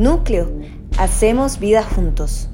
Núcleo, 0.00 0.50
hacemos 0.96 1.60
vida 1.60 1.82
juntos. 1.82 2.48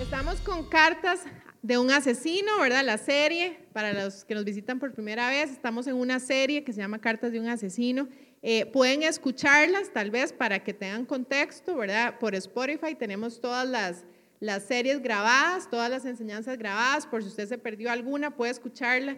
Estamos 0.00 0.40
con 0.40 0.68
cartas 0.68 1.24
de 1.60 1.76
un 1.76 1.90
asesino, 1.90 2.60
¿verdad? 2.60 2.84
La 2.84 2.98
serie, 2.98 3.58
para 3.72 3.92
los 3.92 4.24
que 4.24 4.36
nos 4.36 4.44
visitan 4.44 4.78
por 4.78 4.94
primera 4.94 5.28
vez, 5.28 5.50
estamos 5.50 5.88
en 5.88 5.96
una 5.96 6.20
serie 6.20 6.62
que 6.62 6.72
se 6.72 6.78
llama 6.78 7.00
Cartas 7.00 7.32
de 7.32 7.40
un 7.40 7.48
asesino. 7.48 8.06
Eh, 8.42 8.64
pueden 8.66 9.02
escucharlas 9.02 9.92
tal 9.92 10.12
vez 10.12 10.32
para 10.32 10.62
que 10.62 10.72
tengan 10.72 11.04
contexto, 11.04 11.74
¿verdad? 11.74 12.16
Por 12.20 12.36
Spotify 12.36 12.94
tenemos 12.94 13.40
todas 13.40 13.68
las, 13.68 14.04
las 14.38 14.62
series 14.62 15.02
grabadas, 15.02 15.68
todas 15.68 15.90
las 15.90 16.04
enseñanzas 16.04 16.56
grabadas, 16.58 17.08
por 17.08 17.24
si 17.24 17.28
usted 17.28 17.48
se 17.48 17.58
perdió 17.58 17.90
alguna, 17.90 18.36
puede 18.36 18.52
escucharla. 18.52 19.16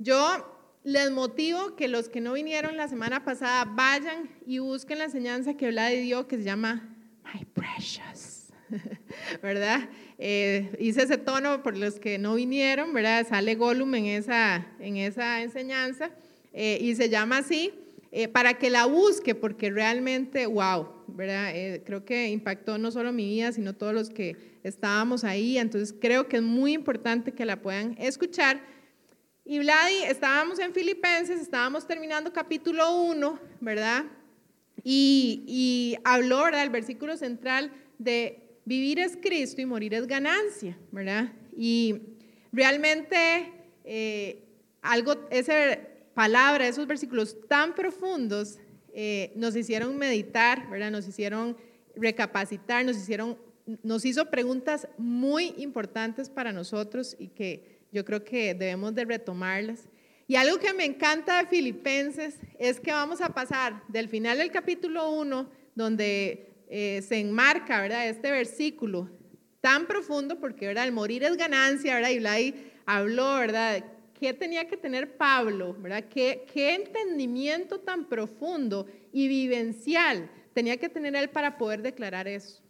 Yo 0.00 0.57
les 0.84 1.10
motivo 1.10 1.76
que 1.76 1.88
los 1.88 2.08
que 2.08 2.20
no 2.20 2.32
vinieron 2.32 2.76
la 2.76 2.88
semana 2.88 3.24
pasada 3.24 3.64
vayan 3.64 4.30
y 4.46 4.58
busquen 4.58 4.98
la 4.98 5.04
enseñanza 5.04 5.54
que 5.54 5.66
habla 5.66 5.86
de 5.86 6.00
Dios 6.00 6.26
que 6.26 6.36
se 6.36 6.44
llama 6.44 6.96
My 7.24 7.44
Precious, 7.44 8.48
¿verdad? 9.42 9.88
Eh, 10.18 10.70
hice 10.78 11.02
ese 11.02 11.18
tono 11.18 11.62
por 11.62 11.76
los 11.76 11.98
que 11.98 12.18
no 12.18 12.34
vinieron, 12.34 12.92
¿verdad? 12.92 13.26
Sale 13.28 13.54
Gollum 13.54 13.94
en 13.94 14.06
esa, 14.06 14.66
en 14.78 14.96
esa 14.96 15.42
enseñanza 15.42 16.10
eh, 16.52 16.78
y 16.80 16.94
se 16.94 17.08
llama 17.08 17.38
así. 17.38 17.72
Eh, 18.10 18.26
para 18.26 18.54
que 18.54 18.70
la 18.70 18.86
busque, 18.86 19.34
porque 19.34 19.70
realmente, 19.70 20.46
wow, 20.46 20.88
¿verdad? 21.08 21.52
creo 21.84 22.06
que 22.06 22.30
impactó 22.30 22.78
no 22.78 22.90
solo 22.90 23.12
mi 23.12 23.28
vida, 23.28 23.52
sino 23.52 23.74
todos 23.74 23.92
los 23.92 24.08
que 24.08 24.34
estábamos 24.62 25.24
ahí. 25.24 25.58
Entonces, 25.58 25.94
creo 26.00 26.26
que 26.26 26.38
es 26.38 26.42
muy 26.42 26.72
importante 26.72 27.32
que 27.32 27.44
la 27.44 27.60
puedan 27.60 27.96
escuchar 27.98 28.62
y 29.50 29.60
Vladi, 29.60 30.04
estábamos 30.04 30.58
en 30.58 30.74
Filipenses, 30.74 31.40
estábamos 31.40 31.86
terminando 31.86 32.30
capítulo 32.34 33.00
1, 33.00 33.38
¿verdad? 33.62 34.04
Y, 34.84 35.96
habló, 36.04 36.42
¿verdad? 36.44 36.64
El 36.64 36.68
versículo 36.68 37.16
central 37.16 37.72
de 37.98 38.42
vivir 38.66 38.98
es 38.98 39.16
Cristo 39.16 39.62
y 39.62 39.64
morir 39.64 39.94
es 39.94 40.06
ganancia, 40.06 40.76
¿verdad? 40.92 41.32
Y 41.56 41.98
realmente 42.52 43.50
eh, 43.84 44.44
algo, 44.82 45.14
esa 45.30 45.78
palabra, 46.12 46.68
esos 46.68 46.86
versículos 46.86 47.34
tan 47.48 47.74
profundos 47.74 48.58
eh, 48.92 49.32
nos 49.34 49.56
hicieron 49.56 49.96
meditar, 49.96 50.68
¿verdad? 50.68 50.90
Nos 50.90 51.08
hicieron 51.08 51.56
recapacitar, 51.96 52.84
nos 52.84 52.98
hicieron, 52.98 53.38
nos 53.82 54.04
hizo 54.04 54.26
preguntas 54.26 54.88
muy 54.98 55.54
importantes 55.56 56.28
para 56.28 56.52
nosotros 56.52 57.16
y 57.18 57.28
que 57.28 57.77
yo 57.92 58.04
creo 58.04 58.24
que 58.24 58.54
debemos 58.54 58.94
de 58.94 59.04
retomarlas. 59.04 59.88
Y 60.26 60.36
algo 60.36 60.58
que 60.58 60.72
me 60.74 60.84
encanta 60.84 61.38
de 61.38 61.48
Filipenses 61.48 62.38
es 62.58 62.80
que 62.80 62.92
vamos 62.92 63.20
a 63.20 63.30
pasar 63.30 63.82
del 63.88 64.08
final 64.08 64.38
del 64.38 64.50
capítulo 64.50 65.10
1, 65.10 65.50
donde 65.74 66.64
eh, 66.68 67.02
se 67.06 67.18
enmarca, 67.18 67.80
¿verdad? 67.80 68.08
Este 68.08 68.30
versículo 68.30 69.08
tan 69.60 69.86
profundo, 69.86 70.38
porque, 70.38 70.66
¿verdad? 70.66 70.84
El 70.84 70.92
morir 70.92 71.24
es 71.24 71.36
ganancia, 71.36 71.94
¿verdad? 71.94 72.10
Y 72.10 72.18
Blay 72.18 72.72
habló, 72.84 73.36
¿verdad? 73.36 73.82
¿Qué 74.18 74.34
tenía 74.34 74.66
que 74.68 74.76
tener 74.76 75.16
Pablo, 75.16 75.74
¿verdad? 75.78 76.04
¿Qué, 76.10 76.44
qué 76.52 76.74
entendimiento 76.74 77.80
tan 77.80 78.06
profundo 78.08 78.86
y 79.12 79.28
vivencial 79.28 80.30
tenía 80.52 80.76
que 80.76 80.88
tener 80.88 81.16
él 81.16 81.30
para 81.30 81.56
poder 81.56 81.80
declarar 81.80 82.28
eso? 82.28 82.62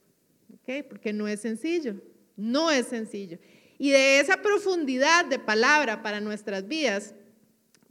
¿Ok? 0.55 0.85
Porque 0.89 1.13
no 1.13 1.27
es 1.27 1.41
sencillo, 1.41 1.97
no 2.37 2.71
es 2.71 2.87
sencillo 2.87 3.39
y 3.79 3.91
de 3.91 4.21
esa 4.21 4.43
profundidad 4.43 5.25
de 5.25 5.39
palabra 5.39 6.03
para 6.03 6.21
nuestras 6.21 6.67
vidas, 6.67 7.15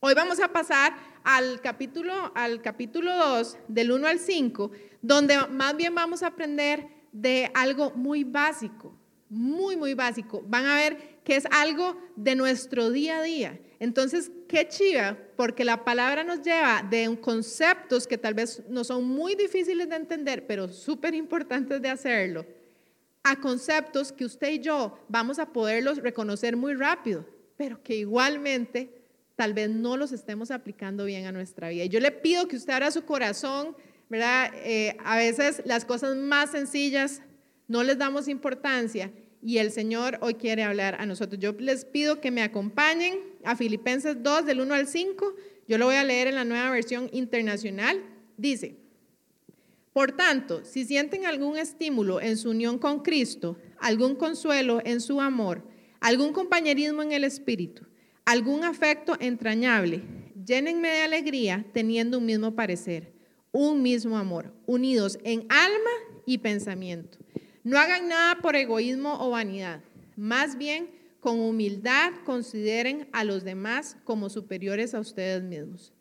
hoy 0.02 0.14
vamos 0.14 0.40
a 0.42 0.52
pasar 0.52 0.94
al 1.24 1.62
capítulo, 1.62 2.32
al 2.36 2.62
capítulo 2.62 3.16
2, 3.16 3.58
del 3.70 3.92
1 3.92 4.08
al 4.08 4.20
5, 4.20 4.72
donde 5.02 5.38
más 5.50 5.76
bien 5.78 5.96
vamos 5.96 6.24
a 6.24 6.28
aprender 6.28 6.88
de 7.14 7.50
algo 7.54 7.92
muy 7.92 8.26
básico, 8.26 8.94
muy, 9.30 9.78
muy 9.78 9.94
básico. 9.94 10.44
Van 10.46 10.66
a 10.66 10.76
ver 10.76 11.20
que 11.24 11.38
es 11.38 11.46
algo 11.52 11.98
de 12.18 12.36
nuestro 12.36 12.92
día 12.92 13.20
a 13.20 13.24
día. 13.24 13.60
Entonces, 13.80 14.32
qué 14.50 14.68
chiva, 14.68 15.18
porque 15.36 15.64
la 15.64 15.86
palabra 15.86 16.24
nos 16.24 16.42
lleva 16.42 16.86
de 16.90 17.18
conceptos 17.22 18.08
que 18.08 18.18
tal 18.18 18.34
vez 18.34 18.64
no 18.70 18.84
son 18.84 19.06
muy 19.06 19.36
difíciles 19.36 19.88
de 19.88 19.96
entender, 19.96 20.48
pero 20.48 20.68
súper 20.68 21.14
importantes 21.14 21.82
de 21.82 21.90
hacerlo 21.90 22.46
a 23.30 23.40
conceptos 23.40 24.12
que 24.12 24.26
usted 24.26 24.52
y 24.54 24.60
yo 24.60 24.98
vamos 25.10 25.40
a 25.40 25.52
poderlos 25.52 25.98
reconocer 25.98 26.56
muy 26.56 26.74
rápido, 26.74 27.26
pero 27.58 27.82
que 27.84 27.96
igualmente 27.96 28.92
tal 29.36 29.54
vez 29.54 29.70
no 29.70 29.98
los 29.98 30.12
estemos 30.12 30.52
aplicando 30.52 31.06
bien 31.06 31.26
a 31.26 31.32
nuestra 31.32 31.70
vida. 31.70 31.84
Y 31.84 31.90
yo 31.90 32.00
le 32.00 32.12
pido 32.12 32.48
que 32.48 32.56
usted 32.56 32.74
abra 32.74 32.92
su 32.92 33.06
corazón, 33.06 33.76
¿verdad? 34.10 34.52
Eh, 34.56 34.98
a 35.04 35.18
veces 35.18 35.62
las 35.66 35.86
cosas 35.86 36.16
más 36.16 36.52
sencillas 36.52 37.22
no 37.68 37.84
les 37.84 37.98
damos 37.98 38.28
importancia 38.28 39.12
y 39.42 39.60
el 39.60 39.72
Señor 39.72 40.18
hoy 40.22 40.36
quiere 40.36 40.64
hablar 40.64 40.96
a 41.00 41.06
nosotros. 41.06 41.40
Yo 41.40 41.54
les 41.54 41.86
pido 41.86 42.20
que 42.20 42.32
me 42.32 42.42
acompañen 42.42 43.20
a 43.44 43.56
Filipenses 43.56 44.22
2 44.24 44.46
del 44.46 44.62
1 44.62 44.74
al 44.74 44.88
5. 44.88 45.36
Yo 45.68 45.78
lo 45.78 45.86
voy 45.86 45.96
a 45.96 46.04
leer 46.04 46.28
en 46.28 46.36
la 46.36 46.46
nueva 46.46 46.70
versión 46.72 47.10
internacional. 47.12 48.02
Dice, 48.38 48.76
por 49.98 50.12
tanto, 50.12 50.64
si 50.64 50.86
sienten 50.86 51.26
algún 51.26 51.58
estímulo 51.58 52.22
en 52.22 52.38
su 52.38 52.52
unión 52.52 52.78
con 52.78 53.00
Cristo, 53.00 53.58
algún 53.80 54.14
consuelo 54.14 54.80
en 54.86 55.02
su 55.02 55.20
amor, 55.20 55.68
algún 56.00 56.34
compañerismo 56.34 57.02
en 57.02 57.14
el 57.14 57.24
Espíritu, 57.24 57.82
algún 58.24 58.64
afecto 58.64 59.16
entrañable, 59.20 60.04
llénenme 60.46 60.88
de 60.90 61.02
alegría 61.02 61.66
teniendo 61.74 62.20
un 62.20 62.28
mismo 62.28 62.54
parecer, 62.54 63.12
un 63.52 63.82
mismo 63.82 64.20
amor, 64.20 64.54
unidos 64.68 65.18
en 65.24 65.48
alma 65.50 66.22
y 66.28 66.38
pensamiento. 66.38 67.18
No 67.64 67.80
hagan 67.80 68.08
nada 68.08 68.40
por 68.40 68.56
egoísmo 68.56 69.18
o 69.20 69.32
vanidad, 69.32 69.82
más 70.16 70.60
bien 70.60 70.92
con 71.20 71.40
humildad 71.40 72.14
consideren 72.24 73.10
a 73.14 73.24
los 73.24 73.44
demás 73.44 73.98
como 74.04 74.30
superiores 74.30 74.94
a 74.94 75.00
ustedes 75.00 75.42
mismos. 75.42 75.92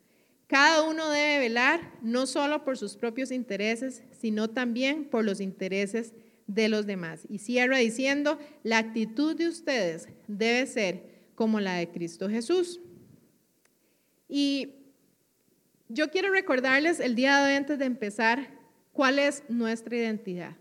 Cada 0.47 0.83
uno 0.83 1.09
debe 1.09 1.39
velar 1.39 1.93
no 2.01 2.25
solo 2.25 2.63
por 2.63 2.77
sus 2.77 2.95
propios 2.95 3.31
intereses, 3.31 4.03
sino 4.17 4.49
también 4.49 5.05
por 5.05 5.25
los 5.25 5.41
intereses 5.41 6.13
de 6.47 6.69
los 6.69 6.85
demás. 6.85 7.25
Y 7.29 7.39
cierra 7.39 7.77
diciendo, 7.77 8.39
la 8.63 8.77
actitud 8.77 9.35
de 9.35 9.49
ustedes 9.49 10.07
debe 10.27 10.65
ser 10.65 11.17
como 11.35 11.59
la 11.59 11.75
de 11.75 11.89
Cristo 11.89 12.29
Jesús. 12.29 12.79
Y 14.29 14.75
yo 15.89 16.09
quiero 16.09 16.31
recordarles 16.31 17.01
el 17.01 17.15
día 17.15 17.37
de 17.37 17.51
hoy 17.51 17.57
antes 17.57 17.77
de 17.77 17.85
empezar 17.85 18.57
cuál 18.93 19.19
es 19.19 19.43
nuestra 19.49 19.97
identidad. 19.97 20.55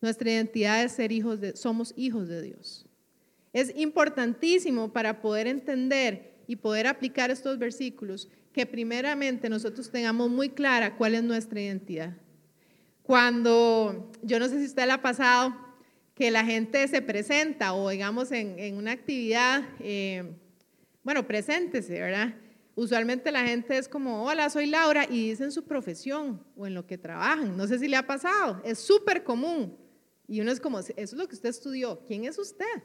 Nuestra 0.00 0.30
identidad 0.30 0.82
es 0.82 0.92
ser 0.92 1.12
hijos 1.12 1.40
de, 1.40 1.56
somos 1.56 1.94
hijos 1.96 2.26
de 2.28 2.42
Dios. 2.42 2.86
Es 3.52 3.72
importantísimo 3.76 4.92
para 4.92 5.20
poder 5.20 5.46
entender 5.46 6.32
y 6.48 6.56
poder 6.56 6.88
aplicar 6.88 7.30
estos 7.30 7.58
versículos 7.58 8.28
que 8.52 8.66
primeramente 8.66 9.48
nosotros 9.48 9.90
tengamos 9.90 10.30
muy 10.30 10.50
clara 10.50 10.96
cuál 10.96 11.14
es 11.14 11.22
nuestra 11.22 11.60
identidad. 11.60 12.16
Cuando, 13.02 14.12
yo 14.22 14.38
no 14.38 14.48
sé 14.48 14.58
si 14.58 14.66
usted 14.66 14.86
le 14.86 14.92
ha 14.92 15.02
pasado, 15.02 15.54
que 16.14 16.30
la 16.30 16.44
gente 16.44 16.86
se 16.88 17.00
presenta 17.00 17.72
o 17.72 17.88
digamos 17.88 18.30
en, 18.32 18.76
una 18.76 18.92
actividad, 18.92 19.62
eh, 19.80 20.36
bueno, 21.02 21.26
preséntese, 21.26 22.00
¿verdad? 22.00 22.34
Usualmente 22.74 23.32
la 23.32 23.44
gente 23.44 23.76
es 23.76 23.88
como, 23.88 24.24
hola, 24.24 24.48
soy 24.48 24.66
Laura, 24.66 25.06
y 25.08 25.30
dicen 25.30 25.52
su 25.52 25.64
profesión 25.64 26.42
o 26.56 26.66
en 26.66 26.74
lo 26.74 26.86
que 26.86 26.96
trabajan. 26.96 27.56
No 27.56 27.66
sé 27.66 27.78
si 27.78 27.88
le 27.88 27.96
ha 27.96 28.06
pasado, 28.06 28.62
es 28.64 28.78
súper 28.78 29.24
común. 29.24 29.76
Y 30.26 30.40
uno 30.40 30.50
es 30.50 30.60
como, 30.60 30.78
eso 30.78 30.92
es 30.96 31.12
lo 31.12 31.28
que 31.28 31.34
usted 31.34 31.50
estudió, 31.50 32.02
¿quién 32.06 32.24
es 32.24 32.38
usted? 32.38 32.82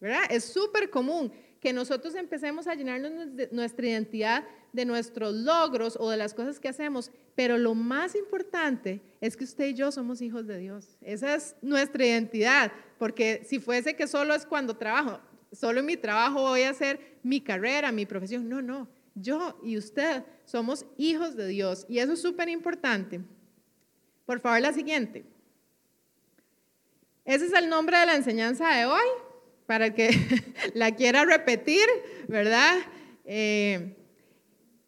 ¿Verdad? 0.00 0.22
Es 0.30 0.44
súper 0.44 0.88
común 0.88 1.32
que 1.60 1.72
nosotros 1.72 2.14
empecemos 2.14 2.66
a 2.66 2.74
llenarnos 2.74 3.12
nuestra 3.52 3.86
identidad 3.86 4.44
de 4.72 4.84
nuestros 4.84 5.34
logros 5.34 5.96
o 6.00 6.10
de 6.10 6.16
las 6.16 6.32
cosas 6.32 6.58
que 6.58 6.68
hacemos, 6.68 7.10
pero 7.34 7.58
lo 7.58 7.74
más 7.74 8.14
importante 8.14 9.00
es 9.20 9.36
que 9.36 9.44
usted 9.44 9.66
y 9.68 9.74
yo 9.74 9.92
somos 9.92 10.22
hijos 10.22 10.46
de 10.46 10.58
Dios. 10.58 10.96
Esa 11.02 11.34
es 11.34 11.54
nuestra 11.60 12.06
identidad, 12.06 12.72
porque 12.98 13.42
si 13.46 13.58
fuese 13.58 13.94
que 13.94 14.06
solo 14.06 14.34
es 14.34 14.46
cuando 14.46 14.76
trabajo, 14.76 15.20
solo 15.52 15.80
en 15.80 15.86
mi 15.86 15.96
trabajo 15.96 16.40
voy 16.40 16.62
a 16.62 16.70
hacer 16.70 17.18
mi 17.22 17.40
carrera, 17.40 17.92
mi 17.92 18.06
profesión, 18.06 18.48
no, 18.48 18.62
no, 18.62 18.88
yo 19.14 19.58
y 19.62 19.76
usted 19.76 20.24
somos 20.46 20.86
hijos 20.96 21.36
de 21.36 21.46
Dios 21.46 21.84
y 21.88 21.98
eso 21.98 22.14
es 22.14 22.22
súper 22.22 22.48
importante. 22.48 23.20
Por 24.24 24.40
favor, 24.40 24.60
la 24.60 24.72
siguiente. 24.72 25.24
Ese 27.24 27.46
es 27.46 27.52
el 27.52 27.68
nombre 27.68 27.98
de 27.98 28.06
la 28.06 28.16
enseñanza 28.16 28.68
de 28.76 28.86
hoy 28.86 29.04
para 29.70 29.86
el 29.86 29.94
que 29.94 30.10
la 30.74 30.96
quiera 30.96 31.24
repetir, 31.24 31.86
¿verdad? 32.26 32.76
Eh, 33.24 33.94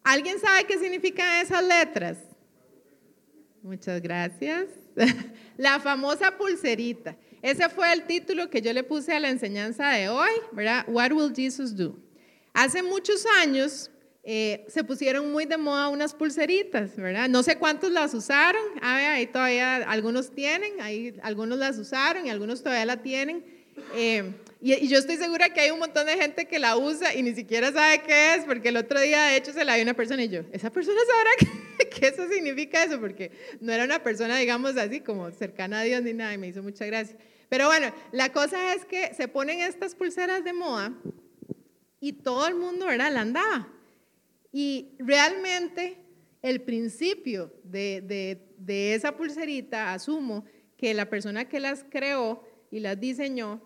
¿Alguien 0.03 0.41
sabe 0.41 0.65
qué 0.65 0.77
significan 0.77 1.39
esas 1.41 1.63
letras? 1.63 2.17
Muchas 3.61 4.01
gracias. 4.01 4.65
La 5.57 5.79
famosa 5.79 6.37
pulserita. 6.37 7.15
Ese 7.41 7.69
fue 7.69 7.93
el 7.93 8.03
título 8.07 8.49
que 8.49 8.61
yo 8.61 8.73
le 8.73 8.83
puse 8.83 9.13
a 9.13 9.21
la 9.21 9.29
enseñanza 9.29 9.87
de 9.91 10.09
hoy, 10.09 10.31
¿verdad? 10.51 10.83
What 10.89 11.13
will 11.13 11.33
Jesus 11.33 11.73
do? 11.73 11.95
Hace 12.53 12.83
muchos 12.83 13.25
años 13.41 13.89
eh, 14.23 14.65
se 14.67 14.83
pusieron 14.83 15.31
muy 15.31 15.45
de 15.45 15.55
moda 15.55 15.87
unas 15.87 16.13
pulseritas, 16.13 16.97
¿verdad? 16.97 17.29
No 17.29 17.41
sé 17.41 17.57
cuántos 17.57 17.89
las 17.89 18.13
usaron, 18.13 18.61
a 18.81 18.97
ver, 18.97 19.05
ahí 19.11 19.27
todavía 19.27 19.77
algunos 19.89 20.35
tienen, 20.35 20.81
ahí 20.81 21.15
algunos 21.23 21.57
las 21.57 21.77
usaron 21.77 22.27
y 22.27 22.29
algunos 22.29 22.63
todavía 22.63 22.85
la 22.85 23.01
tienen. 23.01 23.62
Eh, 23.95 24.33
y, 24.61 24.87
yo 24.87 24.97
estoy 24.97 25.17
segura 25.17 25.49
que 25.49 25.61
hay 25.61 25.71
un 25.71 25.79
montón 25.79 26.05
de 26.05 26.15
gente 26.15 26.45
que 26.45 26.59
la 26.59 26.77
usa 26.77 27.13
y 27.13 27.21
ni 27.21 27.33
siquiera 27.33 27.71
sabe 27.71 28.01
qué 28.03 28.35
es, 28.35 28.45
porque 28.45 28.69
el 28.69 28.77
otro 28.77 28.99
día 29.01 29.23
de 29.23 29.37
hecho 29.37 29.53
se 29.53 29.65
la 29.65 29.75
vi 29.75 29.81
una 29.81 29.93
persona 29.93 30.23
y 30.23 30.29
yo, 30.29 30.41
¿esa 30.51 30.69
persona 30.69 30.99
sabrá 31.07 31.31
qué, 31.79 31.89
qué 31.89 32.07
eso 32.07 32.27
significa 32.27 32.83
eso? 32.83 32.99
Porque 32.99 33.31
no 33.59 33.71
era 33.71 33.83
una 33.83 34.01
persona, 34.01 34.37
digamos 34.37 34.77
así, 34.77 35.01
como 35.01 35.31
cercana 35.31 35.81
a 35.81 35.83
Dios 35.83 36.01
ni 36.03 36.13
nada, 36.13 36.33
y 36.33 36.37
me 36.37 36.47
hizo 36.47 36.63
mucha 36.63 36.85
gracia. 36.85 37.17
Pero 37.49 37.67
bueno, 37.67 37.93
la 38.11 38.31
cosa 38.31 38.73
es 38.73 38.85
que 38.85 39.13
se 39.13 39.27
ponen 39.27 39.59
estas 39.59 39.95
pulseras 39.95 40.43
de 40.43 40.53
moda 40.53 40.93
y 41.99 42.13
todo 42.13 42.47
el 42.47 42.55
mundo, 42.55 42.87
¿verdad? 42.87 43.11
La 43.13 43.21
andaba. 43.21 43.67
Y 44.51 44.95
realmente 44.99 45.97
el 46.41 46.61
principio 46.61 47.53
de, 47.63 48.39
esa 48.67 49.15
pulserita, 49.15 49.93
asumo 49.93 50.45
que 50.77 50.93
la 50.93 51.09
persona 51.09 51.47
que 51.47 51.59
las 51.59 51.85
creó 51.89 52.43
y 52.73 52.79
las 52.79 52.99
diseñó 52.99 53.61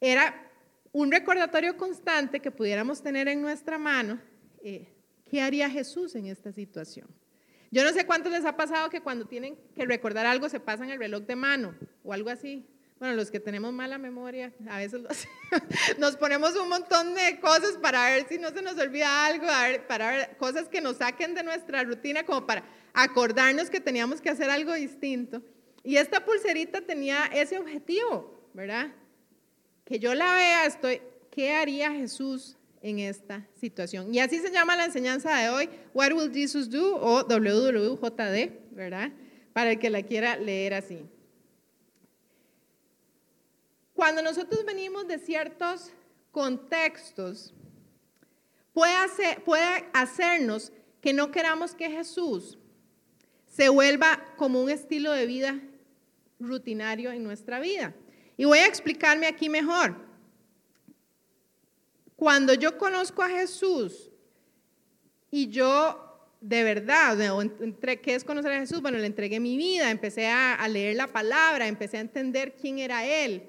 era 0.00 0.50
un 0.90 1.12
recordatorio 1.12 1.76
constante 1.76 2.40
que 2.40 2.50
pudiéramos 2.50 3.00
tener 3.00 3.28
en 3.28 3.40
nuestra 3.40 3.78
mano. 3.78 4.20
Eh, 4.60 4.88
¿Qué 5.30 5.40
haría 5.40 5.70
Jesús 5.70 6.16
en 6.16 6.26
esta 6.26 6.50
situación? 6.50 7.06
Yo 7.70 7.84
no 7.84 7.92
sé 7.92 8.04
cuántos 8.06 8.32
les 8.32 8.44
ha 8.44 8.56
pasado 8.56 8.90
que 8.90 9.02
cuando 9.02 9.24
tienen 9.26 9.56
que 9.76 9.86
recordar 9.86 10.26
algo 10.26 10.48
se 10.48 10.58
pasan 10.58 10.90
el 10.90 10.98
reloj 10.98 11.22
de 11.22 11.36
mano 11.36 11.76
o 12.02 12.12
algo 12.12 12.28
así. 12.28 12.66
Bueno, 12.98 13.14
los 13.14 13.30
que 13.30 13.38
tenemos 13.38 13.72
mala 13.72 13.98
memoria, 13.98 14.52
a 14.68 14.78
veces 14.78 15.00
nos 15.98 16.16
ponemos 16.16 16.56
un 16.56 16.68
montón 16.68 17.14
de 17.14 17.38
cosas 17.38 17.78
para 17.80 18.10
ver 18.10 18.26
si 18.28 18.36
no 18.38 18.50
se 18.50 18.62
nos 18.62 18.76
olvida 18.76 19.26
algo, 19.26 19.46
para 19.86 20.10
ver 20.10 20.36
cosas 20.38 20.68
que 20.68 20.80
nos 20.80 20.96
saquen 20.96 21.36
de 21.36 21.44
nuestra 21.44 21.84
rutina, 21.84 22.24
como 22.24 22.48
para 22.48 22.64
acordarnos 22.94 23.70
que 23.70 23.78
teníamos 23.78 24.20
que 24.20 24.28
hacer 24.28 24.50
algo 24.50 24.72
distinto. 24.72 25.40
Y 25.82 25.96
esta 25.96 26.24
pulserita 26.24 26.80
tenía 26.80 27.26
ese 27.26 27.58
objetivo, 27.58 28.39
¿verdad? 28.54 28.92
Que 29.84 29.98
yo 29.98 30.14
la 30.14 30.34
vea, 30.34 30.66
estoy, 30.66 31.00
¿qué 31.30 31.52
haría 31.52 31.92
Jesús 31.92 32.56
en 32.82 32.98
esta 32.98 33.46
situación? 33.60 34.14
Y 34.14 34.20
así 34.20 34.38
se 34.38 34.50
llama 34.50 34.76
la 34.76 34.84
enseñanza 34.84 35.36
de 35.36 35.48
hoy, 35.48 35.70
What 35.94 36.12
Will 36.12 36.32
Jesus 36.32 36.70
Do? 36.70 36.96
o 36.96 37.22
WWJD, 37.24 38.72
¿verdad? 38.72 39.12
Para 39.52 39.72
el 39.72 39.78
que 39.78 39.90
la 39.90 40.02
quiera 40.02 40.36
leer 40.36 40.74
así. 40.74 41.04
Cuando 43.94 44.22
nosotros 44.22 44.64
venimos 44.64 45.06
de 45.06 45.18
ciertos 45.18 45.90
contextos, 46.30 47.52
puede, 48.72 49.84
hacernos 49.92 50.72
que 51.00 51.12
no 51.12 51.30
queramos 51.30 51.74
que 51.74 51.90
Jesús 51.90 52.58
se 53.46 53.68
vuelva 53.68 54.24
como 54.36 54.62
un 54.62 54.70
estilo 54.70 55.12
de 55.12 55.26
vida 55.26 55.60
rutinario 56.38 57.10
en 57.10 57.24
nuestra 57.24 57.60
vida. 57.60 57.94
Y 58.40 58.46
voy 58.46 58.60
a 58.60 58.66
explicarme 58.66 59.26
aquí 59.26 59.50
mejor. 59.50 59.94
Cuando 62.16 62.54
yo 62.54 62.78
conozco 62.78 63.22
a 63.22 63.28
Jesús 63.28 64.10
y 65.30 65.50
yo 65.50 66.26
de 66.40 66.64
verdad, 66.64 67.18
¿qué 68.02 68.14
es 68.14 68.24
conocer 68.24 68.52
a 68.52 68.60
Jesús? 68.60 68.80
Bueno, 68.80 68.96
le 68.96 69.04
entregué 69.04 69.40
mi 69.40 69.58
vida, 69.58 69.90
empecé 69.90 70.26
a 70.26 70.66
leer 70.68 70.96
la 70.96 71.08
palabra, 71.08 71.68
empecé 71.68 71.98
a 71.98 72.00
entender 72.00 72.56
quién 72.58 72.78
era 72.78 73.04
Él, 73.04 73.46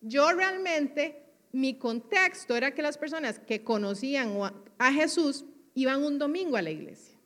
yo 0.00 0.30
realmente, 0.30 1.24
mi 1.50 1.76
contexto 1.76 2.54
era 2.54 2.72
que 2.72 2.82
las 2.82 2.98
personas 2.98 3.40
que 3.40 3.64
conocían 3.64 4.38
a 4.78 4.92
Jesús 4.92 5.44
iban 5.74 6.04
un 6.04 6.20
domingo 6.20 6.56
a 6.56 6.62
la 6.62 6.70
iglesia. 6.70 7.18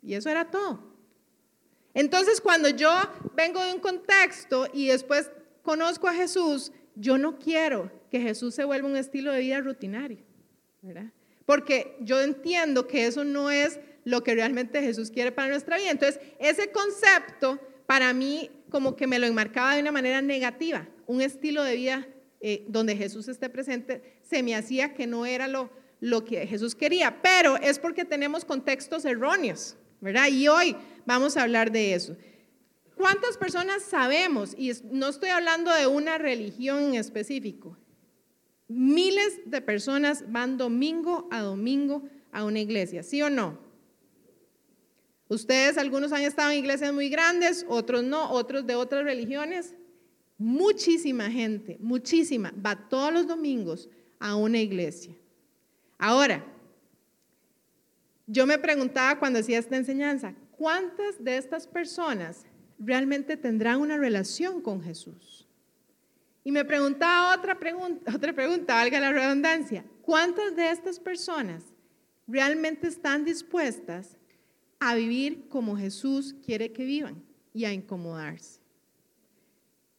Y 0.00 0.14
eso 0.14 0.30
era 0.30 0.50
todo. 0.50 0.94
Entonces, 1.92 2.40
cuando 2.40 2.70
yo 2.70 2.90
vengo 3.34 3.62
de 3.62 3.74
un 3.74 3.80
contexto 3.80 4.68
y 4.72 4.86
después 4.86 5.30
conozco 5.64 6.06
a 6.06 6.14
Jesús, 6.14 6.70
yo 6.94 7.18
no 7.18 7.40
quiero 7.40 7.90
que 8.10 8.20
Jesús 8.20 8.54
se 8.54 8.64
vuelva 8.64 8.88
un 8.88 8.96
estilo 8.96 9.32
de 9.32 9.40
vida 9.40 9.60
rutinario, 9.60 10.18
¿verdad? 10.80 11.10
Porque 11.44 11.96
yo 12.00 12.20
entiendo 12.20 12.86
que 12.86 13.06
eso 13.06 13.24
no 13.24 13.50
es 13.50 13.80
lo 14.04 14.22
que 14.22 14.36
realmente 14.36 14.80
Jesús 14.80 15.10
quiere 15.10 15.32
para 15.32 15.48
nuestra 15.48 15.76
vida. 15.76 15.90
Entonces, 15.90 16.20
ese 16.38 16.70
concepto 16.70 17.58
para 17.86 18.12
mí 18.12 18.50
como 18.70 18.94
que 18.94 19.08
me 19.08 19.18
lo 19.18 19.26
enmarcaba 19.26 19.74
de 19.74 19.80
una 19.80 19.92
manera 19.92 20.22
negativa 20.22 20.86
un 21.06 21.20
estilo 21.20 21.62
de 21.62 21.76
vida 21.76 22.06
eh, 22.40 22.64
donde 22.68 22.96
Jesús 22.96 23.28
esté 23.28 23.48
presente, 23.48 24.18
se 24.22 24.42
me 24.42 24.54
hacía 24.54 24.94
que 24.94 25.06
no 25.06 25.26
era 25.26 25.48
lo, 25.48 25.70
lo 26.00 26.24
que 26.24 26.46
Jesús 26.46 26.74
quería, 26.74 27.22
pero 27.22 27.56
es 27.56 27.78
porque 27.78 28.04
tenemos 28.04 28.44
contextos 28.44 29.04
erróneos, 29.04 29.76
¿verdad? 30.00 30.28
Y 30.28 30.48
hoy 30.48 30.76
vamos 31.06 31.36
a 31.36 31.42
hablar 31.42 31.72
de 31.72 31.94
eso. 31.94 32.16
¿Cuántas 32.96 33.36
personas 33.36 33.82
sabemos, 33.82 34.54
y 34.56 34.72
no 34.90 35.08
estoy 35.08 35.30
hablando 35.30 35.72
de 35.72 35.86
una 35.86 36.18
religión 36.18 36.82
en 36.82 36.94
específico, 36.94 37.76
miles 38.68 39.40
de 39.46 39.60
personas 39.60 40.30
van 40.30 40.56
domingo 40.56 41.28
a 41.30 41.40
domingo 41.40 42.04
a 42.32 42.44
una 42.44 42.60
iglesia, 42.60 43.02
¿sí 43.02 43.20
o 43.22 43.30
no? 43.30 43.58
Ustedes, 45.28 45.78
algunos 45.78 46.12
han 46.12 46.22
estado 46.22 46.50
en 46.50 46.58
iglesias 46.58 46.92
muy 46.92 47.08
grandes, 47.08 47.64
otros 47.68 48.04
no, 48.04 48.30
otros 48.30 48.66
de 48.66 48.74
otras 48.74 49.04
religiones. 49.04 49.74
Muchísima 50.38 51.30
gente, 51.30 51.78
muchísima, 51.80 52.52
va 52.64 52.88
todos 52.88 53.12
los 53.12 53.26
domingos 53.26 53.88
a 54.18 54.36
una 54.36 54.58
iglesia. 54.58 55.16
Ahora, 55.98 56.44
yo 58.26 58.46
me 58.46 58.58
preguntaba 58.58 59.18
cuando 59.18 59.38
hacía 59.38 59.58
esta 59.58 59.76
enseñanza, 59.76 60.34
¿cuántas 60.52 61.22
de 61.22 61.36
estas 61.36 61.66
personas 61.66 62.44
realmente 62.78 63.36
tendrán 63.36 63.80
una 63.80 63.96
relación 63.96 64.60
con 64.60 64.82
Jesús? 64.82 65.46
Y 66.44 66.52
me 66.52 66.64
preguntaba 66.64 67.34
otra 67.34 67.58
pregunta, 67.58 68.12
otra 68.14 68.32
pregunta, 68.32 68.74
valga 68.74 69.00
la 69.00 69.12
redundancia, 69.12 69.84
¿cuántas 70.02 70.54
de 70.54 70.70
estas 70.70 71.00
personas 71.00 71.64
realmente 72.26 72.86
están 72.86 73.24
dispuestas 73.24 74.16
a 74.78 74.94
vivir 74.94 75.48
como 75.48 75.76
Jesús 75.76 76.34
quiere 76.44 76.72
que 76.72 76.84
vivan 76.84 77.22
y 77.54 77.64
a 77.64 77.72
incomodarse? 77.72 78.60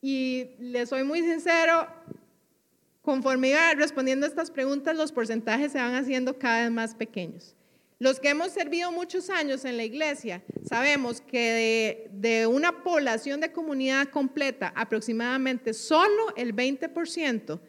Y 0.02 0.52
les 0.60 0.90
soy 0.90 1.04
muy 1.04 1.22
sincero, 1.22 1.88
conforme 3.02 3.50
iba 3.50 3.74
respondiendo 3.74 4.28
a 4.28 4.30
estas 4.30 4.52
preguntas, 4.52 4.96
los 4.96 5.12
porcentajes 5.12 5.72
se 5.72 5.80
van 5.80 5.96
haciendo 5.96 6.38
cada 6.38 6.62
vez 6.62 6.72
más 6.72 6.94
pequeños. 6.94 7.55
Los 7.98 8.20
que 8.20 8.30
hemos 8.30 8.52
servido 8.52 8.92
muchos 8.92 9.30
años 9.30 9.64
en 9.64 9.78
la 9.78 9.86
iglesia, 9.86 10.44
sabemos 10.68 11.22
que 11.22 12.10
de, 12.12 12.46
una 12.46 12.84
población 12.84 13.40
de 13.40 13.54
comunidad 13.54 14.10
completa, 14.10 14.74
aproximadamente 14.76 15.74
solo 15.74 16.36
el 16.36 16.54
20% 16.54 17.60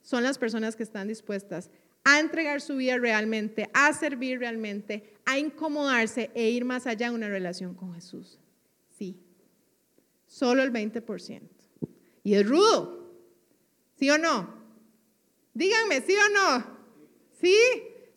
son 0.00 0.22
las 0.22 0.38
personas 0.38 0.76
que 0.76 0.84
están 0.84 1.08
dispuestas 1.08 1.68
a 2.04 2.20
entregar 2.20 2.60
su 2.60 2.76
vida 2.76 2.96
realmente, 2.98 3.70
a 3.72 3.92
servir 3.92 4.38
realmente, 4.38 5.14
a 5.24 5.38
incomodarse 5.38 6.30
e 6.34 6.50
ir 6.50 6.64
más 6.64 6.86
allá 6.86 7.08
en 7.08 7.14
una 7.14 7.28
relación 7.28 7.74
con 7.74 7.94
Jesús. 7.94 8.38
Sí, 8.96 9.20
solo 10.26 10.62
el 10.62 10.72
20%. 10.72 11.42
Y 12.24 12.34
es 12.34 12.48
rudo. 12.48 13.02
¿Sí 13.96 14.10
o 14.10 14.18
no? 14.18 14.54
Díganme, 15.54 16.00
¿sí 16.00 16.14
o 16.14 16.28
no? 16.32 16.66
Sí, 17.40 17.56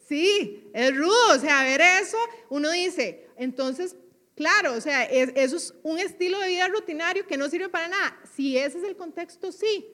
sí, 0.07 0.69
es 0.73 0.95
rudo. 0.95 1.35
O 1.35 1.39
sea, 1.39 1.63
ver 1.63 1.81
eso, 1.81 2.17
uno 2.49 2.71
dice, 2.71 3.27
entonces, 3.37 3.95
claro, 4.35 4.73
o 4.73 4.81
sea, 4.81 5.03
eso 5.03 5.55
es 5.57 5.73
un 5.83 5.99
estilo 5.99 6.39
de 6.39 6.49
vida 6.49 6.67
rutinario 6.67 7.27
que 7.27 7.37
no 7.37 7.49
sirve 7.49 7.69
para 7.69 7.87
nada. 7.87 8.19
Si 8.35 8.57
ese 8.57 8.77
es 8.79 8.83
el 8.83 8.95
contexto, 8.95 9.51
sí. 9.51 9.85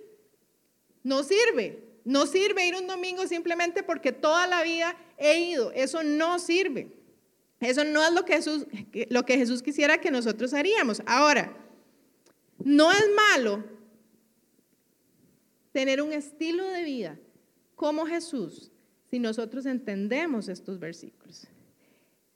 No 1.04 1.24
sirve. 1.24 1.84
No 2.04 2.26
sirve 2.26 2.68
ir 2.68 2.76
un 2.76 2.88
domingo 2.88 3.28
simplemente 3.28 3.84
porque 3.84 4.12
toda 4.12 4.48
la 4.48 4.64
vida 4.64 4.96
he 5.18 5.40
ido. 5.40 5.72
Eso 5.72 6.04
no 6.04 6.40
sirve. 6.40 6.92
Eso 7.60 7.84
no 7.84 8.04
es 8.04 8.12
lo 8.12 8.26
que 8.26 8.34
Jesús, 8.34 8.66
lo 9.10 9.24
que 9.24 9.38
Jesús 9.38 9.62
quisiera 9.62 10.02
que 10.02 10.10
nosotros 10.10 10.54
haríamos. 10.54 11.04
Ahora, 11.06 11.56
no 12.58 12.92
es 12.92 13.04
malo 13.16 13.64
tener 15.72 16.02
un 16.02 16.12
estilo 16.12 16.66
de 16.66 16.84
vida 16.84 17.20
como 17.76 18.08
Jesús 18.08 18.71
si 19.12 19.20
nosotros 19.20 19.66
entendemos 19.66 20.48
estos 20.48 20.80
versículos. 20.80 21.46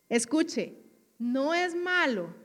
Escuche, 0.09 0.73
no 1.17 1.53
es 1.53 1.73
malo 1.73 2.35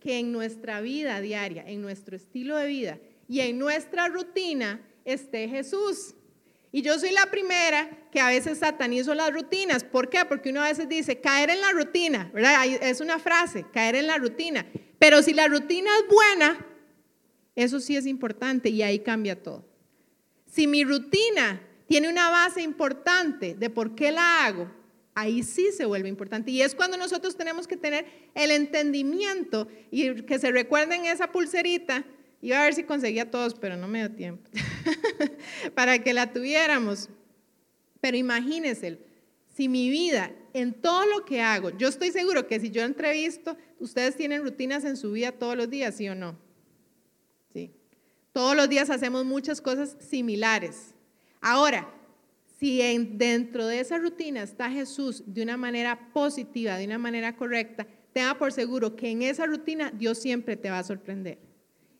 que 0.00 0.18
en 0.18 0.32
nuestra 0.32 0.80
vida 0.80 1.20
diaria, 1.20 1.62
en 1.66 1.82
nuestro 1.82 2.16
estilo 2.16 2.56
de 2.56 2.66
vida 2.66 2.98
y 3.28 3.40
en 3.40 3.58
nuestra 3.58 4.08
rutina 4.08 4.80
esté 5.04 5.46
Jesús. 5.46 6.14
Y 6.72 6.80
yo 6.80 6.98
soy 6.98 7.12
la 7.12 7.26
primera 7.26 8.08
que 8.10 8.18
a 8.18 8.28
veces 8.28 8.58
satanizo 8.58 9.14
las 9.14 9.30
rutinas. 9.30 9.84
¿Por 9.84 10.08
qué? 10.08 10.24
Porque 10.26 10.48
uno 10.48 10.62
a 10.62 10.68
veces 10.68 10.88
dice, 10.88 11.20
caer 11.20 11.50
en 11.50 11.60
la 11.60 11.70
rutina, 11.70 12.30
¿verdad? 12.32 12.64
Es 12.66 13.02
una 13.02 13.18
frase, 13.18 13.66
caer 13.74 13.94
en 13.94 14.06
la 14.06 14.16
rutina. 14.16 14.66
Pero 14.98 15.22
si 15.22 15.34
la 15.34 15.48
rutina 15.48 15.90
es 15.98 16.08
buena, 16.08 16.66
eso 17.54 17.78
sí 17.78 17.94
es 17.94 18.06
importante 18.06 18.70
y 18.70 18.80
ahí 18.80 19.00
cambia 19.00 19.40
todo. 19.40 19.68
Si 20.46 20.66
mi 20.66 20.82
rutina 20.82 21.60
tiene 21.86 22.08
una 22.08 22.30
base 22.30 22.62
importante 22.62 23.54
de 23.54 23.70
por 23.70 23.94
qué 23.94 24.10
la 24.10 24.46
hago, 24.46 24.70
ahí 25.14 25.42
sí 25.42 25.70
se 25.72 25.84
vuelve 25.84 26.08
importante. 26.08 26.50
Y 26.50 26.62
es 26.62 26.74
cuando 26.74 26.96
nosotros 26.96 27.36
tenemos 27.36 27.66
que 27.66 27.76
tener 27.76 28.06
el 28.34 28.50
entendimiento 28.50 29.68
y 29.90 30.22
que 30.22 30.38
se 30.38 30.50
recuerden 30.50 31.04
esa 31.04 31.30
pulserita. 31.30 32.04
Iba 32.42 32.60
a 32.60 32.64
ver 32.64 32.74
si 32.74 32.84
conseguía 32.84 33.30
todos, 33.30 33.54
pero 33.54 33.76
no 33.76 33.88
me 33.88 34.00
dio 34.00 34.10
tiempo. 34.10 34.50
Para 35.74 36.02
que 36.02 36.12
la 36.12 36.32
tuviéramos. 36.32 37.08
Pero 38.00 38.16
imagínense, 38.16 38.98
si 39.54 39.68
mi 39.68 39.88
vida, 39.88 40.32
en 40.52 40.74
todo 40.74 41.06
lo 41.06 41.24
que 41.24 41.40
hago, 41.40 41.70
yo 41.70 41.88
estoy 41.88 42.10
seguro 42.10 42.46
que 42.46 42.60
si 42.60 42.70
yo 42.70 42.82
entrevisto, 42.82 43.56
ustedes 43.78 44.16
tienen 44.16 44.42
rutinas 44.42 44.84
en 44.84 44.96
su 44.96 45.12
vida 45.12 45.32
todos 45.32 45.56
los 45.56 45.70
días, 45.70 45.96
¿sí 45.96 46.08
o 46.08 46.14
no? 46.14 46.36
Sí. 47.52 47.70
Todos 48.32 48.56
los 48.56 48.68
días 48.68 48.90
hacemos 48.90 49.24
muchas 49.24 49.60
cosas 49.60 49.96
similares. 50.00 50.93
Ahora, 51.46 51.86
si 52.58 52.78
dentro 53.18 53.66
de 53.66 53.78
esa 53.78 53.98
rutina 53.98 54.42
está 54.42 54.70
Jesús 54.70 55.22
de 55.26 55.42
una 55.42 55.58
manera 55.58 56.08
positiva, 56.14 56.78
de 56.78 56.86
una 56.86 56.96
manera 56.96 57.36
correcta, 57.36 57.86
tenga 58.14 58.38
por 58.38 58.50
seguro 58.50 58.96
que 58.96 59.10
en 59.10 59.20
esa 59.20 59.44
rutina 59.44 59.90
Dios 59.94 60.16
siempre 60.16 60.56
te 60.56 60.70
va 60.70 60.78
a 60.78 60.84
sorprender. 60.84 61.38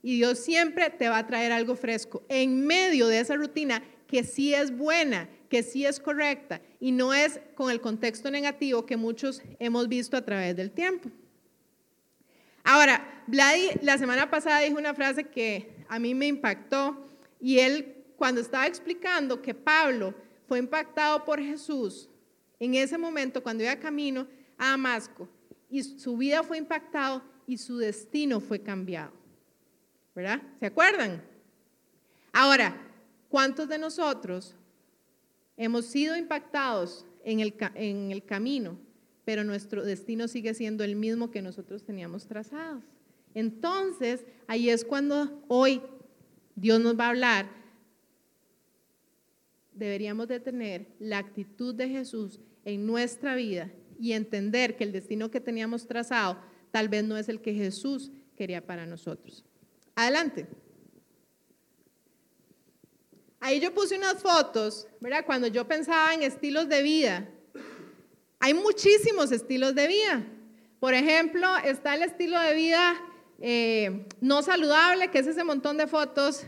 Y 0.02 0.16
Dios 0.16 0.38
siempre 0.38 0.88
te 0.88 1.10
va 1.10 1.18
a 1.18 1.26
traer 1.26 1.52
algo 1.52 1.76
fresco. 1.76 2.24
En 2.30 2.66
medio 2.66 3.06
de 3.06 3.20
esa 3.20 3.36
rutina 3.36 3.82
que 4.06 4.24
sí 4.24 4.54
es 4.54 4.74
buena, 4.74 5.28
que 5.50 5.62
sí 5.62 5.84
es 5.84 6.00
correcta 6.00 6.62
y 6.80 6.92
no 6.92 7.12
es 7.12 7.38
con 7.54 7.70
el 7.70 7.82
contexto 7.82 8.30
negativo 8.30 8.86
que 8.86 8.96
muchos 8.96 9.42
hemos 9.58 9.88
visto 9.88 10.16
a 10.16 10.24
través 10.24 10.56
del 10.56 10.70
tiempo. 10.70 11.10
Ahora, 12.62 13.22
Vladi 13.26 13.72
la 13.82 13.98
semana 13.98 14.30
pasada 14.30 14.60
dijo 14.60 14.78
una 14.78 14.94
frase 14.94 15.24
que 15.24 15.84
a 15.90 15.98
mí 15.98 16.14
me 16.14 16.28
impactó 16.28 17.10
y 17.42 17.58
él 17.58 17.93
cuando 18.16 18.40
estaba 18.40 18.66
explicando 18.66 19.40
que 19.40 19.54
Pablo 19.54 20.14
fue 20.46 20.58
impactado 20.58 21.24
por 21.24 21.40
Jesús 21.40 22.08
en 22.58 22.74
ese 22.74 22.96
momento 22.96 23.42
cuando 23.42 23.62
iba 23.62 23.76
camino 23.76 24.26
a 24.56 24.70
Damasco 24.70 25.28
y 25.68 25.82
su 25.82 26.16
vida 26.16 26.42
fue 26.42 26.58
impactado 26.58 27.22
y 27.46 27.58
su 27.58 27.78
destino 27.78 28.40
fue 28.40 28.60
cambiado. 28.60 29.12
¿Verdad? 30.14 30.40
¿Se 30.60 30.66
acuerdan? 30.66 31.22
Ahora, 32.32 32.76
¿cuántos 33.28 33.68
de 33.68 33.78
nosotros 33.78 34.54
hemos 35.56 35.86
sido 35.86 36.16
impactados 36.16 37.04
en 37.24 37.40
el, 37.40 37.54
en 37.74 38.12
el 38.12 38.24
camino, 38.24 38.78
pero 39.24 39.42
nuestro 39.42 39.84
destino 39.84 40.28
sigue 40.28 40.54
siendo 40.54 40.84
el 40.84 40.94
mismo 40.94 41.30
que 41.30 41.42
nosotros 41.42 41.84
teníamos 41.84 42.26
trazados? 42.26 42.84
Entonces, 43.34 44.24
ahí 44.46 44.70
es 44.70 44.84
cuando 44.84 45.42
hoy 45.48 45.82
Dios 46.54 46.80
nos 46.80 46.98
va 46.98 47.06
a 47.06 47.10
hablar 47.10 47.63
deberíamos 49.74 50.28
de 50.28 50.40
tener 50.40 50.86
la 50.98 51.18
actitud 51.18 51.74
de 51.74 51.88
Jesús 51.88 52.40
en 52.64 52.86
nuestra 52.86 53.34
vida 53.34 53.70
y 53.98 54.12
entender 54.12 54.76
que 54.76 54.84
el 54.84 54.92
destino 54.92 55.30
que 55.30 55.40
teníamos 55.40 55.86
trazado 55.86 56.38
tal 56.70 56.88
vez 56.88 57.04
no 57.04 57.16
es 57.16 57.28
el 57.28 57.40
que 57.40 57.54
Jesús 57.54 58.10
quería 58.36 58.64
para 58.66 58.86
nosotros. 58.86 59.44
Adelante. 59.94 60.46
Ahí 63.40 63.60
yo 63.60 63.74
puse 63.74 63.96
unas 63.96 64.22
fotos, 64.22 64.88
¿verdad? 65.00 65.24
Cuando 65.26 65.46
yo 65.46 65.68
pensaba 65.68 66.14
en 66.14 66.22
estilos 66.22 66.68
de 66.68 66.82
vida. 66.82 67.28
Hay 68.40 68.54
muchísimos 68.54 69.30
estilos 69.32 69.74
de 69.74 69.86
vida. 69.86 70.26
Por 70.80 70.94
ejemplo, 70.94 71.46
está 71.64 71.94
el 71.94 72.02
estilo 72.02 72.40
de 72.40 72.54
vida 72.54 73.00
eh, 73.40 74.06
no 74.20 74.42
saludable, 74.42 75.10
que 75.10 75.18
es 75.18 75.26
ese 75.26 75.44
montón 75.44 75.76
de 75.76 75.86
fotos. 75.86 76.44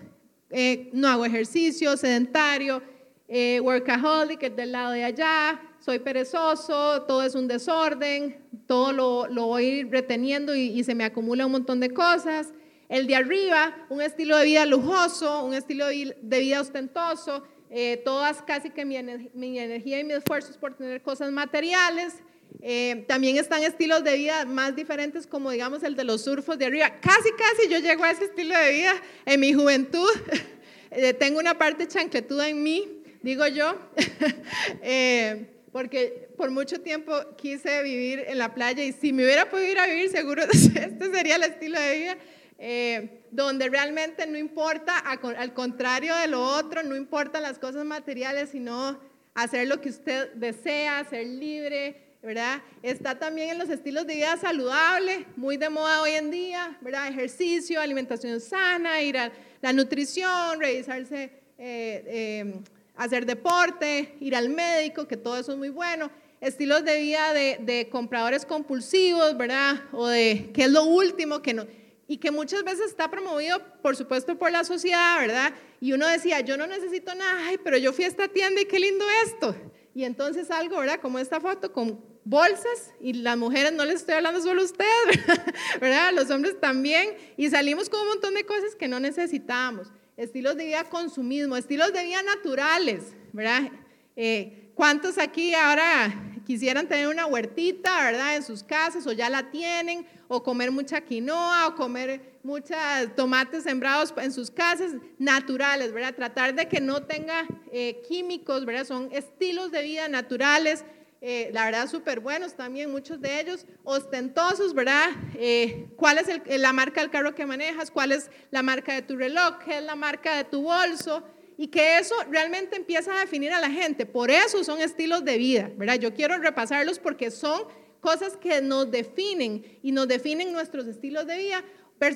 Eh, 0.50 0.90
no 0.92 1.09
hago 1.09 1.25
ejercicio, 1.25 1.97
sedentario, 1.97 2.83
eh, 3.28 3.61
workaholic, 3.61 4.42
es 4.42 4.56
del 4.56 4.73
lado 4.73 4.92
de 4.92 5.04
allá, 5.04 5.61
soy 5.80 5.99
perezoso, 5.99 7.02
todo 7.02 7.23
es 7.23 7.35
un 7.35 7.49
desorden, 7.49 8.38
todo 8.66 8.92
lo, 8.92 9.26
lo 9.28 9.47
voy 9.47 9.85
reteniendo 9.85 10.54
y, 10.54 10.83
se 10.85 10.95
me 10.95 11.04
acumula 11.04 11.47
un 11.47 11.52
montón 11.52 11.80
de 11.80 11.90
cosas. 11.90 12.49
El 12.88 13.06
de 13.06 13.16
arriba, 13.16 13.76
un 13.88 14.00
estilo 14.00 14.37
de 14.37 14.45
vida 14.45 14.64
lujoso, 14.64 15.45
un 15.45 15.54
estilo 15.54 15.87
de 15.87 16.38
vida 16.40 16.61
ostentoso, 16.61 17.42
eh, 17.68 18.00
todas 18.04 18.42
casi 18.42 18.71
que 18.71 18.85
mi, 18.85 18.97
mi, 19.35 19.59
energía 19.59 19.99
y 19.99 20.04
mi 20.04 20.12
esfuerzo 20.12 20.52
es 20.52 20.56
por 20.56 20.75
tener 20.75 21.02
cosas 21.02 21.33
materiales. 21.33 22.14
Eh, 22.62 23.04
también 23.09 23.37
están 23.37 23.62
estilos 23.62 24.02
de 24.04 24.16
vida 24.16 24.45
más 24.45 24.75
diferentes 24.75 25.26
como 25.26 25.50
digamos 25.50 25.83
el 25.83 25.95
de 25.95 26.04
los 26.04 26.23
surfos 26.23 26.59
de 26.59 26.66
arriba. 26.66 26.92
Casi, 27.00 27.30
casi 27.33 27.68
yo 27.68 27.78
llego 27.78 28.04
a 28.04 28.12
ese 28.12 28.25
estilo 28.25 28.56
de 28.56 28.73
vida 28.73 28.95
en 29.25 29.40
mi 29.40 29.52
juventud. 29.52 30.09
Eh, 30.92 31.12
tengo 31.12 31.40
una 31.40 31.59
parte 31.59 31.88
chancletuda 31.88 32.49
en 32.49 32.62
mí, 32.62 33.02
digo 33.23 33.47
yo, 33.47 33.79
eh, 34.83 35.47
porque 35.73 36.29
por 36.37 36.51
mucho 36.51 36.81
tiempo 36.81 37.13
quise 37.37 37.83
vivir 37.83 38.25
en 38.27 38.39
la 38.39 38.55
playa 38.55 38.83
y 38.85 38.93
si 38.93 39.13
me 39.13 39.25
hubiera 39.25 39.51
podido 39.51 39.73
ir 39.73 39.79
a 39.79 39.87
vivir, 39.87 40.11
seguro 40.11 40.43
este 40.51 41.11
sería 41.13 41.37
el 41.37 41.43
estilo 41.43 41.81
de 41.81 41.99
vida. 41.99 42.17
Eh, 42.59 43.23
donde 43.31 43.69
realmente 43.69 44.27
no 44.27 44.39
importa, 44.39 44.97
al 44.99 45.53
contrario 45.53 46.17
de 46.17 46.27
lo 46.27 46.43
otro, 46.43 46.83
no 46.83 46.97
importan 46.97 47.43
las 47.43 47.59
cosas 47.59 47.85
materiales, 47.85 48.49
sino 48.49 48.99
hacer 49.35 49.69
lo 49.69 49.83
que 49.83 49.91
usted 49.91 50.33
desea, 50.33 51.05
ser 51.05 51.27
libre, 51.27 52.17
¿verdad? 52.23 52.63
Está 52.83 53.19
también 53.19 53.51
en 53.51 53.59
los 53.59 53.69
estilos 53.69 54.07
de 54.07 54.15
vida 54.15 54.39
saludable, 54.39 55.27
muy 55.37 55.59
de 55.59 55.69
moda 55.69 56.01
hoy 56.01 56.13
en 56.13 56.31
día, 56.31 56.79
¿verdad? 56.81 57.09
Ejercicio, 57.09 57.79
alimentación 57.79 58.41
sana, 58.41 59.03
ir 59.03 59.19
a 59.19 59.31
la 59.61 59.73
nutrición, 59.75 60.59
revisarse 60.59 61.31
eh, 61.59 62.55
hacer 62.97 63.26
deporte, 63.26 64.17
ir 64.21 64.35
al 64.35 64.49
médico, 64.49 65.07
que 65.07 65.17
todo 65.17 65.37
eso 65.37 65.53
es 65.53 65.59
muy 65.59 65.69
bueno. 65.69 66.11
Estilos 66.41 66.85
de 66.85 67.00
vida 67.00 67.33
de, 67.33 67.88
compradores 67.91 68.45
compulsivos, 68.45 69.37
¿verdad? 69.37 69.83
O 69.93 70.07
de 70.07 70.50
qué 70.53 70.65
es 70.65 70.71
lo 70.71 70.85
último 70.85 71.43
que 71.43 71.55
no. 71.55 71.67
Y 72.09 72.19
que 72.19 72.31
muchas 72.31 72.62
veces 72.62 72.87
está 72.87 73.11
promovido, 73.11 73.61
por 73.83 73.97
supuesto, 73.97 74.38
por 74.38 74.50
la 74.50 74.65
sociedad, 74.65 75.19
¿verdad? 75.19 75.53
Y 75.81 75.93
uno 75.93 76.07
decía, 76.07 76.41
yo 76.41 76.57
no 76.57 76.67
necesito 76.67 77.15
nada, 77.15 77.50
pero 77.65 77.79
yo 77.79 77.93
fui 77.93 78.05
a 78.05 78.09
esta 78.09 78.29
tienda 78.29 78.61
y 78.61 78.67
qué 78.67 78.79
lindo 78.79 79.05
esto. 79.25 79.57
Y 79.95 80.05
entonces 80.05 80.50
algo, 80.50 80.79
¿verdad? 80.79 81.00
Como 81.00 81.19
esta 81.19 81.41
foto 81.41 81.73
con 81.73 82.00
bolsas, 82.25 82.93
y 83.00 83.12
las 83.15 83.37
mujeres 83.37 83.73
no 83.73 83.85
les 83.85 83.97
estoy 83.97 84.17
hablando 84.17 84.41
solo 84.41 84.62
a 84.62 84.65
ustedes, 84.65 85.26
¿verdad? 85.81 86.12
Los 86.12 86.31
hombres 86.31 86.61
también, 86.61 87.15
y 87.37 87.49
salimos 87.49 87.88
con 87.88 88.00
un 88.00 88.09
montón 88.09 88.35
de 88.35 88.45
cosas 88.45 88.75
que 88.75 88.88
no 88.88 89.00
necesitábamos 89.00 89.91
estilos 90.17 90.57
de 90.57 90.65
vida 90.65 90.85
consumismo, 90.85 91.57
estilos 91.57 91.93
de 91.93 92.05
vida 92.05 92.23
naturales, 92.23 93.15
¿verdad? 93.33 93.71
Eh, 94.17 94.73
¿Cuántos 94.75 95.19
aquí 95.19 95.55
ahora 95.55 96.33
quisieran 96.47 96.89
tener 96.89 97.09
una 97.09 97.27
huertita, 97.27 98.05
¿verdad? 98.05 98.37
En 98.37 98.43
sus 98.43 98.63
casas 98.63 99.07
o 99.07 99.13
ya 99.13 99.29
la 99.29 99.51
tienen, 99.51 100.07
o 100.29 100.43
comer 100.43 100.71
mucha 100.71 101.01
quinoa, 101.01 101.67
o 101.67 101.75
comer 101.75 102.39
muchos 102.43 102.77
tomates 103.17 103.65
sembrados 103.65 104.15
en 104.17 104.33
sus 104.33 104.51
casas, 104.51 104.93
naturales, 105.19 105.93
¿verdad? 105.93 106.15
Tratar 106.15 106.55
de 106.55 106.69
que 106.69 106.81
no 106.81 107.03
tenga 107.03 107.47
eh, 107.73 108.01
químicos, 108.09 108.65
¿verdad? 108.65 108.87
Son 108.87 109.09
estilos 109.13 109.71
de 109.71 109.83
vida 109.83 110.09
naturales, 110.09 110.85
eh, 111.21 111.51
la 111.53 111.65
verdad 111.65 111.89
súper 111.89 112.21
buenos 112.21 112.55
también, 112.55 112.91
muchos 112.91 113.21
de 113.21 113.41
ellos, 113.41 113.67
ostentosos, 113.85 114.75
¿verdad? 114.75 115.09
Eh, 115.35 115.89
¿Cuál 115.97 116.19
es 116.19 116.61
la 116.61 116.73
marca 116.73 117.01
del 117.01 117.11
carro 117.11 117.35
que 117.35 117.47
manejas? 117.47 117.91
¿Cuál 117.91 118.13
es 118.13 118.31
la 118.51 118.63
marca 118.63 118.95
de 118.95 119.03
tu 119.03 119.17
reloj? 119.17 119.59
¿Qué 119.65 119.79
es 119.79 119.83
la 119.83 119.97
marca 119.97 120.37
de 120.37 120.45
tu 120.45 120.63
bolso? 120.63 121.23
Y 121.57 121.69
que 121.69 121.99
eso 121.99 122.15
realmente 122.31 122.77
empieza 122.77 123.15
a 123.15 123.21
definir 123.21 123.53
a 123.53 123.61
la 123.61 123.71
gente. 123.71 124.05
Por 124.05 124.31
eso 124.31 124.63
son 124.63 124.81
estilos 124.81 125.25
de 125.25 125.39
vida, 125.39 125.71
¿verdad? 125.77 125.95
Yo 125.95 126.13
quiero 126.13 126.37
repasarlos 126.37 126.99
porque 126.99 127.31
son 127.31 127.63
cosas 128.01 128.37
que 128.37 128.61
nos 128.61 128.91
definen 128.91 129.65
y 129.83 129.93
nos 129.93 130.07
definen 130.07 130.53
nuestros 130.53 130.87
estilos 130.87 131.27
de 131.27 131.39
vida. 131.39 131.65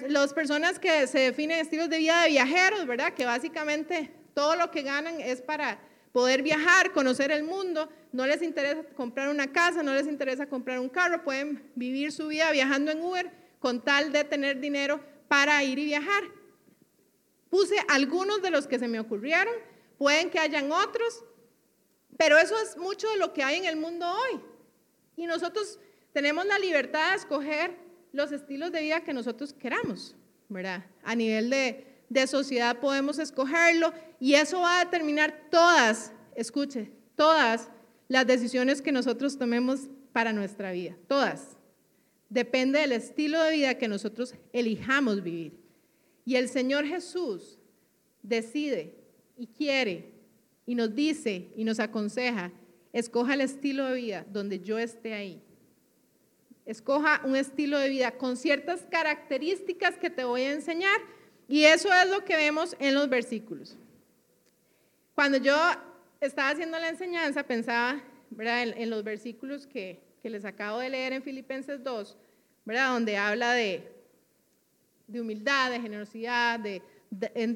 Las 0.09 0.35
personas 0.35 0.79
que 0.79 1.07
se 1.07 1.21
definen 1.21 1.59
estilos 1.59 1.89
de 1.89 1.99
vida 1.99 2.23
de 2.23 2.29
viajeros, 2.29 2.87
¿verdad? 2.87 3.15
Que 3.15 3.25
básicamente 3.25 4.13
todo 4.35 4.57
lo 4.57 4.71
que 4.71 4.83
ganan 4.83 5.21
es 5.23 5.41
para 5.41 5.81
poder 6.13 6.43
viajar, 6.43 6.93
conocer 6.93 7.31
el 7.31 7.45
mundo, 7.45 7.89
no 8.13 8.27
les 8.27 8.43
interesa 8.43 8.83
comprar 8.97 9.29
una 9.29 9.53
casa, 9.53 9.83
no 9.83 9.95
les 9.95 10.07
interesa 10.07 10.47
comprar 10.47 10.81
un 10.81 10.89
carro, 10.89 11.23
pueden 11.23 11.71
vivir 11.75 12.13
su 12.13 12.29
vida 12.29 12.51
viajando 12.51 12.91
en 12.91 13.03
Uber 13.03 13.31
con 13.59 13.83
tal 13.83 14.13
de 14.13 14.25
tener 14.25 14.59
dinero 14.59 15.01
para 15.29 15.63
ir 15.63 15.79
y 15.79 15.85
viajar. 15.85 16.25
Puse 17.51 17.77
algunos 17.89 18.43
de 18.43 18.51
los 18.51 18.67
que 18.67 18.79
se 18.79 18.89
me 18.89 18.99
ocurrieron, 18.99 19.55
pueden 19.99 20.31
que 20.31 20.39
hayan 20.39 20.73
otros, 20.73 21.25
pero 22.17 22.39
eso 22.39 22.61
es 22.61 22.77
mucho 22.77 23.09
de 23.11 23.17
lo 23.17 23.33
que 23.33 23.43
hay 23.43 23.59
en 23.59 23.65
el 23.65 23.77
mundo 23.77 24.07
hoy. 24.07 24.41
Y 25.17 25.27
nosotros 25.27 25.79
tenemos 26.13 26.47
la 26.47 26.59
libertad 26.59 27.11
de 27.11 27.17
escoger 27.17 27.77
los 28.13 28.33
estilos 28.33 28.73
de 28.73 28.83
vida 28.83 29.03
que 29.03 29.13
nosotros 29.13 29.53
queramos, 29.53 30.17
¿verdad? 30.49 30.85
A 31.05 31.15
nivel 31.15 31.51
de, 31.51 32.05
de 32.09 32.27
sociedad 32.27 32.79
podemos 32.81 33.19
escogerlo 33.19 33.93
y 34.19 34.35
eso 34.35 34.61
va 34.61 34.81
a 34.81 34.85
determinar 34.85 35.49
todas, 35.51 36.13
escuche, 36.35 36.91
todas 37.15 37.71
las 38.11 38.27
decisiones 38.27 38.83
que 38.83 38.91
nosotros 38.91 39.39
tomemos 39.39 39.89
para 40.13 40.33
nuestra 40.33 40.73
vida, 40.73 40.97
todas. 41.07 41.57
Depende 42.29 42.81
del 42.81 42.91
estilo 42.91 43.41
de 43.41 43.53
vida 43.53 43.79
que 43.79 43.87
nosotros 43.87 44.35
elijamos 44.53 45.23
vivir. 45.23 45.61
Y 46.25 46.35
el 46.35 46.49
Señor 46.49 46.87
Jesús 46.87 47.61
decide 48.21 48.97
y 49.39 49.47
quiere 49.47 50.11
y 50.67 50.75
nos 50.75 50.93
dice 50.93 51.53
y 51.55 51.63
nos 51.63 51.79
aconseja 51.79 52.53
escoja 52.93 53.35
el 53.35 53.43
estilo 53.43 53.85
de 53.85 53.95
vida 53.95 54.27
donde 54.29 54.59
yo 54.59 54.77
esté 54.77 55.15
ahí. 55.15 55.41
Escoja 56.67 57.23
un 57.25 57.37
estilo 57.37 57.79
de 57.79 57.91
vida 57.91 58.19
con 58.19 58.37
ciertas 58.37 58.85
características 58.91 59.97
que 59.99 60.11
te 60.11 60.25
voy 60.25 60.43
a 60.43 60.53
enseñar 60.53 60.99
y 61.47 61.63
eso 61.63 61.89
es 61.93 62.11
lo 62.11 62.25
que 62.25 62.35
vemos 62.35 62.75
en 62.81 62.95
los 62.95 63.09
versículos. 63.09 63.77
Cuando 65.15 65.39
yo 65.39 65.55
estaba 66.21 66.51
haciendo 66.51 66.79
la 66.79 66.89
enseñanza, 66.89 67.43
pensaba 67.43 68.03
En, 68.39 68.91
los 68.91 69.03
versículos 69.03 69.67
que, 69.67 70.01
les 70.23 70.45
acabo 70.45 70.79
de 70.79 70.91
leer 70.91 71.15
en 71.15 71.23
Filipenses 71.23 71.83
2, 71.83 72.17
¿verdad? 72.65 72.93
donde 72.93 73.17
habla 73.17 73.55
de, 73.55 73.91
de 75.07 75.21
humildad, 75.21 75.71
de 75.71 75.81
generosidad, 75.81 76.61
de, 76.61 76.83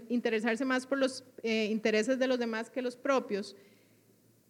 interesarse 0.09 0.65
más 0.65 0.85
por 0.85 0.99
los 0.99 1.23
eh, 1.45 1.67
intereses 1.71 2.19
de 2.19 2.27
los 2.27 2.39
demás 2.39 2.71
que 2.71 2.83
los 2.83 2.97
propios. 2.97 3.55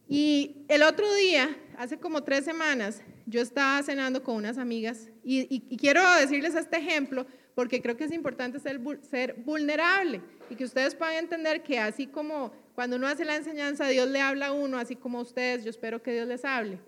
Y 0.09 0.65
el 0.69 0.83
otro 0.83 1.13
día, 1.15 1.55
hace 1.77 1.99
como 1.99 2.23
tres 2.23 2.45
semanas, 2.45 3.03
yo 3.27 3.43
estaba 3.43 3.83
cenando 3.83 4.23
con 4.23 4.37
unas 4.37 4.57
amigas 4.57 5.11
y, 5.23 5.77
quiero 5.77 6.01
decirles 6.15 6.55
este 6.55 6.79
ejemplo 6.79 7.27
porque 7.55 7.83
creo 7.83 7.97
que 7.97 8.05
es 8.05 8.13
importante 8.13 8.59
ser, 8.59 8.81
ser, 9.03 9.35
vulnerable 9.45 10.21
y 10.51 10.57
que 10.57 10.65
ustedes 10.65 10.95
puedan 10.95 11.17
entender 11.17 11.63
que 11.63 11.79
así 11.79 12.07
como 12.07 12.53
cuando 12.75 12.97
uno 12.97 13.07
hace 13.07 13.25
la 13.25 13.37
enseñanza, 13.37 13.87
Dios 13.89 14.09
le 14.09 14.21
habla 14.21 14.49
a 14.49 14.53
uno, 14.53 14.79
así 14.79 14.97
como 14.97 15.19
a 15.19 15.23
ustedes, 15.23 15.65
yo 15.65 15.71
espero 15.71 16.03
que 16.03 16.13
Dios 16.13 16.27
les 16.27 16.45
hable. 16.45 16.81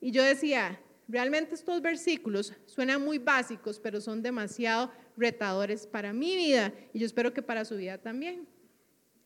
Y 0.00 0.12
yo 0.12 0.22
decía, 0.22 0.80
realmente 1.08 1.54
estos 1.54 1.82
versículos 1.82 2.52
suenan 2.66 3.02
muy 3.02 3.18
básicos, 3.18 3.80
pero 3.80 4.00
son 4.00 4.22
demasiado 4.22 4.90
retadores 5.16 5.86
para 5.86 6.12
mi 6.12 6.36
vida 6.36 6.72
y 6.92 7.00
yo 7.00 7.06
espero 7.06 7.32
que 7.32 7.42
para 7.42 7.64
su 7.64 7.76
vida 7.76 7.98
también. 7.98 8.46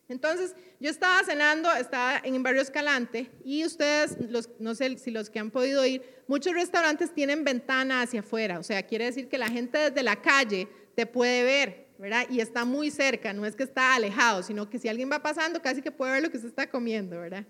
Entonces, 0.07 0.55
yo 0.79 0.89
estaba 0.89 1.23
cenando, 1.23 1.71
estaba 1.73 2.19
en 2.23 2.43
Barrio 2.43 2.61
Escalante 2.61 3.31
y 3.45 3.63
ustedes, 3.63 4.17
no 4.59 4.75
sé 4.75 4.97
si 4.97 5.09
los 5.09 5.29
que 5.29 5.39
han 5.39 5.51
podido 5.51 5.85
ir, 5.85 6.03
muchos 6.27 6.53
restaurantes 6.53 7.13
tienen 7.13 7.45
ventana 7.45 8.01
hacia 8.01 8.19
afuera, 8.19 8.59
o 8.59 8.63
sea, 8.63 8.83
quiere 8.83 9.05
decir 9.05 9.29
que 9.29 9.37
la 9.37 9.47
gente 9.47 9.77
desde 9.77 10.03
la 10.03 10.21
calle 10.21 10.67
te 10.95 11.05
puede 11.05 11.43
ver, 11.43 11.87
Y 12.29 12.39
está 12.39 12.65
muy 12.65 12.91
cerca, 12.91 13.33
no 13.33 13.45
es 13.45 13.55
que 13.55 13.63
está 13.63 13.95
alejado, 13.95 14.43
sino 14.43 14.69
que 14.69 14.79
si 14.79 14.87
alguien 14.87 15.11
va 15.11 15.21
pasando, 15.21 15.61
casi 15.61 15.81
que 15.81 15.91
puede 15.91 16.13
ver 16.13 16.23
lo 16.23 16.31
que 16.31 16.39
se 16.39 16.47
está 16.47 16.69
comiendo, 16.69 17.19
¿verdad? 17.19 17.45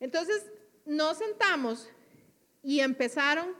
Entonces, 0.00 0.44
nos 0.84 1.18
sentamos 1.18 1.88
y 2.62 2.80
empezaron 2.80 3.54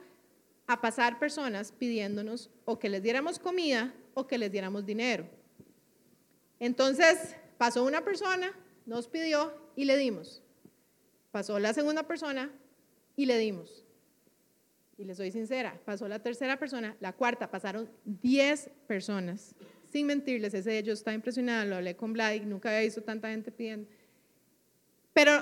a 0.66 0.80
pasar 0.80 1.18
personas 1.18 1.72
pidiéndonos 1.72 2.50
o 2.64 2.78
que 2.78 2.88
les 2.88 3.02
diéramos 3.02 3.38
comida 3.38 3.94
o 4.14 4.26
que 4.26 4.38
les 4.38 4.50
diéramos 4.50 4.84
dinero. 4.84 5.28
Entonces, 6.58 7.36
Pasó 7.62 7.84
una 7.84 8.02
persona, 8.02 8.52
nos 8.86 9.06
pidió 9.06 9.54
y 9.76 9.84
le 9.84 9.96
dimos. 9.96 10.42
Pasó 11.30 11.60
la 11.60 11.72
segunda 11.72 12.02
persona 12.02 12.50
y 13.14 13.26
le 13.26 13.38
dimos. 13.38 13.84
Y 14.98 15.04
le 15.04 15.14
soy 15.14 15.30
sincera, 15.30 15.80
pasó 15.84 16.08
la 16.08 16.18
tercera 16.18 16.58
persona, 16.58 16.96
la 16.98 17.12
cuarta, 17.12 17.52
pasaron 17.52 17.88
10 18.04 18.68
personas. 18.88 19.54
Sin 19.92 20.06
mentirles, 20.06 20.54
ese 20.54 20.82
yo 20.82 20.94
estaba 20.94 21.14
impresionada, 21.14 21.66
lo 21.66 21.76
hablé 21.76 21.94
con 21.94 22.12
Vlad 22.14 22.40
nunca 22.42 22.70
había 22.70 22.80
visto 22.80 23.02
tanta 23.02 23.28
gente 23.28 23.52
pidiendo. 23.52 23.88
Pero 25.12 25.32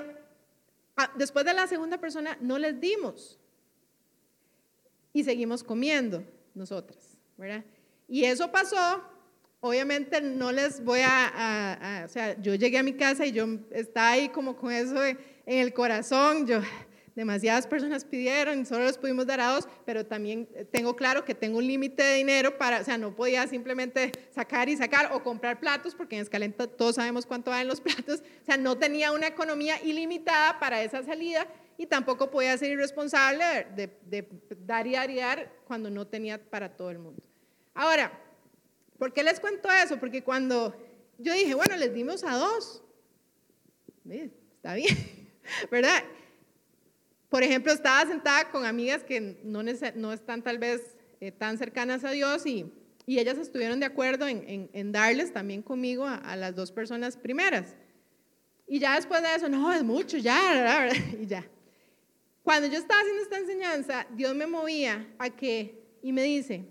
ah, 0.97 1.11
después 1.17 1.45
de 1.45 1.53
la 1.53 1.67
segunda 1.67 1.97
persona 1.97 2.37
no 2.41 2.57
les 2.57 2.79
dimos. 2.79 3.39
Y 5.13 5.23
seguimos 5.23 5.63
comiendo 5.63 6.23
nosotras, 6.53 7.17
¿verdad? 7.37 7.63
Y 8.07 8.25
eso 8.25 8.51
pasó 8.51 9.01
obviamente 9.61 10.19
no 10.21 10.51
les 10.51 10.83
voy 10.83 11.01
a, 11.03 12.03
o 12.05 12.09
sea, 12.09 12.39
yo 12.41 12.55
llegué 12.55 12.79
a 12.79 12.83
mi 12.83 12.93
casa 12.93 13.25
y 13.25 13.31
yo 13.31 13.47
estaba 13.69 14.09
ahí 14.09 14.29
como 14.29 14.57
con 14.57 14.71
eso 14.71 15.03
en 15.05 15.17
el 15.45 15.71
corazón, 15.73 16.45
yo, 16.45 16.61
demasiadas 17.15 17.67
personas 17.67 18.05
pidieron, 18.05 18.65
solo 18.65 18.85
les 18.85 18.97
pudimos 18.97 19.25
dar 19.25 19.39
a 19.41 19.53
dos, 19.53 19.67
pero 19.85 20.05
también 20.05 20.47
tengo 20.71 20.95
claro 20.95 21.25
que 21.25 21.35
tengo 21.35 21.57
un 21.57 21.67
límite 21.67 22.03
de 22.03 22.15
dinero 22.15 22.57
para, 22.57 22.81
o 22.81 22.83
sea, 22.83 22.97
no 22.97 23.15
podía 23.15 23.47
simplemente 23.47 24.11
sacar 24.33 24.69
y 24.69 24.77
sacar 24.77 25.11
o 25.13 25.21
comprar 25.23 25.59
platos, 25.59 25.95
porque 25.95 26.15
en 26.15 26.21
Escalenta 26.21 26.67
todos 26.67 26.95
sabemos 26.95 27.25
cuánto 27.25 27.51
valen 27.51 27.67
los 27.67 27.81
platos, 27.81 28.21
o 28.41 28.45
sea, 28.45 28.57
no 28.57 28.77
tenía 28.77 29.11
una 29.11 29.27
economía 29.27 29.81
ilimitada 29.83 30.59
para 30.59 30.81
esa 30.81 31.03
salida 31.03 31.47
y 31.77 31.85
tampoco 31.85 32.29
podía 32.29 32.57
ser 32.57 32.71
irresponsable 32.71 33.67
de, 33.75 33.89
de 34.05 34.27
dar 34.65 34.87
y 34.87 34.93
dar 34.93 35.09
y 35.09 35.15
dar 35.15 35.51
cuando 35.65 35.89
no 35.89 36.05
tenía 36.05 36.37
para 36.37 36.69
todo 36.69 36.91
el 36.91 36.99
mundo. 36.99 37.23
Ahora, 37.73 38.11
¿Por 39.01 39.13
qué 39.13 39.23
les 39.23 39.39
cuento 39.39 39.67
eso? 39.67 39.99
Porque 39.99 40.23
cuando 40.23 40.75
yo 41.17 41.33
dije, 41.33 41.55
bueno, 41.55 41.75
les 41.75 41.91
dimos 41.91 42.23
a 42.23 42.35
dos, 42.35 42.83
está 44.07 44.75
bien, 44.75 44.95
¿verdad? 45.71 46.03
Por 47.31 47.43
ejemplo, 47.43 47.71
estaba 47.71 48.05
sentada 48.05 48.51
con 48.51 48.65
amigas 48.65 49.05
que 49.05 49.39
no, 49.45 49.63
no 49.63 50.11
están 50.11 50.43
tal 50.43 50.57
vez 50.57 50.97
eh, 51.21 51.31
tan 51.31 51.57
cercanas 51.57 52.03
a 52.03 52.11
Dios 52.11 52.45
y, 52.45 52.69
y, 53.05 53.19
ellas 53.19 53.37
estuvieron 53.37 53.79
de 53.79 53.85
acuerdo 53.85 54.27
en, 54.27 54.69
en, 54.73 54.91
darles 54.91 55.31
también 55.31 55.61
conmigo 55.61 56.05
a, 56.05 56.35
las 56.35 56.53
dos 56.57 56.73
personas 56.73 57.15
primeras. 57.15 57.73
Y 58.67 58.79
ya 58.79 58.95
después 58.97 59.21
de 59.21 59.33
eso, 59.33 59.47
no, 59.47 59.71
es 59.71 59.81
mucho, 59.81 60.17
ya, 60.29 60.89
y 61.17 61.25
ya. 61.25 61.49
Cuando 62.43 62.67
yo 62.67 62.77
estaba 62.77 62.99
haciendo 62.99 63.23
esta 63.23 63.37
enseñanza, 63.37 64.05
Dios 64.11 64.35
me 64.35 64.45
movía 64.45 65.07
a 65.17 65.29
que, 65.29 65.81
y 66.03 66.11
me 66.11 66.23
dice, 66.23 66.65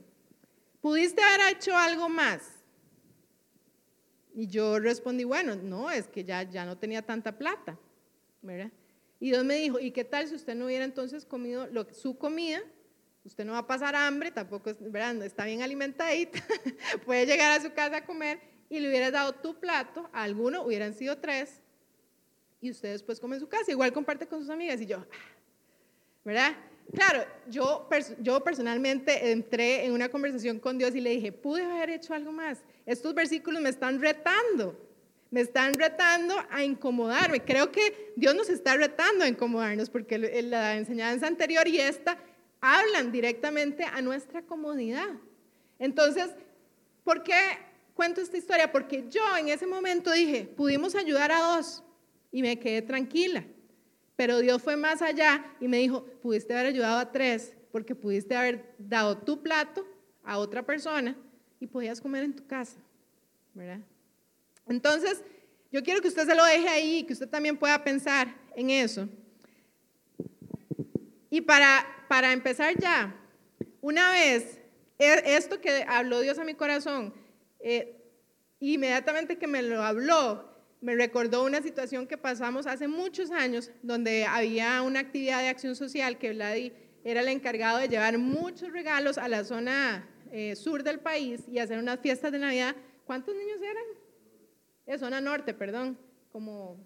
¿pudiste 0.83 1.23
haber 1.23 1.57
hecho 1.57 1.75
algo 1.75 2.11
más? 2.11 2.42
Y 4.35 4.46
yo 4.46 4.79
respondí, 4.79 5.25
bueno, 5.25 5.57
no, 5.57 5.90
es 5.90 6.07
que 6.07 6.23
ya, 6.23 6.42
ya 6.42 6.66
no 6.66 6.77
tenía 6.77 7.01
tanta 7.01 7.38
plata, 7.38 7.79
¿verdad? 8.42 8.70
Y 9.20 9.26
Dios 9.30 9.44
me 9.44 9.54
dijo, 9.56 9.78
¿y 9.78 9.90
qué 9.90 10.02
tal 10.02 10.26
si 10.26 10.35
usted 10.35 10.54
no 10.54 10.64
hubiera 10.64 10.85
entonces 10.85 11.26
comido 11.26 11.68
su 11.92 12.16
comida? 12.16 12.61
Usted 13.22 13.44
no 13.44 13.52
va 13.52 13.59
a 13.59 13.66
pasar 13.66 13.94
hambre, 13.94 14.30
tampoco 14.30 14.74
¿verdad? 14.80 15.22
está 15.22 15.44
bien 15.44 15.61
alimentadita, 15.61 16.42
puede 17.04 17.26
llegar 17.26 17.61
a 17.61 17.62
su 17.62 17.70
casa 17.74 17.98
a 17.98 18.06
comer 18.06 18.40
y 18.70 18.80
le 18.80 18.88
hubieras 18.88 19.12
dado 19.12 19.35
tu 19.35 19.61
plato, 19.61 20.09
a 20.12 20.22
alguno 20.22 20.62
hubieran 20.62 20.94
sido 20.94 21.18
tres, 21.18 21.61
y 22.62 22.70
usted 22.70 22.92
después 22.92 23.20
come 23.20 23.37
en 23.37 23.40
su 23.40 23.48
casa, 23.48 23.70
igual 23.70 23.92
comparte 23.92 24.26
con 24.26 24.40
sus 24.40 24.48
amigas 24.48 24.80
y 24.80 24.87
yo, 24.87 24.98
ah", 24.98 25.16
¿verdad? 26.24 26.56
Claro, 26.92 27.24
yo, 27.48 27.88
yo 28.20 28.42
personalmente 28.42 29.30
entré 29.30 29.85
en 29.85 29.92
una 29.92 30.09
conversación 30.09 30.59
con 30.59 30.76
Dios 30.76 30.94
y 30.94 31.00
le 31.00 31.11
dije, 31.11 31.30
pude 31.30 31.62
haber 31.62 31.90
hecho 31.90 32.14
algo 32.14 32.33
más. 32.33 32.64
Estos 32.85 33.14
versículos 33.14 33.62
me 33.62 33.68
están 33.68 34.00
retando, 34.00 34.76
me 35.31 35.40
están 35.40 35.75
retando 35.75 36.35
a 36.51 36.64
incomodarme. 36.64 37.45
Creo 37.45 37.71
que 37.71 38.12
Dios 38.16 38.35
nos 38.35 38.49
está 38.49 38.77
retando 38.77 39.25
a 39.25 39.29
incomodarnos 39.29 39.88
porque 39.88 40.19
la 40.19 40.77
enseñanza 40.77 41.27
anterior 41.27 41.66
y 41.69 41.79
esta 41.79 42.19
hablan 42.61 43.12
directamente 43.12 43.85
a 43.85 44.03
nuestra 44.03 44.43
comodidad. 44.43 45.09
Entonces, 45.79 46.31
¿por 47.05 47.23
qué 47.23 47.35
cuento 47.95 48.21
esta 48.21 48.37
historia? 48.37 48.71
Porque 48.71 49.07
yo 49.09 49.23
en 49.38 49.49
ese 49.49 49.66
momento 49.66 50.12
dije, 50.12 50.45
pudimos 50.45 50.95
ayudar 50.95 51.33
a 51.33 51.40
dos 51.40 51.83
y 52.33 52.43
me 52.43 52.59
quedé 52.59 52.83
tranquila. 52.83 53.45
Pero 54.16 54.38
Dios 54.38 54.61
fue 54.61 54.77
más 54.77 55.01
allá 55.01 55.45
y 55.61 55.69
me 55.69 55.79
dijo, 55.79 56.05
pudiste 56.23 56.53
haber 56.53 56.66
ayudado 56.66 56.99
a 56.99 57.11
tres 57.11 57.55
porque 57.73 57.95
pudiste 57.95 58.37
haber 58.37 58.75
dado 58.79 59.16
tu 59.16 59.43
plato 59.43 59.87
a 60.25 60.38
otra 60.38 60.64
persona 60.64 61.16
y 61.61 61.66
podías 61.66 62.01
comer 62.01 62.25
en 62.25 62.35
tu 62.35 62.47
casa, 62.47 62.79
¿verdad? 63.55 63.81
Entonces, 64.70 65.22
yo 65.72 65.83
quiero 65.83 66.00
que 66.00 66.09
usted 66.09 66.26
se 66.26 66.35
lo 66.35 66.44
deje 66.44 66.68
ahí, 66.68 67.02
que 67.02 67.12
usted 67.12 67.28
también 67.28 67.56
pueda 67.56 67.83
pensar 67.83 68.35
en 68.54 68.70
eso. 68.70 69.09
Y 71.28 71.40
para, 71.40 71.85
para 72.09 72.33
empezar 72.33 72.78
ya, 72.78 73.14
una 73.80 74.12
vez, 74.12 74.61
e, 74.98 75.37
esto 75.37 75.61
que 75.61 75.85
habló 75.88 76.20
Dios 76.20 76.38
a 76.38 76.44
mi 76.44 76.54
corazón, 76.54 77.12
eh, 77.59 78.00
inmediatamente 78.61 79.38
que 79.38 79.48
me 79.48 79.62
lo 79.62 79.83
habló, 79.83 80.48
me 80.80 80.94
recordó 80.94 81.44
una 81.44 81.61
situación 81.62 82.06
que 82.06 82.16
pasamos 82.16 82.66
hace 82.66 82.87
muchos 82.87 83.33
años, 83.33 83.72
donde 83.83 84.24
había 84.24 84.83
una 84.83 85.00
actividad 85.00 85.40
de 85.40 85.48
acción 85.48 85.74
social 85.74 86.16
que 86.16 86.33
Vladi 86.33 86.72
era 87.02 87.22
el 87.22 87.28
encargado 87.28 87.78
de 87.78 87.88
llevar 87.88 88.18
muchos 88.18 88.72
regalos 88.72 89.18
a 89.18 89.26
la 89.26 89.42
zona 89.42 90.09
eh, 90.30 90.54
sur 90.54 90.85
del 90.85 91.00
país 91.00 91.42
y 91.48 91.59
hacer 91.59 91.78
unas 91.78 91.98
fiestas 91.98 92.30
de 92.30 92.38
Navidad. 92.38 92.76
¿Cuántos 93.04 93.35
niños 93.35 93.61
eran? 93.61 93.99
Es 94.90 95.00
zona 95.00 95.20
norte, 95.20 95.55
perdón, 95.55 95.96
como, 96.33 96.76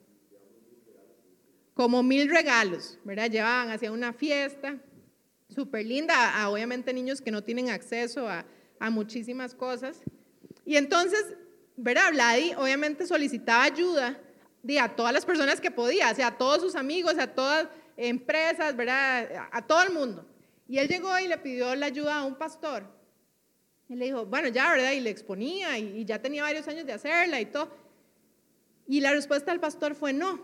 como 1.73 2.03
mil 2.03 2.29
regalos, 2.29 2.99
¿verdad? 3.05 3.31
Llevaban 3.31 3.71
hacia 3.71 3.90
una 3.90 4.12
fiesta 4.12 4.77
súper 5.49 5.87
linda, 5.87 6.37
a, 6.37 6.51
obviamente 6.51 6.93
niños 6.93 7.21
que 7.23 7.31
no 7.31 7.43
tienen 7.43 7.71
acceso 7.71 8.29
a, 8.29 8.45
a 8.79 8.90
muchísimas 8.90 9.55
cosas. 9.55 10.03
Y 10.67 10.77
entonces 10.77 11.35
¿verdad? 11.77 12.12
Vladi 12.12 12.55
obviamente 12.55 13.07
solicitaba 13.07 13.64
ayuda 13.64 14.19
de 14.62 14.79
a 14.79 14.95
todas 14.95 15.12
las 15.12 15.25
personas 15.25 15.61
que 15.61 15.71
podía, 15.71 16.11
o 16.11 16.14
sea, 16.14 16.29
a 16.29 16.38
todos 16.38 16.61
sus 16.61 16.75
amigos, 16.75 17.19
a 17.19 17.27
todas 17.27 17.69
empresas, 17.97 18.77
¿verdad? 18.77 19.49
A 19.51 19.67
todo 19.67 19.83
el 19.83 19.93
mundo. 19.93 20.27
Y 20.69 20.79
él 20.79 20.88
llegó 20.88 21.19
y 21.19 21.29
le 21.29 21.38
pidió 21.38 21.75
la 21.75 21.87
ayuda 21.87 22.19
a 22.19 22.25
un 22.25 22.37
pastor. 22.37 22.85
Él 23.88 23.99
le 23.99 24.07
dijo, 24.07 24.25
bueno, 24.25 24.49
ya, 24.49 24.71
¿verdad? 24.71 24.93
Y 24.93 25.01
le 25.01 25.11
exponía 25.11 25.79
y, 25.79 26.05
ya 26.05 26.21
tenía 26.21 26.43
varios 26.43 26.67
años 26.69 26.87
de 26.87 26.93
hacerla 26.93 27.40
y 27.40 27.47
todo. 27.47 27.84
Y 28.87 29.01
la 29.01 29.12
respuesta 29.12 29.51
del 29.51 29.61
pastor 29.61 29.94
fue, 29.94 30.12
no, 30.12 30.40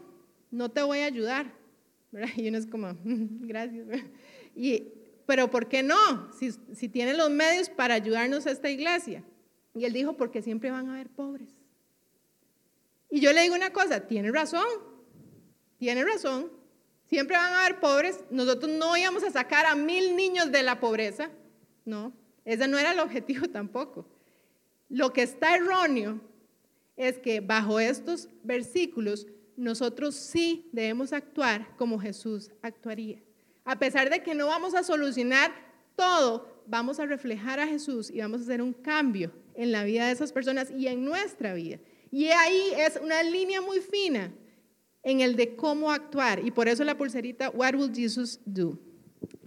no 0.50 0.70
te 0.70 0.82
voy 0.82 1.00
a 1.00 1.06
ayudar, 1.06 1.52
Y 2.36 2.48
uno 2.48 2.58
es 2.58 2.66
como, 2.66 2.96
gracias. 3.04 3.86
Y, 4.54 4.88
pero 5.26 5.50
¿por 5.50 5.68
qué 5.68 5.82
no? 5.82 6.32
Si, 6.32 6.50
si 6.74 6.88
tiene 6.88 7.14
los 7.14 7.30
medios 7.30 7.70
para 7.70 7.94
ayudarnos 7.94 8.46
a 8.46 8.50
esta 8.50 8.70
iglesia. 8.70 9.24
Y 9.74 9.84
él 9.84 9.92
dijo, 9.92 10.16
porque 10.16 10.42
siempre 10.42 10.70
van 10.70 10.88
a 10.88 10.94
haber 10.94 11.08
pobres. 11.08 11.48
Y 13.10 13.20
yo 13.20 13.32
le 13.32 13.42
digo 13.42 13.54
una 13.54 13.72
cosa, 13.72 14.06
tiene 14.06 14.30
razón, 14.30 14.66
tiene 15.78 16.04
razón. 16.04 16.50
Siempre 17.06 17.36
van 17.36 17.52
a 17.52 17.64
haber 17.64 17.80
pobres. 17.80 18.24
Nosotros 18.30 18.70
no 18.70 18.96
íbamos 18.96 19.24
a 19.24 19.30
sacar 19.30 19.66
a 19.66 19.74
mil 19.74 20.14
niños 20.14 20.52
de 20.52 20.62
la 20.62 20.78
pobreza. 20.78 21.30
No, 21.84 22.12
ese 22.44 22.68
no 22.68 22.78
era 22.78 22.92
el 22.92 23.00
objetivo 23.00 23.48
tampoco. 23.52 24.06
Lo 24.88 25.12
que 25.12 25.22
está 25.22 25.56
erróneo 25.56 26.20
es 27.00 27.18
que 27.18 27.40
bajo 27.40 27.80
estos 27.80 28.28
versículos 28.42 29.26
nosotros 29.56 30.14
sí 30.14 30.68
debemos 30.70 31.14
actuar 31.14 31.74
como 31.78 31.98
Jesús 31.98 32.50
actuaría. 32.60 33.22
A 33.64 33.78
pesar 33.78 34.10
de 34.10 34.22
que 34.22 34.34
no 34.34 34.48
vamos 34.48 34.74
a 34.74 34.82
solucionar 34.82 35.50
todo, 35.96 36.62
vamos 36.66 37.00
a 37.00 37.06
reflejar 37.06 37.58
a 37.58 37.66
Jesús 37.66 38.10
y 38.10 38.20
vamos 38.20 38.42
a 38.42 38.44
hacer 38.44 38.60
un 38.60 38.74
cambio 38.74 39.32
en 39.54 39.72
la 39.72 39.82
vida 39.84 40.06
de 40.06 40.12
esas 40.12 40.30
personas 40.30 40.70
y 40.70 40.88
en 40.88 41.02
nuestra 41.02 41.54
vida. 41.54 41.78
Y 42.10 42.26
ahí 42.26 42.72
es 42.76 42.98
una 43.02 43.22
línea 43.22 43.62
muy 43.62 43.80
fina 43.80 44.30
en 45.02 45.20
el 45.20 45.36
de 45.36 45.56
cómo 45.56 45.90
actuar. 45.90 46.44
Y 46.44 46.50
por 46.50 46.68
eso 46.68 46.84
la 46.84 46.98
pulserita, 46.98 47.48
What 47.48 47.76
will 47.76 47.94
Jesus 47.94 48.38
do? 48.44 48.78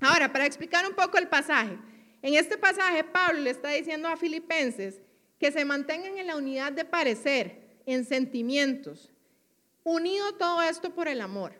Ahora, 0.01 0.33
para 0.33 0.47
explicar 0.47 0.87
un 0.87 0.95
poco 0.95 1.19
el 1.19 1.27
pasaje. 1.27 1.77
En 2.23 2.33
este 2.33 2.57
pasaje, 2.57 3.03
Pablo 3.03 3.41
le 3.41 3.51
está 3.51 3.69
diciendo 3.69 4.07
a 4.07 4.17
Filipenses 4.17 5.01
que 5.39 5.51
se 5.51 5.65
mantengan 5.65 6.17
en 6.17 6.27
la 6.27 6.35
unidad 6.35 6.71
de 6.71 6.85
parecer, 6.85 7.61
en 7.85 8.05
sentimientos, 8.05 9.11
unido 9.83 10.33
todo 10.35 10.61
esto 10.61 10.93
por 10.93 11.07
el 11.07 11.21
amor. 11.21 11.53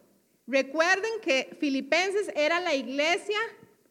Recuerden 0.47 1.11
que 1.21 1.55
Filipenses 1.59 2.31
era 2.35 2.59
la 2.59 2.75
iglesia 2.75 3.39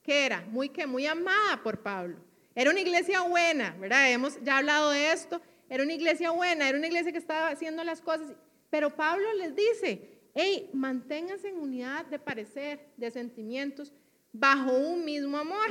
que 0.03 0.27
era 0.27 0.40
muy 0.51 0.68
que 0.68 0.87
muy 0.87 1.07
amada 1.07 1.62
por 1.62 1.81
Pablo. 1.81 2.16
Era 2.55 2.71
una 2.71 2.81
iglesia 2.81 3.21
buena, 3.23 3.77
¿verdad? 3.79 4.11
Hemos 4.11 4.42
ya 4.42 4.59
hablado 4.59 4.90
de 4.90 5.12
esto. 5.12 5.40
Era 5.68 5.83
una 5.83 5.92
iglesia 5.92 6.31
buena, 6.31 6.68
era 6.68 6.77
una 6.77 6.87
iglesia 6.87 7.12
que 7.12 7.18
estaba 7.18 7.49
haciendo 7.49 7.85
las 7.85 8.01
cosas 8.01 8.35
pero 8.73 8.88
Pablo 8.88 9.35
les 9.35 9.55
dice, 9.55 10.01
hey, 10.35 10.71
manténganse 10.73 11.51
en 11.51 11.59
unidad 11.59 12.07
de 12.07 12.18
parecer, 12.18 12.88
de 12.97 13.11
sentimientos, 13.11 13.92
bajo 14.33 14.73
un 14.73 15.05
mismo 15.05 15.37
amor. 15.37 15.68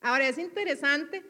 Ahora 0.00 0.26
es 0.26 0.38
interesante 0.38 1.22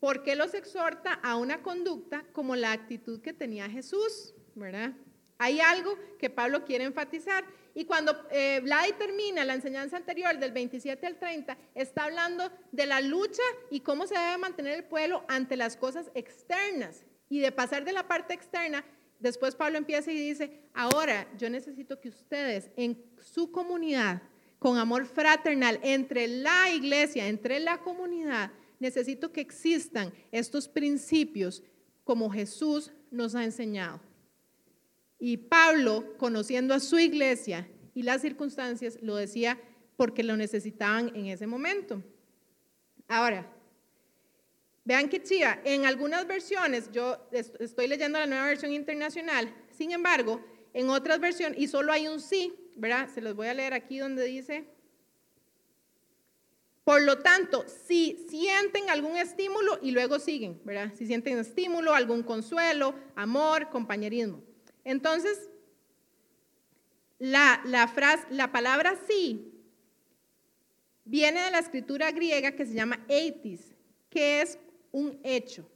porque 0.00 0.36
los 0.36 0.54
exhorta 0.54 1.14
a 1.22 1.36
una 1.36 1.62
conducta 1.62 2.24
como 2.32 2.56
la 2.56 2.72
actitud 2.72 3.20
que 3.20 3.32
tenía 3.32 3.68
Jesús, 3.68 4.34
¿verdad? 4.54 4.92
Hay 5.38 5.60
algo 5.60 5.98
que 6.18 6.30
Pablo 6.30 6.64
quiere 6.64 6.84
enfatizar. 6.84 7.44
Y 7.74 7.84
cuando 7.84 8.26
eh, 8.30 8.60
Vladi 8.62 8.92
termina 8.92 9.44
la 9.44 9.52
enseñanza 9.54 9.98
anterior 9.98 10.38
del 10.38 10.52
27 10.52 11.06
al 11.06 11.18
30, 11.18 11.58
está 11.74 12.04
hablando 12.04 12.50
de 12.72 12.86
la 12.86 13.02
lucha 13.02 13.42
y 13.70 13.80
cómo 13.80 14.06
se 14.06 14.18
debe 14.18 14.38
mantener 14.38 14.74
el 14.74 14.84
pueblo 14.84 15.24
ante 15.28 15.56
las 15.56 15.76
cosas 15.76 16.10
externas 16.14 17.04
y 17.28 17.40
de 17.40 17.52
pasar 17.52 17.84
de 17.84 17.92
la 17.92 18.08
parte 18.08 18.32
externa 18.32 18.82
Después 19.18 19.54
Pablo 19.54 19.78
empieza 19.78 20.12
y 20.12 20.18
dice, 20.18 20.60
ahora 20.74 21.26
yo 21.38 21.48
necesito 21.48 22.00
que 22.00 22.10
ustedes 22.10 22.70
en 22.76 23.02
su 23.20 23.50
comunidad, 23.50 24.22
con 24.58 24.78
amor 24.78 25.06
fraternal, 25.06 25.78
entre 25.82 26.28
la 26.28 26.70
iglesia, 26.70 27.26
entre 27.26 27.60
la 27.60 27.78
comunidad, 27.78 28.50
necesito 28.78 29.32
que 29.32 29.40
existan 29.40 30.12
estos 30.32 30.68
principios 30.68 31.62
como 32.04 32.30
Jesús 32.30 32.92
nos 33.10 33.34
ha 33.34 33.44
enseñado. 33.44 34.00
Y 35.18 35.36
Pablo, 35.36 36.16
conociendo 36.18 36.74
a 36.74 36.80
su 36.80 36.98
iglesia 36.98 37.68
y 37.94 38.02
las 38.02 38.22
circunstancias, 38.22 38.98
lo 39.00 39.16
decía 39.16 39.58
porque 39.96 40.22
lo 40.22 40.36
necesitaban 40.36 41.10
en 41.14 41.26
ese 41.26 41.46
momento. 41.46 42.02
Ahora, 43.08 43.50
Vean 44.86 45.08
que 45.08 45.20
chiva, 45.20 45.58
en 45.64 45.84
algunas 45.84 46.28
versiones, 46.28 46.92
yo 46.92 47.18
estoy 47.58 47.88
leyendo 47.88 48.20
la 48.20 48.26
nueva 48.26 48.46
versión 48.46 48.72
internacional, 48.72 49.52
sin 49.76 49.90
embargo, 49.90 50.40
en 50.72 50.90
otras 50.90 51.18
versiones, 51.18 51.58
y 51.58 51.66
solo 51.66 51.90
hay 51.90 52.06
un 52.06 52.20
sí, 52.20 52.54
¿verdad? 52.76 53.08
Se 53.12 53.20
los 53.20 53.34
voy 53.34 53.48
a 53.48 53.54
leer 53.54 53.74
aquí 53.74 53.98
donde 53.98 54.24
dice, 54.24 54.64
por 56.86 57.02
lo 57.02 57.18
tanto, 57.18 57.64
si 57.88 58.24
sienten 58.30 58.90
algún 58.90 59.16
estímulo 59.16 59.80
y 59.82 59.90
luego 59.90 60.20
siguen, 60.20 60.60
¿verdad? 60.62 60.92
Si 60.96 61.04
sienten 61.04 61.36
estímulo, 61.36 61.92
algún 61.92 62.22
consuelo, 62.22 62.94
amor, 63.16 63.70
compañerismo. 63.70 64.40
Entonces, 64.84 65.50
la, 67.18 67.90
frase, 67.92 68.24
la 68.30 68.52
palabra 68.52 68.96
sí 69.08 69.52
viene 71.04 71.40
de 71.40 71.50
la 71.50 71.58
escritura 71.58 72.12
griega 72.12 72.52
que 72.52 72.64
se 72.64 72.74
llama 72.74 73.04
eitis, 73.08 73.74
que 74.08 74.42
es 74.42 74.56
un 74.92 75.18
hecho. 75.24 75.68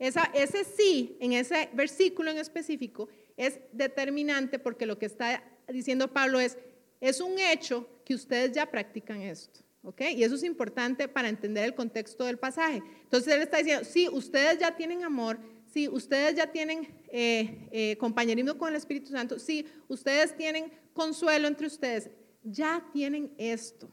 ese 0.00 0.64
sí, 0.64 1.16
en 1.20 1.34
ese 1.34 1.70
versículo 1.72 2.32
en 2.32 2.38
específico, 2.38 3.08
es 3.36 3.60
determinante 3.70 4.58
porque 4.58 4.86
lo 4.86 4.98
que 4.98 5.06
está 5.06 5.44
diciendo 5.68 6.12
Pablo 6.12 6.40
es, 6.40 6.58
es 7.00 7.20
un 7.20 7.38
hecho 7.38 7.88
que 8.04 8.16
ustedes 8.16 8.50
ya 8.50 8.68
practican 8.68 9.22
esto. 9.22 9.65
¿Ok? 9.86 10.02
Y 10.16 10.24
eso 10.24 10.34
es 10.34 10.42
importante 10.42 11.06
para 11.06 11.28
entender 11.28 11.64
el 11.64 11.74
contexto 11.74 12.24
del 12.24 12.38
pasaje. 12.38 12.82
Entonces 13.04 13.32
él 13.32 13.42
está 13.42 13.58
diciendo, 13.58 13.84
sí, 13.84 14.08
ustedes 14.10 14.58
ya 14.58 14.74
tienen 14.76 15.04
amor, 15.04 15.38
sí, 15.72 15.88
ustedes 15.88 16.34
ya 16.34 16.50
tienen 16.50 16.88
eh, 17.08 17.68
eh, 17.70 17.96
compañerismo 17.96 18.58
con 18.58 18.70
el 18.70 18.74
Espíritu 18.74 19.12
Santo, 19.12 19.38
sí, 19.38 19.64
ustedes 19.86 20.36
tienen 20.36 20.72
consuelo 20.92 21.46
entre 21.46 21.68
ustedes, 21.68 22.10
ya 22.42 22.84
tienen 22.92 23.32
esto, 23.38 23.88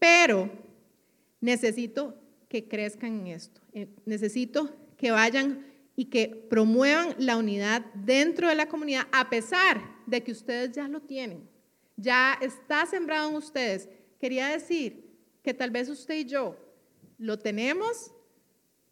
pero 0.00 0.50
necesito 1.40 2.20
que 2.48 2.66
crezcan 2.66 3.20
en 3.20 3.26
esto. 3.28 3.60
Eh, 3.72 3.86
necesito 4.04 4.74
que 4.96 5.12
vayan 5.12 5.64
y 5.94 6.06
que 6.06 6.28
promuevan 6.50 7.14
la 7.18 7.36
unidad 7.36 7.84
dentro 7.94 8.48
de 8.48 8.56
la 8.56 8.68
comunidad, 8.68 9.06
a 9.12 9.30
pesar 9.30 9.80
de 10.06 10.22
que 10.24 10.32
ustedes 10.32 10.72
ya 10.72 10.88
lo 10.88 11.00
tienen. 11.02 11.48
Ya 11.96 12.36
está 12.42 12.84
sembrado 12.84 13.30
en 13.30 13.36
ustedes. 13.36 13.88
Quería 14.18 14.48
decir 14.48 15.05
que 15.46 15.54
tal 15.54 15.70
vez 15.70 15.88
usted 15.88 16.16
y 16.16 16.24
yo 16.24 16.56
lo 17.18 17.38
tenemos, 17.38 18.10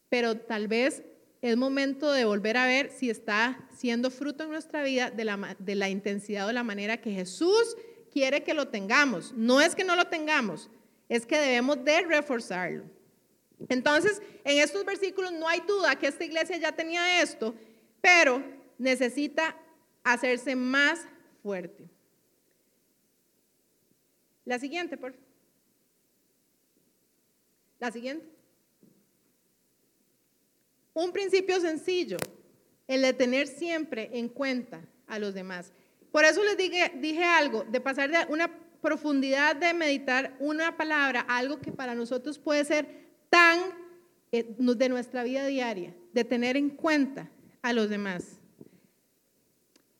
pero 0.09 0.37
tal 0.37 0.69
vez 0.69 1.03
es 1.43 1.57
momento 1.57 2.13
de 2.13 2.25
volver 2.25 2.57
a 2.57 2.69
ver 2.69 2.93
si 2.93 3.11
está 3.11 3.69
siendo 3.77 4.09
fruto 4.09 4.45
en 4.45 4.51
nuestra 4.51 4.85
vida 4.85 5.11
de 5.11 5.25
la, 5.25 5.89
intensidad 5.89 6.45
o 6.45 6.47
de 6.47 6.53
la 6.53 6.63
manera 6.63 7.01
que 7.01 7.11
Jesús 7.11 7.77
quiere 8.13 8.45
que 8.45 8.55
lo 8.55 8.69
tengamos. 8.69 9.33
No 9.33 9.61
es 9.61 9.75
que 9.75 9.83
no 9.83 9.97
lo 9.97 10.07
tengamos, 10.07 10.71
es 11.09 11.27
que 11.27 11.41
debemos 11.41 11.85
de 11.85 12.03
reforzarlo. 12.03 12.85
Entonces, 13.69 14.23
en 14.45 14.59
estos 14.59 14.85
versículos 14.85 15.33
no 15.33 15.49
hay 15.49 15.61
duda 15.67 15.99
que 15.99 16.07
esta 16.07 16.25
iglesia 16.25 16.57
ya 16.57 16.71
tenía 16.71 17.21
esto, 17.21 17.53
pero 18.01 18.41
necesita 18.79 19.57
hacerse 20.05 20.55
más 20.55 21.05
fuerte. 21.43 21.91
La 24.45 24.61
siguiente, 24.61 24.97
por 24.97 25.11
favor. 25.15 25.25
La 27.85 27.93
siguiente. 27.93 28.25
Un 30.95 31.13
principio 31.13 31.61
sencillo, 31.61 32.17
el 32.89 33.03
de 33.03 33.13
tener 33.13 33.47
siempre 33.47 34.09
en 34.15 34.31
cuenta 34.31 34.81
a 35.07 35.19
los 35.19 35.35
demás. 35.35 35.71
Por 36.11 36.25
eso 36.25 36.43
les 36.45 36.57
dije, 36.57 37.25
algo, 37.25 37.63
de 37.65 37.83
pasar 37.83 38.11
de 38.11 38.33
una 38.33 38.51
profundidad 38.81 39.55
de 39.57 39.75
meditar 39.75 40.35
una 40.41 40.79
palabra 40.79 41.27
algo 41.29 41.61
que 41.61 41.73
para 41.73 41.95
nosotros 41.95 42.39
puede 42.39 42.65
ser 42.65 42.89
tan 43.29 43.61
eh, 44.33 44.47
de 44.57 44.89
nuestra 44.89 45.23
vida 45.23 45.47
diaria, 45.47 45.95
de 46.15 46.25
tener 46.25 46.57
en 46.57 46.71
cuenta 46.71 47.31
a 47.61 47.75
los 47.75 47.91
demás. 47.91 48.39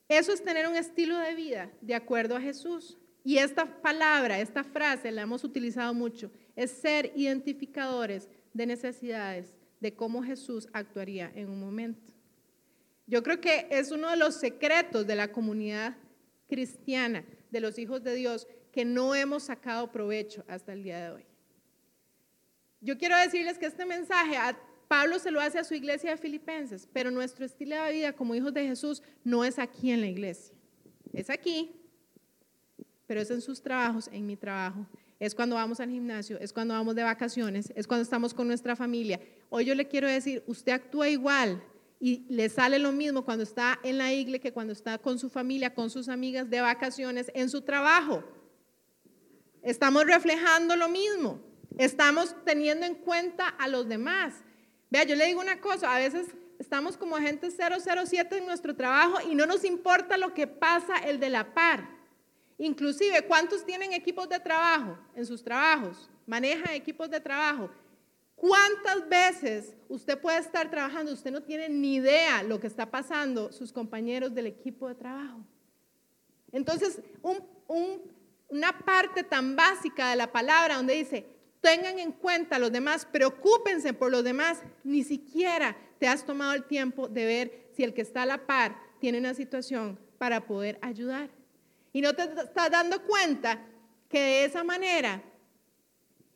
Eso 0.09 0.33
es 0.33 0.43
tener 0.43 0.67
un 0.67 0.77
estilo 0.77 1.19
de 1.19 1.35
vida 1.35 1.71
de 1.83 1.95
acuerdo 1.95 2.35
a 2.35 2.41
Jesús. 2.41 2.97
Y 3.25 3.39
esta 3.39 3.65
palabra, 3.81 4.39
esta 4.39 4.63
frase 4.63 5.11
la 5.11 5.23
hemos 5.23 5.43
utilizado 5.45 5.95
mucho, 5.95 6.31
es 6.55 6.71
ser 6.71 7.11
identificadores 7.17 8.29
de 8.53 8.67
necesidades, 8.67 9.55
de 9.81 9.95
cómo 9.95 10.23
Jesús 10.23 10.69
actuaría 10.73 11.33
en 11.35 11.49
un 11.49 11.59
momento. 11.59 12.13
Yo 13.07 13.23
creo 13.23 13.41
que 13.41 13.67
es 13.71 13.91
uno 13.91 14.11
de 14.11 14.19
los 14.19 14.35
secretos 14.35 15.07
de 15.07 15.17
la 15.17 15.33
comunidad 15.33 15.97
cristiana, 16.49 17.25
de 17.51 17.61
los 17.61 17.79
hijos 17.79 18.03
de 18.03 18.15
Dios, 18.15 18.47
que 18.73 18.85
no 18.85 19.15
hemos 19.15 19.45
sacado 19.45 19.91
provecho 19.91 20.45
hasta 20.47 20.73
el 20.73 20.83
día 20.83 21.03
de 21.03 21.11
hoy. 21.11 21.27
Yo 22.81 22.99
quiero 22.99 23.17
decirles 23.17 23.59
que 23.59 23.67
este 23.67 23.87
mensaje 23.87 24.37
a 24.37 24.59
Pablo 24.89 25.19
se 25.19 25.31
lo 25.31 25.41
hace 25.41 25.59
a 25.59 25.65
su 25.65 25.75
iglesia 25.75 26.11
de 26.11 26.17
Filipenses, 26.19 26.89
pero 26.93 27.11
nuestro 27.11 27.47
estilo 27.47 27.83
de 27.83 27.93
vida 27.93 28.13
como 28.13 28.35
hijos 28.35 28.53
de 28.53 28.67
Jesús 28.67 29.03
no 29.23 29.45
es 29.45 29.59
aquí 29.59 29.91
en 29.91 30.03
la 30.03 30.09
iglesia. 30.09 30.55
Es 31.13 31.31
aquí, 31.31 31.73
pero 33.07 33.21
es 33.21 33.31
en 33.31 33.41
sus 33.41 33.63
trabajos, 33.63 34.09
en 34.13 34.27
mi 34.27 34.37
trabajo. 34.37 34.87
Es 35.21 35.35
cuando 35.35 35.57
vamos 35.57 35.81
al 35.81 35.91
gimnasio, 35.91 36.39
es 36.39 36.53
cuando 36.53 36.75
vamos 36.75 36.95
de 36.95 37.03
vacaciones, 37.03 37.73
es 37.77 37.87
cuando 37.87 38.03
estamos 38.03 38.35
con 38.35 38.47
nuestra 38.47 38.77
familia. 38.77 39.21
Hoy 39.49 39.65
yo 39.65 39.75
le 39.75 39.87
quiero 39.87 40.09
decir, 40.09 40.43
usted 40.47 40.73
actúa 40.73 41.09
igual 41.09 41.63
y 42.01 42.27
le 42.29 42.49
sale 42.49 42.79
lo 42.79 42.93
mismo 42.93 43.25
cuando 43.25 43.45
está 43.45 43.79
en 43.83 43.99
la 43.99 44.13
iglesia 44.13 44.41
que 44.41 44.53
cuando 44.53 44.73
está 44.73 44.99
con 44.99 45.19
su 45.19 45.31
familia, 45.31 45.75
con 45.75 45.89
sus 45.89 46.09
amigas 46.09 46.51
de 46.51 46.61
vacaciones, 46.61 47.31
en 47.35 47.49
su 47.49 47.63
trabajo. 47.63 48.25
estamos 49.63 50.05
reflejando 50.05 50.77
lo 50.77 50.89
mismo, 50.89 51.41
estamos 51.79 52.35
teniendo 52.45 52.85
en 52.85 52.95
cuenta 52.97 53.49
a 53.49 53.69
los 53.69 53.89
demás. 53.89 54.35
Vea, 54.91 55.05
yo 55.05 55.17
le 55.17 55.27
digo 55.27 55.41
una 55.41 55.61
cosa, 55.61 55.95
a 55.95 55.99
veces 55.99 56.27
estamos 56.59 56.97
como 56.97 57.17
agente 57.17 57.49
007 57.51 58.39
en 58.39 58.47
nuestro 58.47 58.77
trabajo 58.77 59.19
y 59.31 59.35
no 59.35 59.47
nos 59.47 59.65
importa 59.65 60.19
lo 60.19 60.35
que 60.35 60.47
pasa 60.47 60.99
el 60.99 61.19
de 61.21 61.31
la 61.31 61.55
par. 61.55 61.94
Inclusive, 62.59 63.23
¿cuántos 63.27 63.65
tienen 63.65 63.93
equipos 63.93 64.29
de 64.29 64.39
trabajo 64.39 64.97
en 65.15 65.27
sus 65.27 65.43
trabajos? 65.43 66.09
Manejan 66.27 66.75
equipos 66.75 67.11
de 67.11 67.21
trabajo. 67.21 67.71
¿Cuántas 68.37 69.09
veces 69.09 69.75
usted 69.89 70.19
puede 70.21 70.39
estar 70.39 70.71
trabajando? 70.71 71.13
Usted 71.13 71.31
no 71.31 71.43
tiene 71.43 71.69
ni 71.69 71.97
idea 71.97 72.43
lo 72.43 72.61
que 72.61 72.67
está 72.67 72.91
pasando 72.91 73.53
sus 73.53 73.73
compañeros 73.73 74.35
del 74.35 74.47
equipo 74.47 74.89
de 74.89 74.95
trabajo. 74.95 75.41
Entonces, 76.53 77.01
una 78.49 78.79
parte 78.85 79.25
tan 79.25 79.57
básica 79.57 80.11
de 80.11 80.17
la 80.17 80.31
palabra 80.31 80.77
donde 80.77 80.95
dice, 80.95 81.27
tengan 81.61 81.99
en 81.99 82.13
cuenta 82.13 82.57
a 82.57 82.59
los 82.59 82.71
demás, 82.71 83.07
preocúpense 83.07 83.93
por 83.95 84.13
los 84.13 84.23
demás, 84.23 84.63
ni 84.85 85.03
siquiera 85.03 85.77
te 85.99 86.07
has 86.07 86.25
tomado 86.25 86.53
el 86.53 86.65
tiempo 86.65 87.09
de 87.09 87.25
ver 87.25 87.69
si 87.73 87.83
el 87.83 87.95
que 87.95 88.03
está 88.03 88.23
a 88.23 88.27
la 88.27 88.47
par 88.47 88.77
tiene 89.01 89.19
una 89.19 89.35
situación 89.35 89.99
para 90.19 90.47
poder 90.47 90.79
ayudar. 90.83 91.31
Y 91.95 92.01
no 92.01 92.13
te 92.13 92.25
estás 92.25 92.71
dando 92.73 93.01
cuenta 93.05 93.65
que 94.09 94.19
de 94.19 94.45
esa 94.45 94.65
manera 94.65 95.23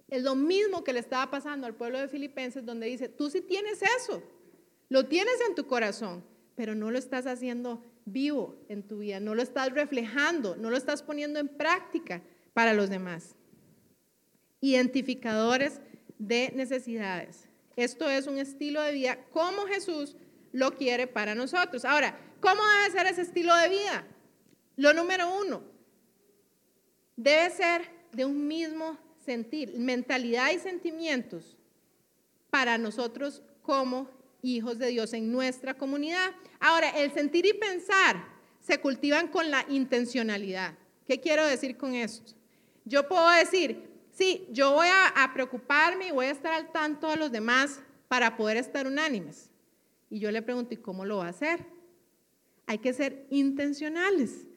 es 0.06 0.22
lo 0.22 0.36
mismo 0.36 0.84
que 0.84 0.92
le 0.92 1.00
estaba 1.00 1.30
pasando 1.32 1.66
al 1.66 1.74
pueblo 1.74 1.98
de 1.98 2.06
Filipenses, 2.06 2.64
donde 2.64 2.86
dice, 2.86 3.08
tú 3.08 3.28
sí 3.28 3.40
tienes 3.40 3.80
eso, 3.98 4.22
lo 4.88 5.06
tienes 5.06 5.34
en 5.48 5.56
tu 5.56 5.66
corazón, 5.66 6.24
pero 6.54 6.76
no 6.76 6.92
lo 6.92 6.96
estás 6.96 7.26
haciendo 7.26 7.84
vivo 8.04 8.64
en 8.68 8.86
tu 8.86 8.98
vida, 8.98 9.18
no 9.18 9.34
lo 9.34 9.42
estás 9.42 9.72
reflejando, 9.72 10.56
no 10.56 10.70
lo 10.70 10.76
estás 10.76 11.02
poniendo 11.02 11.40
en 11.40 11.48
práctica 11.48 12.22
para 12.54 12.72
los 12.72 12.88
demás. 12.88 13.34
Identificadores 14.60 15.80
de 16.18 16.52
necesidades. 16.54 17.48
Esto 17.74 18.08
es 18.08 18.28
un 18.28 18.38
estilo 18.38 18.80
de 18.80 18.92
vida 18.92 19.18
como 19.32 19.66
Jesús 19.66 20.16
lo 20.52 20.70
quiere 20.76 21.08
para 21.08 21.34
nosotros. 21.34 21.84
Ahora, 21.84 22.16
¿cómo 22.40 22.62
debe 22.64 22.92
ser 22.92 23.06
ese 23.08 23.22
estilo 23.22 23.56
de 23.56 23.68
vida? 23.68 24.06
Lo 24.78 24.94
número 24.94 25.38
uno, 25.38 25.62
debe 27.14 27.50
ser 27.50 27.82
de 28.12 28.24
un 28.24 28.48
mismo 28.48 28.96
sentir, 29.22 29.78
mentalidad 29.78 30.50
y 30.52 30.58
sentimientos 30.58 31.58
para 32.48 32.78
nosotros 32.78 33.42
como 33.60 34.08
hijos 34.40 34.78
de 34.78 34.86
Dios 34.86 35.12
en 35.12 35.30
nuestra 35.30 35.74
comunidad. 35.74 36.30
Ahora, 36.58 36.88
el 36.88 37.12
sentir 37.12 37.44
y 37.44 37.52
pensar 37.52 38.24
se 38.60 38.80
cultivan 38.80 39.28
con 39.28 39.50
la 39.50 39.66
intencionalidad. 39.68 40.72
¿Qué 41.06 41.20
quiero 41.20 41.46
decir 41.46 41.76
con 41.76 41.94
esto? 41.94 42.32
Yo 42.86 43.06
puedo 43.06 43.28
decir, 43.28 43.88
Sí, 44.18 44.48
yo 44.50 44.72
voy 44.72 44.88
a, 44.88 45.30
preocuparme 45.32 46.08
y 46.08 46.10
voy 46.10 46.26
a 46.26 46.32
estar 46.32 46.52
al 46.52 46.72
tanto 46.72 47.08
de 47.08 47.16
los 47.16 47.30
demás 47.30 47.80
para 48.08 48.36
poder 48.36 48.56
estar 48.56 48.84
unánimes. 48.84 49.48
Y 50.10 50.18
yo 50.18 50.32
le 50.32 50.42
pregunto, 50.42 50.74
¿y 50.74 50.78
cómo 50.78 51.04
lo 51.04 51.18
va 51.18 51.26
a 51.26 51.30
hacer? 51.30 51.64
Hay 52.66 52.78
que 52.78 52.92
ser 52.92 53.28
intencionales. 53.30 54.47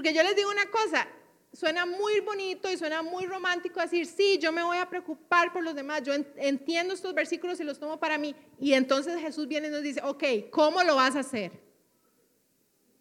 Porque 0.00 0.14
yo 0.14 0.22
les 0.22 0.34
digo 0.34 0.50
una 0.50 0.64
cosa, 0.70 1.06
suena 1.52 1.84
muy 1.84 2.20
bonito 2.20 2.72
y 2.72 2.78
suena 2.78 3.02
muy 3.02 3.26
romántico 3.26 3.80
decir, 3.80 4.06
sí, 4.06 4.38
yo 4.38 4.50
me 4.50 4.62
voy 4.62 4.78
a 4.78 4.88
preocupar 4.88 5.52
por 5.52 5.62
los 5.62 5.74
demás, 5.74 6.02
yo 6.04 6.14
entiendo 6.36 6.94
estos 6.94 7.12
versículos 7.12 7.60
y 7.60 7.64
los 7.64 7.78
tomo 7.78 8.00
para 8.00 8.16
mí. 8.16 8.34
Y 8.58 8.72
entonces 8.72 9.20
Jesús 9.20 9.46
viene 9.46 9.68
y 9.68 9.70
nos 9.70 9.82
dice, 9.82 10.00
ok, 10.02 10.24
¿cómo 10.50 10.82
lo 10.84 10.96
vas 10.96 11.16
a 11.16 11.18
hacer? 11.18 11.52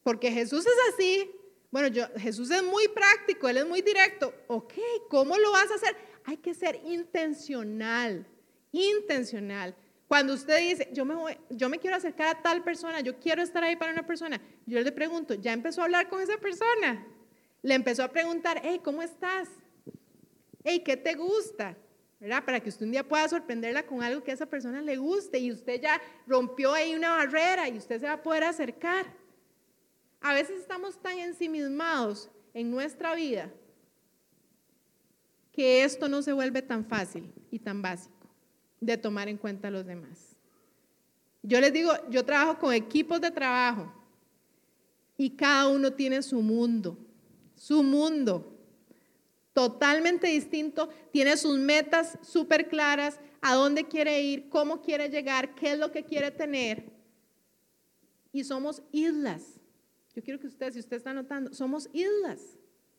Porque 0.04 0.30
Jesús 0.30 0.66
es 0.66 0.94
así, 0.94 1.32
bueno, 1.72 1.88
yo, 1.88 2.06
Jesús 2.18 2.52
es 2.52 2.64
muy 2.64 2.90
práctico, 2.90 3.48
Él 3.48 3.56
es 3.56 3.66
muy 3.66 3.82
directo. 3.82 4.34
Ok, 4.48 4.74
¿cómo 5.10 5.38
lo 5.38 5.54
vas 5.54 5.72
a 5.72 5.76
hacer? 5.76 5.96
Hay 6.26 6.36
que 6.36 6.54
ser 6.54 6.82
intencional, 6.84 8.28
intencional. 8.74 9.74
Cuando 10.10 10.34
usted 10.34 10.58
dice, 10.58 10.90
yo 10.92 11.06
me, 11.06 11.14
voy, 11.14 11.38
yo 11.52 11.70
me 11.70 11.78
quiero 11.78 11.96
acercar 11.96 12.36
a 12.36 12.42
tal 12.42 12.64
persona, 12.64 13.00
yo 13.00 13.20
quiero 13.20 13.44
estar 13.44 13.64
ahí 13.64 13.76
para 13.76 13.92
una 13.92 14.08
persona, 14.08 14.42
yo 14.66 14.82
le 14.82 14.92
pregunto, 14.92 15.36
¿ya 15.36 15.54
empezó 15.54 15.82
a 15.82 15.84
hablar 15.84 16.10
con 16.10 16.20
esa 16.20 16.36
persona? 16.40 17.06
Le 17.62 17.76
empezó 17.76 18.04
a 18.04 18.08
preguntar, 18.08 18.60
hey, 18.64 18.82
¿cómo 18.84 19.04
estás? 19.04 19.48
Hey, 20.64 20.82
¿qué 20.84 20.98
te 20.98 21.14
gusta? 21.14 21.78
¿verdad? 22.20 22.44
Para 22.44 22.60
que 22.60 22.70
usted 22.70 22.88
un 22.88 22.92
día 22.92 23.08
pueda 23.08 23.30
sorprenderla 23.30 23.86
con 23.86 24.02
algo 24.02 24.24
que 24.24 24.32
a 24.32 24.34
esa 24.34 24.48
persona 24.48 24.82
le 24.82 24.98
guste 24.98 25.38
y 25.38 25.52
usted 25.52 25.80
ya 25.80 26.02
rompió 26.26 26.74
ahí 26.74 26.96
una 26.96 27.12
barrera 27.12 27.70
y 27.70 27.78
usted 27.78 28.00
se 28.00 28.08
va 28.08 28.14
a 28.14 28.24
poder 28.24 28.46
acercar. 28.46 29.14
A 30.22 30.34
veces 30.34 30.60
estamos 30.60 31.00
tan 31.00 31.20
ensimismados 31.20 32.32
en 32.56 32.72
nuestra 32.72 33.14
vida 33.14 33.52
que 35.52 35.84
esto 35.84 36.10
no 36.10 36.24
se 36.24 36.34
vuelve 36.34 36.64
tan 36.64 36.84
fácil 36.84 37.32
y 37.52 37.60
tan 37.60 37.84
básico 37.84 38.19
de 38.80 38.98
tomar 38.98 39.28
en 39.28 39.38
cuenta 39.38 39.68
a 39.68 39.72
los 39.72 39.86
demás. 39.86 40.36
Yo 41.42 41.60
les 41.62 41.72
digo, 41.72 41.92
yo 42.10 42.26
trabajo 42.26 42.60
con 42.60 42.74
equipos 42.74 43.22
de 43.22 43.32
trabajo 43.32 43.94
y 45.18 45.32
cada 45.32 45.68
uno 45.68 45.94
tiene 45.94 46.22
su 46.22 46.42
mundo, 46.42 46.98
su 47.56 47.84
mundo 47.84 48.56
totalmente 49.54 50.28
distinto, 50.28 50.90
tiene 51.12 51.36
sus 51.38 51.58
metas 51.58 52.18
súper 52.22 52.68
claras, 52.70 53.20
a 53.42 53.56
dónde 53.56 53.88
quiere 53.88 54.22
ir, 54.22 54.50
cómo 54.50 54.82
quiere 54.82 55.10
llegar, 55.10 55.56
qué 55.56 55.72
es 55.72 55.80
lo 55.80 55.92
que 55.92 56.04
quiere 56.04 56.32
tener. 56.32 56.92
Y 58.32 58.44
somos 58.44 58.82
islas 58.92 59.60
yo 60.20 60.24
quiero 60.24 60.40
que 60.40 60.48
usted, 60.48 60.74
si 60.74 60.80
usted 60.80 60.98
está 60.98 61.14
notando, 61.14 61.54
somos 61.54 61.90
islas, 61.94 62.42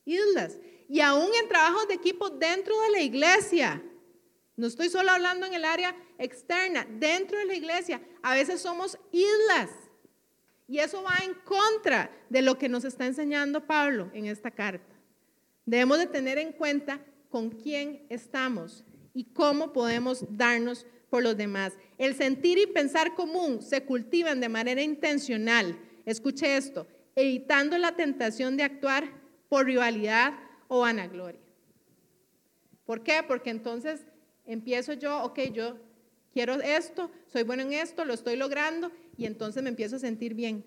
islas. 0.07 0.59
Y 0.89 1.01
aún 1.01 1.29
en 1.39 1.49
trabajos 1.49 1.89
de 1.89 1.95
equipo 1.95 2.31
dentro 2.31 2.81
de 2.81 2.91
la 2.91 3.03
iglesia. 3.03 3.83
No 4.61 4.67
estoy 4.67 4.91
solo 4.91 5.11
hablando 5.11 5.47
en 5.47 5.55
el 5.55 5.65
área 5.65 5.97
externa, 6.19 6.87
dentro 6.99 7.39
de 7.39 7.47
la 7.47 7.55
iglesia. 7.55 8.03
A 8.21 8.35
veces 8.35 8.61
somos 8.61 8.99
islas. 9.11 9.71
Y 10.69 10.81
eso 10.81 11.03
va 11.03 11.17
en 11.25 11.33
contra 11.33 12.11
de 12.29 12.43
lo 12.43 12.59
que 12.59 12.69
nos 12.69 12.85
está 12.85 13.07
enseñando 13.07 13.67
Pablo 13.67 14.11
en 14.13 14.27
esta 14.27 14.51
carta. 14.51 14.95
Debemos 15.65 15.97
de 15.97 16.09
tener 16.09 16.37
en 16.37 16.53
cuenta 16.53 17.01
con 17.31 17.49
quién 17.49 18.05
estamos 18.11 18.85
y 19.15 19.33
cómo 19.33 19.73
podemos 19.73 20.27
darnos 20.29 20.87
por 21.09 21.23
los 21.23 21.39
demás. 21.39 21.73
El 21.97 22.15
sentir 22.15 22.59
y 22.59 22.67
pensar 22.67 23.15
común 23.15 23.63
se 23.63 23.87
cultivan 23.87 24.41
de 24.41 24.51
manera 24.51 24.83
intencional. 24.83 25.81
Escuche 26.05 26.59
esto, 26.59 26.87
evitando 27.17 27.79
la 27.79 27.97
tentación 27.97 28.59
de 28.59 28.65
actuar 28.65 29.11
por 29.49 29.65
rivalidad 29.65 30.35
o 30.69 30.81
vanagloria. 30.81 31.41
¿Por 32.85 33.03
qué? 33.03 33.25
Porque 33.27 33.49
entonces 33.49 34.05
empiezo 34.47 34.93
yo, 34.95 35.23
ok, 35.25 35.39
yo 35.53 35.77
quiero 36.33 36.55
esto, 36.55 37.11
soy 37.27 37.43
bueno 37.43 37.63
en 37.63 37.73
esto, 37.73 38.05
lo 38.05 38.15
estoy 38.15 38.37
logrando 38.37 38.91
y 39.17 39.27
entonces 39.27 39.63
me 39.63 39.69
empiezo 39.69 39.97
a 39.97 40.01
sentir 40.01 40.35
bien. 40.35 40.65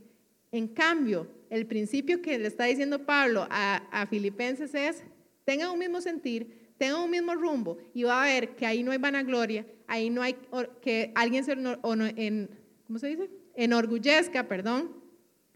En 0.52 0.68
cambio, 0.68 1.28
el 1.50 1.66
principio 1.66 2.22
que 2.22 2.38
le 2.38 2.48
está 2.48 2.66
diciendo 2.66 3.06
Pablo 3.06 3.48
a, 3.50 4.08
Filipenses 4.10 4.76
es, 4.76 5.04
tengan 5.46 5.72
un 5.72 5.80
mismo 5.80 6.00
sentir, 6.02 6.74
tengan 6.78 7.02
un 7.02 7.10
mismo 7.10 7.34
rumbo 7.34 7.78
y 7.94 8.04
va 8.04 8.24
a 8.24 8.26
ver 8.28 8.56
que 8.56 8.66
ahí 8.66 8.84
no 8.84 8.92
hay 8.92 9.00
vanagloria, 9.00 9.66
ahí 9.88 10.10
no 10.10 10.22
hay 10.22 10.36
que 10.82 11.12
alguien 11.16 11.44
se, 11.44 11.54
en, 11.54 12.50
¿cómo 12.86 13.00
se 13.00 13.08
dice? 13.08 13.30
enorgullezca, 13.56 14.48
perdón, 14.48 14.92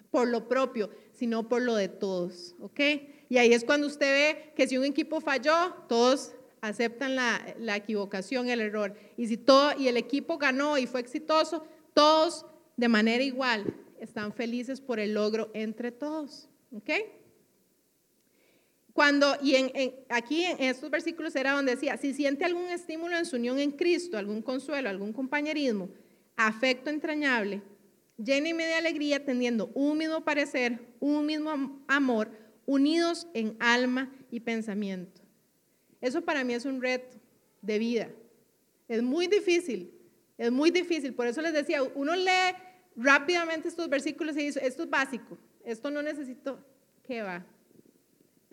por 0.10 0.28
lo 0.28 0.48
propio, 0.48 0.90
sino 1.14 1.48
por 1.48 1.62
lo 1.62 1.76
de 1.76 1.90
todos, 1.90 2.56
¿ok? 2.60 2.80
Y 3.30 3.38
ahí 3.38 3.54
es 3.54 3.64
cuando 3.64 3.88
usted 3.88 4.14
ve 4.14 4.54
que 4.56 4.68
si 4.68 4.78
un 4.78 4.86
equipo 4.86 5.20
falló, 5.20 5.74
todos 5.90 6.34
aceptan 6.62 7.16
la, 7.16 7.56
la 7.60 7.76
equivocación, 7.76 8.50
el 8.50 8.62
error. 8.62 8.96
Y 9.18 9.28
si 9.28 9.38
todo 9.38 9.78
y 9.78 9.88
el 9.88 9.98
equipo 9.98 10.38
ganó 10.38 10.78
y 10.78 10.88
fue 10.88 11.00
exitoso, 11.00 11.66
todos 11.94 12.46
de 12.76 12.88
manera 12.88 13.24
igual 13.24 13.74
están 14.00 14.34
felices 14.34 14.82
por 14.82 15.00
el 15.00 15.14
logro 15.14 15.50
entre 15.54 15.92
todos, 15.92 16.50
¿ok? 16.72 16.90
Cuando, 18.94 19.36
y 19.44 19.56
en, 19.56 19.72
aquí 20.10 20.44
en 20.44 20.60
estos 20.60 20.90
versículos 20.90 21.36
era 21.36 21.52
donde 21.52 21.76
decía, 21.76 21.98
si 21.98 22.16
siente 22.16 22.46
algún 22.46 22.66
estímulo 22.66 23.16
en 23.16 23.26
su 23.26 23.36
unión 23.36 23.60
en 23.60 23.72
Cristo, 23.72 24.18
algún 24.18 24.42
consuelo, 24.42 24.90
algún 24.90 25.14
compañerismo, 25.14 25.90
afecto 26.36 26.90
entrañable, 26.90 27.62
llénenme 28.18 28.66
de 28.66 28.74
alegría 28.74 29.24
teniendo 29.24 29.68
un 29.76 30.00
mismo 30.00 30.24
parecer, 30.24 30.80
un 31.00 31.26
mismo 31.28 31.84
amor, 31.88 32.32
unidos 32.66 33.28
en 33.36 33.56
alma 33.60 34.12
y 34.32 34.40
pensamiento. 34.40 35.22
Eso 36.02 36.22
para 36.22 36.44
mí 36.44 36.54
es 36.54 36.66
un 36.66 36.82
reto 36.82 37.18
de 37.62 37.80
vida. 37.80 38.10
Es 38.88 39.02
muy 39.02 39.28
difícil, 39.28 39.92
es 40.38 40.52
muy 40.52 40.72
difícil. 40.72 41.14
Por 41.14 41.28
eso 41.28 41.42
les 41.42 41.54
decía, 41.54 41.84
uno 41.84 42.16
lee 42.16 42.56
rápidamente 42.96 43.68
estos 43.68 43.90
versículos 43.90 44.36
y 44.38 44.46
dice, 44.46 44.66
esto 44.66 44.84
es 44.84 44.90
básico, 44.90 45.38
esto 45.64 45.92
no 45.92 46.02
necesito, 46.02 46.60
¿qué 47.04 47.22
va? 47.22 47.46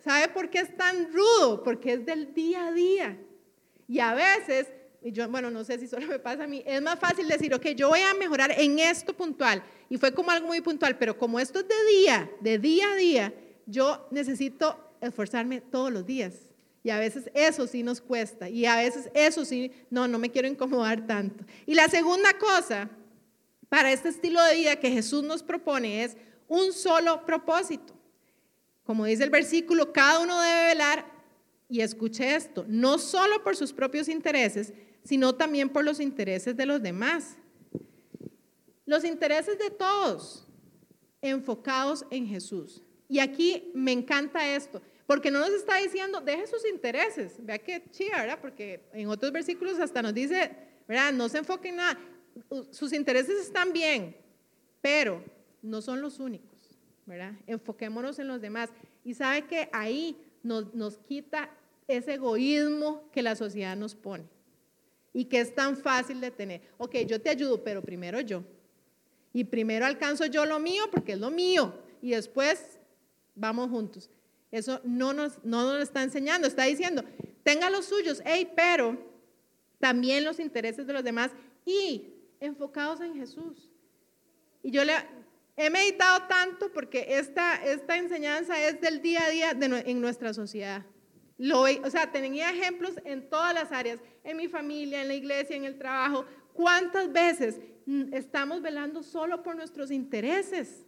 ¿Sabe 0.03 0.27
por 0.27 0.49
qué 0.49 0.59
es 0.59 0.75
tan 0.75 1.11
rudo? 1.11 1.63
Porque 1.63 1.93
es 1.93 2.05
del 2.05 2.33
día 2.33 2.67
a 2.67 2.71
día. 2.71 3.17
Y 3.87 3.99
a 3.99 4.13
veces 4.13 4.67
yo, 5.11 5.29
bueno, 5.29 5.51
no 5.51 5.63
sé 5.63 5.77
si 5.79 5.87
solo 5.87 6.07
me 6.07 6.19
pasa 6.19 6.43
a 6.43 6.47
mí, 6.47 6.63
es 6.65 6.81
más 6.81 6.99
fácil 6.99 7.27
decir, 7.27 7.53
ok, 7.53 7.67
yo 7.75 7.89
voy 7.89 7.99
a 7.99 8.13
mejorar 8.13 8.51
en 8.57 8.79
esto 8.79 9.15
puntual. 9.15 9.63
Y 9.89 9.97
fue 9.97 10.13
como 10.13 10.31
algo 10.31 10.47
muy 10.47 10.61
puntual, 10.61 10.97
pero 10.97 11.17
como 11.17 11.39
esto 11.39 11.59
es 11.59 11.67
de 11.67 11.85
día, 11.91 12.31
de 12.41 12.57
día 12.57 12.91
a 12.91 12.95
día, 12.95 13.33
yo 13.65 14.07
necesito 14.11 14.79
esforzarme 15.01 15.61
todos 15.61 15.91
los 15.91 16.05
días. 16.05 16.33
Y 16.85 16.91
a 16.91 16.99
veces 16.99 17.31
eso 17.33 17.65
sí 17.65 17.81
nos 17.81 17.99
cuesta. 17.99 18.47
Y 18.47 18.67
a 18.67 18.75
veces 18.75 19.09
eso 19.15 19.43
sí, 19.43 19.71
no, 19.89 20.07
no 20.07 20.19
me 20.19 20.29
quiero 20.29 20.47
incomodar 20.47 21.07
tanto. 21.07 21.43
Y 21.65 21.73
la 21.73 21.89
segunda 21.89 22.37
cosa 22.37 22.91
para 23.69 23.91
este 23.91 24.09
estilo 24.09 24.39
de 24.43 24.53
vida 24.53 24.75
que 24.75 24.91
Jesús 24.91 25.23
nos 25.23 25.41
propone 25.41 26.03
es 26.03 26.15
un 26.47 26.71
solo 26.73 27.25
propósito. 27.25 27.95
Como 28.83 29.05
dice 29.05 29.23
el 29.23 29.31
versículo, 29.31 29.91
cada 29.91 30.19
uno 30.19 30.39
debe 30.39 30.67
velar, 30.67 31.11
y 31.67 31.81
escuche 31.81 32.35
esto, 32.35 32.63
no 32.67 32.99
solo 32.99 33.43
por 33.43 33.55
sus 33.55 33.73
propios 33.73 34.07
intereses, 34.07 34.71
sino 35.03 35.33
también 35.33 35.69
por 35.69 35.83
los 35.83 35.99
intereses 35.99 36.55
de 36.55 36.67
los 36.67 36.83
demás. 36.83 37.37
Los 38.85 39.03
intereses 39.03 39.57
de 39.57 39.71
todos 39.71 40.47
enfocados 41.19 42.05
en 42.11 42.27
Jesús. 42.27 42.83
Y 43.09 43.17
aquí 43.17 43.71
me 43.73 43.91
encanta 43.91 44.55
esto, 44.55 44.83
porque 45.05 45.29
no 45.29 45.39
nos 45.39 45.51
está 45.51 45.77
diciendo, 45.77 46.19
deje 46.19 46.47
sus 46.47 46.65
intereses. 46.65 47.33
Vea 47.39 47.59
que 47.59 47.83
chida, 47.91 48.21
¿verdad? 48.21 48.39
Porque 48.41 48.81
en 48.93 49.07
otros 49.07 49.31
versículos 49.31 49.79
hasta 49.79 50.01
nos 50.01 50.13
dice, 50.13 50.51
¿verdad? 50.87 51.13
No 51.13 51.29
se 51.29 51.39
enfoque 51.39 51.69
en 51.69 51.75
nada. 51.77 51.99
Sus 52.71 52.91
intereses 52.91 53.39
están 53.39 53.71
bien, 53.71 54.15
pero 54.81 55.23
no 55.61 55.81
son 55.81 56.01
los 56.01 56.19
únicos, 56.19 56.57
¿verdad? 57.05 57.33
Enfoquémonos 57.47 58.19
en 58.19 58.27
los 58.27 58.41
demás. 58.41 58.69
Y 59.03 59.13
sabe 59.13 59.43
que 59.43 59.69
ahí 59.71 60.17
nos, 60.43 60.73
nos 60.73 60.97
quita 60.97 61.49
ese 61.87 62.15
egoísmo 62.15 63.09
que 63.11 63.21
la 63.21 63.35
sociedad 63.35 63.75
nos 63.75 63.93
pone 63.93 64.25
y 65.13 65.25
que 65.25 65.39
es 65.39 65.53
tan 65.53 65.77
fácil 65.77 66.19
de 66.19 66.31
tener. 66.31 66.61
Ok, 66.77 66.95
yo 67.07 67.21
te 67.21 67.29
ayudo, 67.29 67.63
pero 67.63 67.81
primero 67.81 68.19
yo. 68.19 68.43
Y 69.31 69.43
primero 69.43 69.85
alcanzo 69.85 70.25
yo 70.25 70.45
lo 70.45 70.59
mío 70.59 70.83
porque 70.91 71.13
es 71.13 71.19
lo 71.19 71.29
mío. 71.29 71.73
Y 72.01 72.11
después 72.11 72.79
vamos 73.33 73.69
juntos. 73.69 74.09
Eso 74.51 74.79
no 74.83 75.13
nos, 75.13 75.43
no 75.43 75.63
nos 75.63 75.81
está 75.81 76.03
enseñando, 76.03 76.47
está 76.47 76.63
diciendo, 76.63 77.03
tenga 77.43 77.69
los 77.69 77.85
suyos, 77.85 78.21
hey, 78.25 78.51
pero 78.55 78.97
también 79.79 80.23
los 80.23 80.39
intereses 80.39 80.87
de 80.87 80.93
los 80.93 81.03
demás 81.03 81.31
y 81.65 82.13
enfocados 82.39 83.01
en 83.01 83.15
Jesús. 83.15 83.71
Y 84.63 84.71
yo 84.71 84.83
le 84.83 84.93
he 85.57 85.69
meditado 85.69 86.27
tanto 86.27 86.71
porque 86.71 87.05
esta, 87.09 87.63
esta 87.63 87.97
enseñanza 87.97 88.59
es 88.67 88.81
del 88.81 89.01
día 89.01 89.25
a 89.25 89.29
día 89.29 89.51
en 89.51 90.01
nuestra 90.01 90.33
sociedad. 90.33 90.85
Lo, 91.37 91.61
o 91.61 91.89
sea, 91.89 92.11
tenía 92.11 92.49
ejemplos 92.49 92.93
en 93.03 93.29
todas 93.29 93.53
las 93.53 93.71
áreas, 93.71 93.99
en 94.23 94.37
mi 94.37 94.47
familia, 94.47 95.01
en 95.01 95.09
la 95.09 95.15
iglesia, 95.15 95.55
en 95.55 95.65
el 95.65 95.77
trabajo. 95.77 96.25
¿Cuántas 96.53 97.11
veces 97.11 97.59
estamos 98.13 98.61
velando 98.61 99.03
solo 99.03 99.43
por 99.43 99.55
nuestros 99.55 99.91
intereses? 99.91 100.84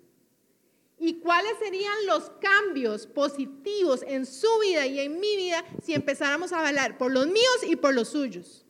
¿Y 1.00 1.20
cuáles 1.20 1.54
serían 1.60 2.06
los 2.08 2.32
cambios 2.42 3.06
positivos 3.06 4.04
en 4.08 4.26
su 4.26 4.48
vida 4.60 4.88
y 4.88 5.00
en 5.00 5.20
mi 5.20 5.38
vida 5.38 5.64
si 5.84 5.94
empezáramos 5.94 6.52
a 6.54 6.64
velar 6.64 6.98
por 6.98 7.12
los 7.12 7.28
míos 7.28 7.60
y 7.68 7.76
por 7.76 7.94
los 7.94 8.10
suyos? 8.10 8.66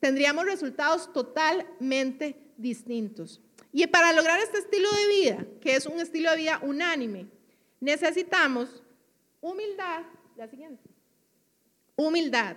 Tendríamos 0.00 0.44
resultados 0.44 1.12
totalmente 1.12 2.36
distintos. 2.56 3.40
Y 3.72 3.86
para 3.86 4.12
lograr 4.12 4.40
este 4.40 4.58
estilo 4.58 4.88
de 4.90 5.08
vida, 5.08 5.46
que 5.60 5.76
es 5.76 5.86
un 5.86 6.00
estilo 6.00 6.30
de 6.30 6.36
vida 6.36 6.60
unánime, 6.62 7.28
necesitamos 7.80 8.82
humildad, 9.40 10.02
la 10.36 10.48
siguiente, 10.48 10.82
humildad. 11.96 12.56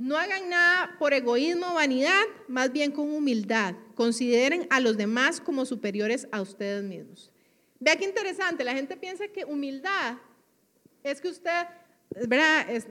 No 0.00 0.16
hagan 0.16 0.48
nada 0.48 0.96
por 0.98 1.12
egoísmo 1.12 1.72
o 1.72 1.74
vanidad, 1.74 2.22
más 2.48 2.72
bien 2.72 2.90
con 2.90 3.12
humildad. 3.12 3.74
Consideren 3.94 4.66
a 4.70 4.80
los 4.80 4.96
demás 4.96 5.42
como 5.42 5.66
superiores 5.66 6.26
a 6.32 6.40
ustedes 6.40 6.82
mismos. 6.82 7.30
Vea 7.78 7.96
qué 7.96 8.06
interesante, 8.06 8.64
la 8.64 8.72
gente 8.72 8.96
piensa 8.96 9.28
que 9.28 9.44
humildad 9.44 10.16
es 11.02 11.20
que 11.20 11.28
usted, 11.28 11.66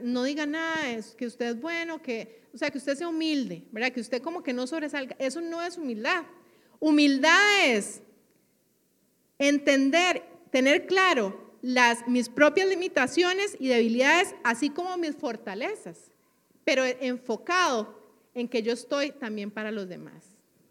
no 0.04 0.22
diga 0.22 0.46
nada, 0.46 0.88
es 0.88 1.16
que 1.16 1.26
usted 1.26 1.46
es 1.46 1.60
bueno, 1.60 2.00
que, 2.00 2.44
o 2.54 2.58
sea, 2.58 2.70
que 2.70 2.78
usted 2.78 2.94
sea 2.94 3.08
humilde, 3.08 3.64
¿verdad? 3.72 3.90
Que 3.90 4.00
usted 4.00 4.22
como 4.22 4.44
que 4.44 4.52
no 4.52 4.68
sobresalga. 4.68 5.16
Eso 5.18 5.40
no 5.40 5.60
es 5.60 5.78
humildad. 5.78 6.22
Humildad 6.78 7.66
es 7.66 8.02
entender, 9.36 10.22
tener 10.52 10.86
claro 10.86 11.56
las, 11.60 12.06
mis 12.06 12.28
propias 12.28 12.68
limitaciones 12.68 13.56
y 13.58 13.66
debilidades, 13.66 14.36
así 14.44 14.70
como 14.70 14.96
mis 14.96 15.16
fortalezas 15.16 16.09
pero 16.70 16.84
enfocado 16.84 18.00
en 18.32 18.46
que 18.46 18.62
yo 18.62 18.72
estoy 18.72 19.10
también 19.10 19.50
para 19.50 19.72
los 19.72 19.88
demás. 19.88 20.22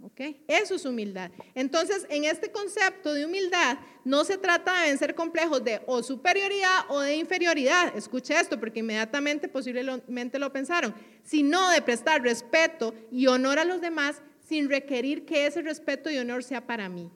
¿Ok? 0.02 0.22
Eso 0.48 0.76
es 0.76 0.86
humildad. 0.86 1.30
Entonces, 1.54 2.08
en 2.10 2.24
este 2.24 2.54
concepto 2.54 3.14
de 3.14 3.26
humildad, 3.26 3.78
no 4.06 4.24
se 4.24 4.38
trata 4.38 4.80
de 4.80 4.88
vencer 4.88 5.14
complejos 5.14 5.62
de 5.62 5.82
o 5.88 6.02
superioridad 6.02 6.86
o 6.88 7.02
de 7.02 7.18
inferioridad. 7.18 7.94
Escuche 7.98 8.34
esto, 8.34 8.58
porque 8.58 8.80
inmediatamente 8.80 9.50
posiblemente 9.50 10.40
lo 10.40 10.54
pensaron, 10.54 10.96
sino 11.22 11.70
de 11.70 11.82
prestar 11.82 12.22
respeto 12.22 12.96
y 13.12 13.28
honor 13.28 13.60
a 13.60 13.66
los 13.66 13.82
demás 13.82 14.22
sin 14.48 14.70
requerir 14.70 15.26
que 15.26 15.48
ese 15.48 15.62
respeto 15.62 16.10
y 16.10 16.18
honor 16.18 16.46
sea 16.46 16.66
para 16.66 16.88
mí. 16.88 17.12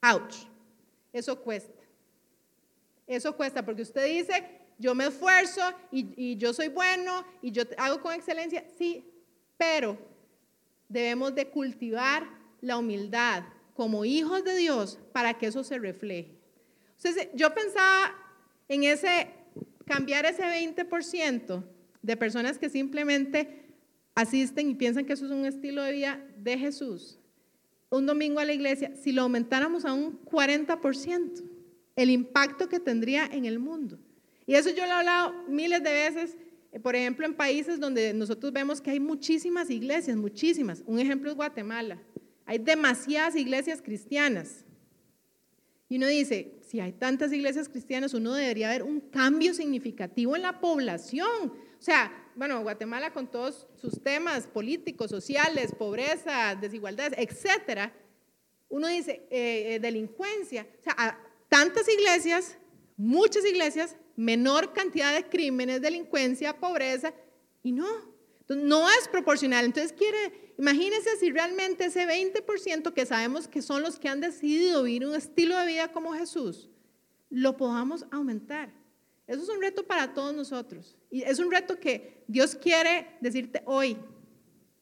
Ouch. 0.00 0.46
Eso 1.12 1.38
cuesta. 1.38 1.82
Eso 3.06 3.36
cuesta, 3.36 3.62
porque 3.62 3.82
usted 3.82 4.06
dice, 4.06 4.61
yo 4.78 4.94
me 4.94 5.06
esfuerzo 5.06 5.60
y, 5.90 6.36
yo 6.36 6.52
soy 6.52 6.68
bueno 6.68 7.24
y 7.40 7.52
yo 7.52 7.62
hago 7.78 8.00
con 8.00 8.14
excelencia, 8.14 8.64
sí, 8.76 9.04
pero 9.56 9.98
debemos 10.88 11.34
de 11.34 11.48
cultivar 11.48 12.28
la 12.60 12.78
humildad 12.78 13.44
como 13.74 14.04
hijos 14.04 14.44
de 14.44 14.56
Dios 14.56 14.98
para 15.12 15.34
que 15.34 15.46
eso 15.46 15.64
se 15.64 15.78
refleje. 15.78 16.36
Entonces, 16.96 17.28
yo 17.34 17.52
pensaba 17.54 18.14
en 18.68 18.84
ese, 18.84 19.28
cambiar 19.86 20.24
ese 20.26 20.42
20% 20.42 21.64
de 22.02 22.16
personas 22.16 22.58
que 22.58 22.68
simplemente 22.68 23.62
asisten 24.14 24.70
y 24.70 24.74
piensan 24.74 25.04
que 25.04 25.14
eso 25.14 25.26
es 25.26 25.32
un 25.32 25.46
estilo 25.46 25.82
de 25.82 25.92
vida 25.92 26.24
de 26.36 26.58
Jesús. 26.58 27.18
Un 27.90 28.06
domingo 28.06 28.40
a 28.40 28.44
la 28.44 28.52
iglesia, 28.52 28.94
si 28.96 29.12
lo 29.12 29.22
aumentáramos 29.22 29.84
a 29.84 29.92
un 29.92 30.24
40%, 30.24 31.42
el 31.96 32.10
impacto 32.10 32.68
que 32.68 32.80
tendría 32.80 33.26
en 33.26 33.44
el 33.44 33.58
mundo. 33.58 33.98
Y 34.46 34.54
eso 34.54 34.70
yo 34.70 34.84
lo 34.84 34.90
he 34.90 34.92
hablado 34.92 35.32
miles 35.48 35.82
de 35.82 35.92
veces, 35.92 36.36
eh, 36.72 36.80
por 36.80 36.96
ejemplo, 36.96 37.26
en 37.26 37.34
países 37.34 37.78
donde 37.78 38.12
nosotros 38.12 38.52
vemos 38.52 38.80
que 38.80 38.90
hay 38.90 39.00
muchísimas 39.00 39.70
iglesias, 39.70 40.16
muchísimas. 40.16 40.82
Un 40.86 40.98
ejemplo 40.98 41.30
es 41.30 41.36
Guatemala. 41.36 42.00
Hay 42.44 42.58
demasiadas 42.58 43.36
iglesias 43.36 43.80
cristianas. 43.80 44.64
Y 45.88 45.96
uno 45.96 46.06
dice, 46.06 46.54
si 46.62 46.80
hay 46.80 46.92
tantas 46.92 47.32
iglesias 47.32 47.68
cristianas, 47.68 48.14
uno 48.14 48.32
debería 48.32 48.70
ver 48.70 48.82
un 48.82 49.00
cambio 49.00 49.52
significativo 49.52 50.34
en 50.34 50.42
la 50.42 50.58
población. 50.58 51.52
O 51.78 51.82
sea, 51.82 52.10
bueno, 52.34 52.62
Guatemala 52.62 53.12
con 53.12 53.30
todos 53.30 53.66
sus 53.74 54.02
temas 54.02 54.46
políticos, 54.46 55.10
sociales, 55.10 55.74
pobreza, 55.74 56.54
desigualdades, 56.54 57.18
etcétera, 57.18 57.92
uno 58.70 58.88
dice 58.88 59.26
eh, 59.30 59.74
eh, 59.74 59.80
delincuencia. 59.80 60.66
O 60.80 60.82
sea, 60.82 61.18
tantas 61.48 61.86
iglesias, 61.88 62.56
muchas 62.96 63.44
iglesias, 63.44 63.96
menor 64.16 64.72
cantidad 64.72 65.14
de 65.14 65.28
crímenes, 65.28 65.80
delincuencia, 65.80 66.58
pobreza, 66.58 67.12
y 67.62 67.72
no. 67.72 67.86
no 68.48 68.88
es 68.90 69.08
proporcional. 69.08 69.64
Entonces, 69.64 69.92
quiere, 69.92 70.54
imagínense 70.58 71.16
si 71.18 71.30
realmente 71.30 71.86
ese 71.86 72.06
20% 72.06 72.92
que 72.92 73.06
sabemos 73.06 73.48
que 73.48 73.62
son 73.62 73.82
los 73.82 73.98
que 73.98 74.08
han 74.08 74.20
decidido 74.20 74.82
vivir 74.82 75.06
un 75.06 75.14
estilo 75.14 75.58
de 75.58 75.66
vida 75.66 75.92
como 75.92 76.12
Jesús, 76.14 76.68
lo 77.30 77.56
podamos 77.56 78.04
aumentar. 78.10 78.72
Eso 79.26 79.42
es 79.42 79.48
un 79.48 79.62
reto 79.62 79.86
para 79.86 80.12
todos 80.12 80.34
nosotros. 80.34 80.96
Y 81.10 81.22
es 81.22 81.38
un 81.38 81.50
reto 81.50 81.78
que 81.78 82.24
Dios 82.26 82.54
quiere 82.54 83.16
decirte 83.20 83.62
hoy, 83.64 83.96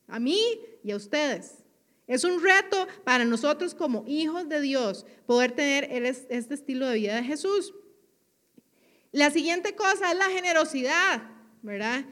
a 0.09 0.19
mí 0.19 0.41
y 0.83 0.91
a 0.91 0.97
ustedes. 0.97 1.59
Es 2.07 2.25
un 2.25 2.43
reto 2.43 2.89
para 3.05 3.25
nosotros 3.25 3.73
como 3.73 4.05
hijos 4.09 4.49
de 4.49 4.61
Dios 4.61 5.07
poder 5.27 5.53
tener 5.53 5.85
este 5.93 6.55
estilo 6.55 6.89
de 6.89 6.97
vida 6.97 7.15
de 7.15 7.23
Jesús. 7.23 7.73
La 9.13 9.31
siguiente 9.31 9.75
cosa 9.75 10.13
es 10.13 10.19
la 10.19 10.31
generosidad, 10.31 11.23
¿verdad? 11.63 12.05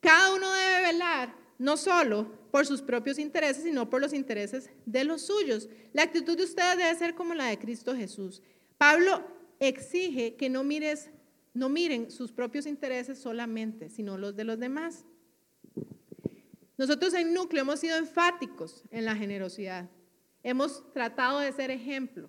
Cada 0.00 0.34
uno 0.34 0.52
debe 0.52 0.92
velar 0.92 1.34
no 1.58 1.76
solo 1.76 2.26
por 2.50 2.66
sus 2.66 2.82
propios 2.82 3.18
intereses, 3.18 3.62
sino 3.62 3.88
por 3.88 4.00
los 4.00 4.12
intereses 4.12 4.68
de 4.84 5.04
los 5.04 5.22
suyos. 5.22 5.68
La 5.92 6.02
actitud 6.02 6.36
de 6.36 6.44
ustedes 6.44 6.76
debe 6.76 6.94
ser 6.96 7.14
como 7.14 7.34
la 7.34 7.46
de 7.46 7.58
Cristo 7.58 7.94
Jesús. 7.94 8.42
Pablo 8.76 9.24
exige 9.60 10.34
que 10.34 10.50
no 10.50 10.64
no 11.54 11.68
miren 11.68 12.10
sus 12.10 12.32
propios 12.32 12.66
intereses 12.66 13.18
solamente, 13.18 13.88
sino 13.88 14.18
los 14.18 14.34
de 14.34 14.44
los 14.44 14.58
demás. 14.58 15.04
Nosotros 16.76 17.14
en 17.14 17.32
núcleo 17.32 17.62
hemos 17.62 17.78
sido 17.78 17.96
enfáticos 17.96 18.82
en 18.90 19.04
la 19.04 19.14
generosidad. 19.14 19.88
Hemos 20.42 20.90
tratado 20.92 21.38
de 21.38 21.52
ser 21.52 21.70
ejemplo. 21.70 22.28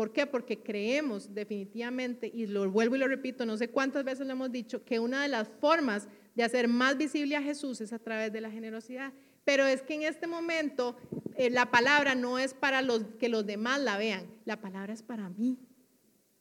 ¿Por 0.00 0.14
qué? 0.14 0.26
Porque 0.26 0.62
creemos 0.62 1.34
definitivamente, 1.34 2.26
y 2.32 2.46
lo 2.46 2.70
vuelvo 2.70 2.96
y 2.96 2.98
lo 2.98 3.06
repito, 3.06 3.44
no 3.44 3.58
sé 3.58 3.68
cuántas 3.68 4.02
veces 4.02 4.26
lo 4.26 4.32
hemos 4.32 4.50
dicho, 4.50 4.82
que 4.82 4.98
una 4.98 5.20
de 5.20 5.28
las 5.28 5.46
formas 5.60 6.08
de 6.34 6.42
hacer 6.42 6.68
más 6.68 6.96
visible 6.96 7.36
a 7.36 7.42
Jesús 7.42 7.82
es 7.82 7.92
a 7.92 7.98
través 7.98 8.32
de 8.32 8.40
la 8.40 8.50
generosidad. 8.50 9.12
Pero 9.44 9.66
es 9.66 9.82
que 9.82 9.92
en 9.96 10.04
este 10.04 10.26
momento 10.26 10.96
eh, 11.36 11.50
la 11.50 11.70
palabra 11.70 12.14
no 12.14 12.38
es 12.38 12.54
para 12.54 12.80
los, 12.80 13.04
que 13.18 13.28
los 13.28 13.44
demás 13.44 13.78
la 13.82 13.98
vean, 13.98 14.24
la 14.46 14.58
palabra 14.58 14.94
es 14.94 15.02
para 15.02 15.28
mí, 15.28 15.58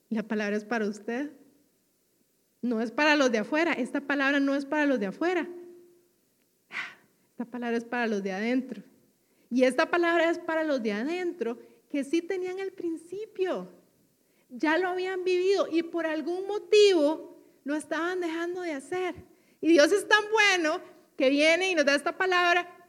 la 0.08 0.24
palabra 0.24 0.56
es 0.56 0.64
para 0.64 0.88
usted. 0.88 1.30
No 2.62 2.80
es 2.80 2.92
para 2.92 3.18
los 3.18 3.30
de 3.30 3.40
afuera. 3.40 3.74
Esta 3.74 4.00
palabra 4.00 4.40
no 4.40 4.56
es 4.56 4.64
para 4.64 4.86
los 4.86 5.02
de 5.02 5.08
afuera. 5.08 5.50
Esta 7.32 7.44
palabra 7.44 7.76
es 7.76 7.84
para 7.84 8.08
los 8.08 8.24
de 8.24 8.32
adentro. 8.32 8.84
Y 9.50 9.64
esta 9.64 9.92
palabra 9.92 10.30
es 10.30 10.40
para 10.40 10.64
los 10.64 10.82
de 10.82 10.94
adentro 10.94 11.60
que 11.90 12.04
sí 12.04 12.22
tenían 12.22 12.60
el 12.60 12.72
principio. 12.72 13.70
Ya 14.50 14.78
lo 14.78 14.90
habían 14.90 15.24
vivido 15.24 15.68
y 15.72 15.84
por 15.84 16.06
algún 16.06 16.48
motivo 16.48 17.38
lo 17.64 17.76
estaban 17.76 18.20
dejando 18.20 18.62
de 18.62 18.74
hacer. 18.74 19.16
Y 19.62 19.70
Dios 19.70 19.92
es 19.92 20.08
tan 20.08 20.24
bueno 20.32 20.82
que 21.18 21.30
viene 21.30 21.72
y 21.72 21.76
nos 21.76 21.86
da 21.86 21.96
esta 21.96 22.18
palabra 22.18 22.80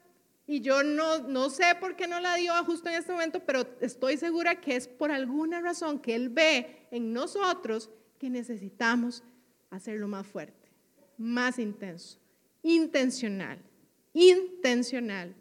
y 0.50 0.62
yo 0.62 0.82
no, 0.82 1.20
no 1.28 1.48
sé 1.48 1.76
por 1.78 1.94
qué 1.94 2.08
no 2.08 2.18
la 2.18 2.34
dio 2.34 2.52
justo 2.64 2.88
en 2.88 2.96
este 2.96 3.12
momento, 3.12 3.38
pero 3.46 3.64
estoy 3.80 4.16
segura 4.16 4.60
que 4.60 4.74
es 4.74 4.88
por 4.88 5.12
alguna 5.12 5.60
razón 5.60 6.00
que 6.00 6.16
Él 6.16 6.28
ve 6.28 6.88
en 6.90 7.12
nosotros 7.12 7.88
que 8.18 8.28
necesitamos 8.30 9.22
hacerlo 9.70 10.08
más 10.08 10.26
fuerte, 10.26 10.68
más 11.16 11.60
intenso, 11.60 12.18
intencional, 12.64 13.60
intencional. 14.12 15.36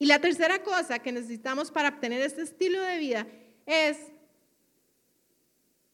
Y 0.00 0.06
la 0.06 0.18
tercera 0.18 0.62
cosa 0.62 0.98
que 0.98 1.12
necesitamos 1.12 1.70
para 1.70 1.90
obtener 1.90 2.22
este 2.22 2.40
estilo 2.40 2.80
de 2.80 2.98
vida 2.98 3.26
es 3.66 3.98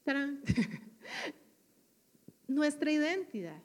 nuestra 2.47 2.93
identidad. 2.93 3.61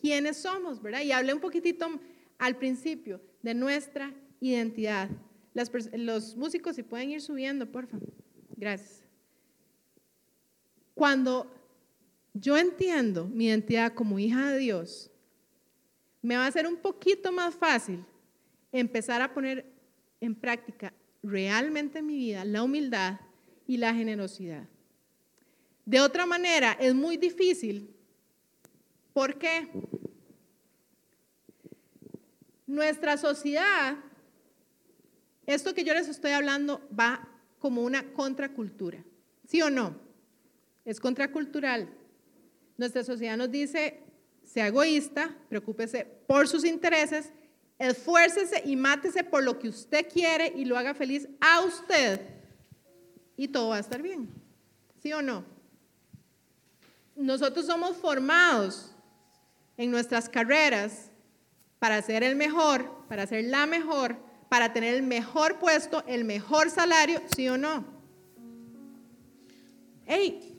¿Quiénes 0.00 0.38
somos, 0.38 0.80
verdad? 0.80 1.02
Y 1.02 1.12
hablé 1.12 1.34
un 1.34 1.40
poquitito 1.40 1.86
al 2.38 2.56
principio 2.56 3.20
de 3.42 3.52
nuestra 3.52 4.14
identidad. 4.40 5.10
los 5.92 6.34
músicos, 6.34 6.76
si 6.76 6.82
pueden 6.82 7.10
ir 7.10 7.20
subiendo, 7.20 7.70
por 7.70 7.86
favor. 7.86 8.08
Gracias. 8.56 9.04
Cuando 10.94 11.54
yo 12.32 12.56
entiendo 12.56 13.26
mi 13.26 13.48
identidad 13.48 13.92
como 13.92 14.18
hija 14.18 14.50
de 14.50 14.58
Dios, 14.58 15.10
me 16.22 16.38
va 16.38 16.46
a 16.46 16.52
ser 16.52 16.66
un 16.66 16.76
poquito 16.76 17.30
más 17.32 17.54
fácil 17.54 18.02
empezar 18.72 19.20
a 19.20 19.34
poner 19.34 19.66
en 20.20 20.34
práctica 20.34 20.92
realmente 21.22 22.00
en 22.00 22.06
mi 22.06 22.16
vida 22.16 22.44
la 22.44 22.62
humildad 22.62 23.20
y 23.66 23.76
la 23.76 23.94
generosidad. 23.94 24.68
De 25.84 26.00
otra 26.00 26.26
manera, 26.26 26.72
es 26.80 26.94
muy 26.94 27.16
difícil. 27.16 27.94
¿Por 29.12 29.38
qué? 29.38 29.68
Nuestra 32.66 33.16
sociedad, 33.16 33.96
esto 35.46 35.74
que 35.74 35.84
yo 35.84 35.92
les 35.92 36.08
estoy 36.08 36.30
hablando 36.30 36.80
va 36.98 37.28
como 37.58 37.82
una 37.82 38.12
contracultura, 38.12 39.04
¿sí 39.46 39.60
o 39.60 39.70
no? 39.70 39.96
Es 40.84 40.98
contracultural. 40.98 41.92
Nuestra 42.78 43.04
sociedad 43.04 43.36
nos 43.36 43.50
dice, 43.50 44.00
sea 44.42 44.68
egoísta, 44.68 45.36
preocúpese 45.48 46.04
por 46.26 46.48
sus 46.48 46.64
intereses, 46.64 47.32
esfuércese 47.88 48.62
y 48.64 48.76
mátese 48.76 49.24
por 49.24 49.42
lo 49.42 49.58
que 49.58 49.68
usted 49.68 50.06
quiere 50.08 50.52
y 50.54 50.64
lo 50.64 50.78
haga 50.78 50.94
feliz 50.94 51.28
a 51.40 51.62
usted 51.62 52.20
y 53.36 53.48
todo 53.48 53.70
va 53.70 53.76
a 53.76 53.80
estar 53.80 54.00
bien. 54.00 54.28
¿Sí 55.02 55.12
o 55.12 55.20
no? 55.20 55.44
Nosotros 57.16 57.66
somos 57.66 57.96
formados 57.96 58.92
en 59.76 59.90
nuestras 59.90 60.28
carreras 60.28 61.10
para 61.80 62.00
ser 62.02 62.22
el 62.22 62.36
mejor, 62.36 62.88
para 63.08 63.26
ser 63.26 63.44
la 63.46 63.66
mejor, 63.66 64.16
para 64.48 64.72
tener 64.72 64.94
el 64.94 65.02
mejor 65.02 65.58
puesto, 65.58 66.04
el 66.06 66.24
mejor 66.24 66.70
salario, 66.70 67.20
¿sí 67.34 67.48
o 67.48 67.58
no? 67.58 67.84
Hey, 70.06 70.56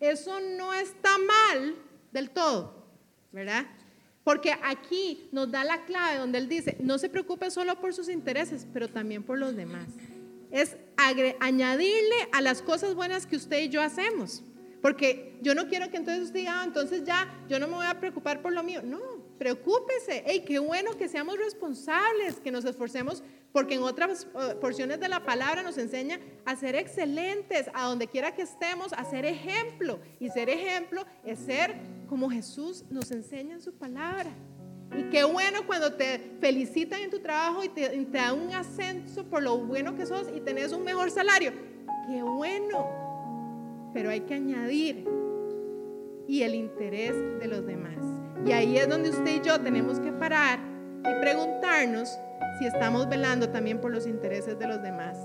eso 0.00 0.40
no 0.40 0.72
está 0.72 1.18
mal 1.18 1.76
del 2.12 2.30
todo, 2.30 2.86
¿verdad? 3.30 3.66
Porque 4.26 4.56
aquí 4.64 5.28
nos 5.30 5.52
da 5.52 5.62
la 5.62 5.84
clave 5.84 6.18
donde 6.18 6.38
él 6.38 6.48
dice, 6.48 6.76
no 6.80 6.98
se 6.98 7.08
preocupe 7.08 7.48
solo 7.48 7.80
por 7.80 7.94
sus 7.94 8.08
intereses, 8.08 8.66
pero 8.72 8.88
también 8.88 9.22
por 9.22 9.38
los 9.38 9.54
demás. 9.54 9.86
Es 10.50 10.76
añadirle 11.38 12.16
a 12.32 12.40
las 12.40 12.60
cosas 12.60 12.96
buenas 12.96 13.24
que 13.24 13.36
usted 13.36 13.62
y 13.62 13.68
yo 13.68 13.80
hacemos. 13.80 14.42
Porque 14.86 15.36
yo 15.42 15.52
no 15.56 15.66
quiero 15.66 15.90
que 15.90 15.96
entonces 15.96 16.26
usted 16.26 16.38
diga, 16.38 16.60
ah, 16.60 16.64
entonces 16.64 17.02
ya, 17.02 17.26
yo 17.48 17.58
no 17.58 17.66
me 17.66 17.74
voy 17.74 17.86
a 17.86 17.98
preocupar 17.98 18.40
por 18.40 18.52
lo 18.52 18.62
mío. 18.62 18.82
No, 18.84 19.00
Preocúpese, 19.36 20.22
hey, 20.24 20.44
qué 20.46 20.60
bueno 20.60 20.96
que 20.96 21.08
seamos 21.08 21.36
responsables, 21.38 22.38
que 22.38 22.52
nos 22.52 22.64
esforcemos, 22.64 23.24
porque 23.50 23.74
en 23.74 23.82
otras 23.82 24.28
eh, 24.32 24.54
porciones 24.60 25.00
de 25.00 25.08
la 25.08 25.24
palabra 25.24 25.64
nos 25.64 25.76
enseña 25.76 26.20
a 26.44 26.54
ser 26.54 26.76
excelentes, 26.76 27.68
a 27.74 27.88
donde 27.88 28.06
quiera 28.06 28.32
que 28.32 28.42
estemos, 28.42 28.92
a 28.92 29.04
ser 29.04 29.24
ejemplo. 29.24 29.98
Y 30.20 30.28
ser 30.30 30.50
ejemplo 30.50 31.04
es 31.24 31.40
ser 31.40 31.74
como 32.08 32.30
Jesús 32.30 32.84
nos 32.88 33.10
enseña 33.10 33.56
en 33.56 33.62
su 33.62 33.74
palabra. 33.74 34.30
Y 34.96 35.10
qué 35.10 35.24
bueno 35.24 35.66
cuando 35.66 35.94
te 35.94 36.36
felicitan 36.40 37.00
en 37.00 37.10
tu 37.10 37.18
trabajo 37.18 37.64
y 37.64 37.70
te, 37.70 37.88
te 37.88 38.18
dan 38.18 38.38
un 38.38 38.54
ascenso 38.54 39.24
por 39.24 39.42
lo 39.42 39.58
bueno 39.58 39.96
que 39.96 40.06
sos 40.06 40.28
y 40.32 40.42
tenés 40.42 40.70
un 40.70 40.84
mejor 40.84 41.10
salario. 41.10 41.50
Qué 42.06 42.22
bueno. 42.22 43.05
Pero 43.96 44.10
hay 44.10 44.20
que 44.20 44.34
añadir 44.34 45.08
y 46.28 46.42
el 46.42 46.54
interés 46.54 47.14
de 47.40 47.46
los 47.46 47.66
demás. 47.66 47.96
Y 48.44 48.52
ahí 48.52 48.76
es 48.76 48.86
donde 48.86 49.08
usted 49.08 49.36
y 49.36 49.40
yo 49.40 49.58
tenemos 49.58 50.00
que 50.00 50.12
parar 50.12 50.58
y 51.00 51.20
preguntarnos 51.22 52.10
si 52.58 52.66
estamos 52.66 53.08
velando 53.08 53.48
también 53.48 53.80
por 53.80 53.90
los 53.90 54.06
intereses 54.06 54.58
de 54.58 54.68
los 54.68 54.82
demás. 54.82 55.16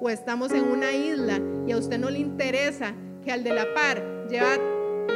O 0.00 0.08
estamos 0.08 0.52
en 0.52 0.64
una 0.64 0.92
isla 0.92 1.38
y 1.66 1.72
a 1.72 1.76
usted 1.76 1.98
no 1.98 2.08
le 2.08 2.18
interesa 2.18 2.94
que 3.22 3.30
al 3.30 3.44
de 3.44 3.52
la 3.52 3.66
par 3.74 4.02
lleva 4.30 4.56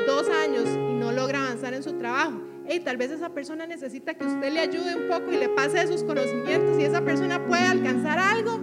dos 0.06 0.28
años 0.28 0.66
y 0.68 0.94
no 1.00 1.10
logra 1.10 1.46
avanzar 1.46 1.72
en 1.72 1.82
su 1.82 1.94
trabajo. 1.94 2.42
Y 2.68 2.80
tal 2.80 2.98
vez 2.98 3.10
esa 3.10 3.30
persona 3.30 3.66
necesita 3.66 4.12
que 4.12 4.26
usted 4.26 4.52
le 4.52 4.60
ayude 4.60 4.96
un 4.96 5.08
poco 5.08 5.32
y 5.32 5.38
le 5.38 5.48
pase 5.48 5.86
sus 5.86 6.04
conocimientos 6.04 6.78
y 6.78 6.84
esa 6.84 7.00
persona 7.00 7.46
puede 7.46 7.64
alcanzar 7.64 8.18
algo. 8.18 8.60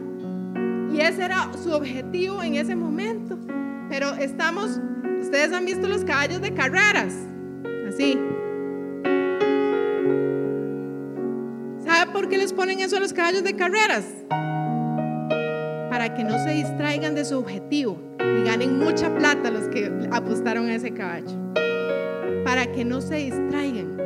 Y 0.94 1.02
ese 1.02 1.26
era 1.26 1.52
su 1.54 1.72
objetivo 1.72 2.44
en 2.44 2.54
ese 2.58 2.76
momento. 2.76 3.40
Pero 3.98 4.14
estamos, 4.16 4.82
ustedes 5.22 5.54
han 5.54 5.64
visto 5.64 5.88
los 5.88 6.04
caballos 6.04 6.42
de 6.42 6.54
carreras, 6.54 7.14
así, 7.88 8.20
por 12.12 12.28
qué 12.28 12.38
les 12.38 12.52
ponen 12.52 12.82
eso 12.82 12.98
a 12.98 13.00
los 13.00 13.14
caballos 13.14 13.46
de 13.46 13.56
carreras? 13.56 14.04
Para 15.90 16.14
que 16.14 16.26
no 16.26 16.38
se 16.44 16.50
distraigan 16.50 17.16
de 17.16 17.24
su 17.24 17.40
objetivo 17.40 17.98
y 18.20 18.44
ganen 18.44 18.80
mucha 18.80 19.16
plata 19.16 19.50
los 19.50 19.70
que 19.70 19.90
apostaron 20.12 20.68
a 20.68 20.76
ese 20.76 20.92
caballo. 20.92 21.54
Para 22.44 22.70
que 22.74 22.84
no 22.84 23.00
se 23.00 23.16
distraigan. 23.16 23.98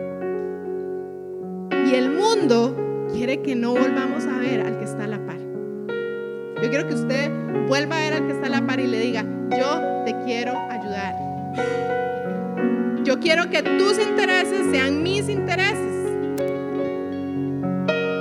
Y 1.87 1.95
el 1.95 2.11
mundo 2.11 3.07
quiere 3.11 3.41
que 3.41 3.55
no 3.55 3.71
volvamos 3.71 4.27
a 4.27 4.37
ver 4.37 4.61
al 4.61 4.77
que 4.77 4.85
está 4.85 5.05
a 5.05 5.07
la 5.07 5.25
par. 5.25 5.39
Yo 6.61 6.69
quiero 6.69 6.87
que 6.87 6.93
usted 6.93 7.31
vuelva 7.67 7.97
a 7.97 8.01
ver 8.01 8.13
al 8.13 8.27
que 8.27 8.33
está 8.33 8.45
a 8.45 8.51
la 8.51 8.67
par 8.67 8.79
y 8.79 8.85
le 8.85 8.99
diga, 8.99 9.25
yo 9.57 10.03
te 10.05 10.15
quiero 10.25 10.57
ayudar. 10.69 11.15
Yo 13.03 13.19
quiero 13.19 13.49
que 13.49 13.63
tus 13.63 13.97
intereses 13.99 14.69
sean 14.71 15.01
mis 15.01 15.29
intereses 15.29 15.89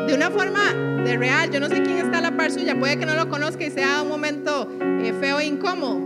de 0.07 0.15
una 0.15 0.31
forma 0.31 0.73
de 1.05 1.17
real. 1.17 1.51
Yo 1.51 1.61
no 1.61 1.69
sé 1.69 1.83
quién 1.83 1.99
está 1.99 2.19
a 2.19 2.23
la 2.23 2.37
par 2.37 2.51
suya, 2.51 2.79
puede 2.79 2.99
que 2.99 3.07
no 3.07 3.15
lo 3.15 3.29
conozca 3.29 3.65
y 3.65 3.71
sea 3.71 4.03
un 4.03 4.09
momento 4.09 4.69
eh, 4.81 5.13
feo 5.21 5.41
e 5.41 5.47
incómodo. 5.47 6.01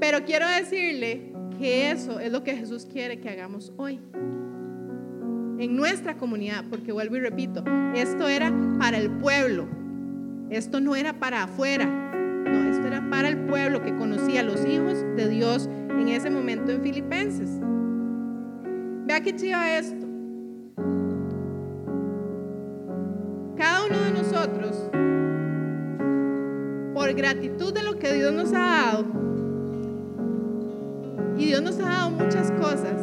Pero 0.00 0.24
quiero 0.24 0.48
decirle 0.48 1.32
que 1.58 1.90
eso 1.90 2.20
es 2.20 2.32
lo 2.32 2.42
que 2.42 2.56
Jesús 2.56 2.86
quiere 2.90 3.20
que 3.20 3.30
hagamos 3.30 3.72
hoy. 3.76 4.00
En 5.58 5.76
nuestra 5.76 6.16
comunidad, 6.16 6.64
porque 6.68 6.92
vuelvo 6.92 7.16
y 7.16 7.20
repito, 7.20 7.62
esto 7.94 8.28
era 8.28 8.52
para 8.78 8.98
el 8.98 9.10
pueblo, 9.10 9.68
esto 10.50 10.80
no 10.80 10.96
era 10.96 11.14
para 11.20 11.44
afuera, 11.44 12.03
esto 12.54 12.86
era 12.86 13.08
para 13.10 13.28
el 13.28 13.38
pueblo 13.46 13.82
que 13.82 13.94
conocía 13.96 14.40
a 14.40 14.44
los 14.44 14.64
hijos 14.64 15.04
de 15.16 15.28
Dios 15.28 15.68
en 15.90 16.08
ese 16.08 16.30
momento 16.30 16.72
en 16.72 16.82
Filipenses. 16.82 17.50
Vea 19.06 19.20
qué 19.20 19.34
chiva 19.34 19.76
esto. 19.78 20.04
cada 23.56 23.86
uno 23.86 23.98
de 23.98 24.10
nosotros, 24.10 24.90
por 26.92 27.12
gratitud 27.14 27.72
de 27.72 27.82
lo 27.82 27.98
que 27.98 28.12
Dios 28.12 28.32
nos 28.32 28.52
ha 28.52 28.58
dado, 28.58 29.04
y 31.38 31.46
Dios 31.46 31.62
nos 31.62 31.78
ha 31.80 31.88
dado 31.88 32.10
muchas 32.10 32.50
cosas, 32.52 33.00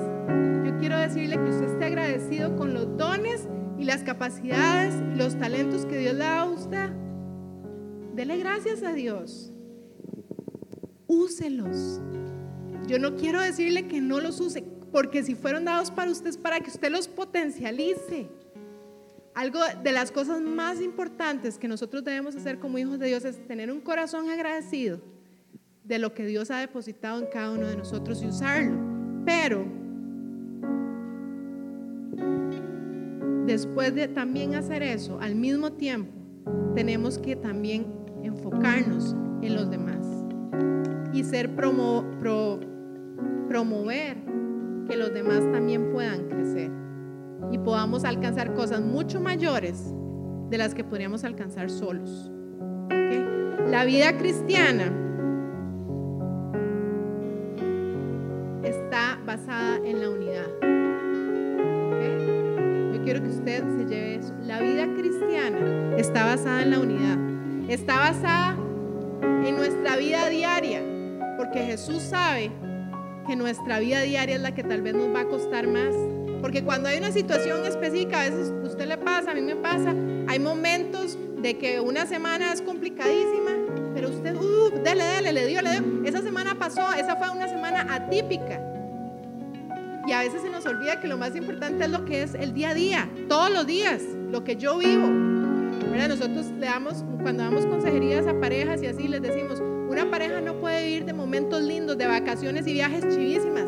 yo 0.65 0.77
quiero 0.77 0.97
decirle 0.97 1.37
que 1.37 1.49
usted 1.49 1.65
esté 1.65 1.85
agradecido 1.85 2.55
con 2.55 2.73
los 2.73 2.95
dones 2.97 3.47
y 3.77 3.85
las 3.85 4.03
capacidades 4.03 4.93
y 5.13 5.17
los 5.17 5.35
talentos 5.37 5.85
que 5.85 5.97
Dios 5.97 6.13
le 6.15 6.25
ha 6.25 6.35
dado 6.35 6.51
a 6.51 6.53
usted. 6.53 7.00
Dele 8.13 8.37
gracias 8.37 8.83
a 8.83 8.93
Dios. 8.93 9.51
Úselos. 11.07 12.01
Yo 12.87 12.99
no 12.99 13.15
quiero 13.15 13.41
decirle 13.41 13.87
que 13.87 14.01
no 14.01 14.19
los 14.19 14.39
use, 14.39 14.63
porque 14.91 15.23
si 15.23 15.35
fueron 15.35 15.65
dados 15.65 15.91
para 15.91 16.11
usted 16.11 16.27
es 16.27 16.37
para 16.37 16.59
que 16.59 16.69
usted 16.69 16.91
los 16.91 17.07
potencialice. 17.07 18.27
Algo 19.33 19.59
de 19.81 19.91
las 19.93 20.11
cosas 20.11 20.41
más 20.41 20.81
importantes 20.81 21.57
que 21.57 21.69
nosotros 21.69 22.03
debemos 22.03 22.35
hacer 22.35 22.59
como 22.59 22.77
hijos 22.77 22.99
de 22.99 23.07
Dios 23.07 23.23
es 23.23 23.47
tener 23.47 23.71
un 23.71 23.79
corazón 23.79 24.29
agradecido 24.29 24.99
de 25.85 25.99
lo 25.99 26.13
que 26.13 26.25
Dios 26.25 26.51
ha 26.51 26.59
depositado 26.59 27.19
en 27.19 27.27
cada 27.27 27.51
uno 27.51 27.67
de 27.67 27.77
nosotros 27.77 28.21
y 28.21 28.27
usarlo. 28.27 28.77
Pero 29.25 29.65
después 33.45 33.95
de 33.95 34.09
también 34.09 34.55
hacer 34.55 34.83
eso, 34.83 35.19
al 35.21 35.35
mismo 35.35 35.71
tiempo, 35.71 36.11
tenemos 36.75 37.17
que 37.17 37.37
también 37.37 38.00
enfocarnos 38.23 39.15
en 39.41 39.55
los 39.55 39.69
demás 39.69 40.07
y 41.13 41.23
ser 41.23 41.55
promo, 41.55 42.05
promover 43.47 44.17
que 44.87 44.97
los 44.97 45.13
demás 45.13 45.39
también 45.51 45.91
puedan 45.91 46.27
crecer 46.29 46.71
y 47.51 47.57
podamos 47.57 48.05
alcanzar 48.05 48.53
cosas 48.53 48.81
mucho 48.81 49.19
mayores 49.19 49.93
de 50.49 50.57
las 50.57 50.73
que 50.73 50.83
podríamos 50.83 51.23
alcanzar 51.23 51.69
solos. 51.69 52.31
La 53.69 53.85
vida 53.85 54.17
cristiana 54.17 54.91
está 58.63 59.17
basada 59.25 59.77
en 59.77 60.01
la 60.01 60.09
unidad. 60.09 60.47
Yo 62.93 63.01
quiero 63.03 63.21
que 63.21 63.29
usted 63.29 63.63
se 63.77 63.85
lleve 63.85 64.15
eso. 64.15 64.33
La 64.43 64.59
vida 64.59 64.87
cristiana 64.93 65.95
está 65.97 66.25
basada 66.25 66.63
en 66.63 66.71
la 66.71 66.79
unidad. 66.79 67.20
Está 67.71 67.99
basada 67.99 68.57
en 69.21 69.55
nuestra 69.55 69.95
vida 69.95 70.27
diaria, 70.27 70.83
porque 71.37 71.59
Jesús 71.59 72.01
sabe 72.03 72.51
que 73.25 73.37
nuestra 73.37 73.79
vida 73.79 74.01
diaria 74.01 74.35
es 74.35 74.41
la 74.41 74.53
que 74.53 74.61
tal 74.61 74.81
vez 74.81 74.93
nos 74.93 75.07
va 75.15 75.21
a 75.21 75.25
costar 75.29 75.67
más. 75.67 75.95
Porque 76.41 76.65
cuando 76.65 76.89
hay 76.89 76.97
una 76.97 77.13
situación 77.13 77.65
específica, 77.65 78.23
a 78.23 78.29
veces 78.29 78.51
usted 78.61 78.89
le 78.89 78.97
pasa, 78.97 79.31
a 79.31 79.35
mí 79.35 79.41
me 79.41 79.55
pasa, 79.55 79.95
hay 80.27 80.37
momentos 80.37 81.17
de 81.41 81.57
que 81.57 81.79
una 81.79 82.05
semana 82.05 82.51
es 82.51 82.61
complicadísima, 82.61 83.51
pero 83.95 84.09
usted, 84.09 84.35
uh, 84.35 84.71
dele, 84.83 85.05
dele, 85.05 85.31
le 85.31 85.47
dio, 85.47 85.61
le 85.61 85.71
dio. 85.71 86.03
Esa 86.03 86.21
semana 86.21 86.59
pasó, 86.59 86.91
esa 86.91 87.15
fue 87.15 87.29
una 87.29 87.47
semana 87.47 87.87
atípica. 87.89 88.61
Y 90.05 90.11
a 90.11 90.19
veces 90.19 90.41
se 90.41 90.49
nos 90.49 90.65
olvida 90.65 90.99
que 90.99 91.07
lo 91.07 91.17
más 91.17 91.37
importante 91.37 91.85
es 91.85 91.89
lo 91.89 92.03
que 92.03 92.23
es 92.23 92.33
el 92.33 92.53
día 92.53 92.71
a 92.71 92.73
día, 92.73 93.09
todos 93.29 93.49
los 93.49 93.65
días, 93.65 94.01
lo 94.29 94.43
que 94.43 94.57
yo 94.57 94.77
vivo. 94.77 95.40
Nosotros 96.11 96.47
le 96.59 96.65
damos, 96.67 97.03
cuando 97.21 97.43
damos 97.43 97.65
consejerías 97.65 98.27
a 98.27 98.39
parejas 98.39 98.83
y 98.83 98.85
así 98.85 99.07
les 99.07 99.21
decimos, 99.21 99.59
una 99.89 100.11
pareja 100.11 100.41
no 100.41 100.59
puede 100.59 100.85
vivir 100.85 101.05
de 101.05 101.13
momentos 101.13 101.61
lindos, 101.63 101.97
de 101.97 102.05
vacaciones 102.05 102.67
y 102.67 102.73
viajes 102.73 103.07
chivísimas. 103.07 103.65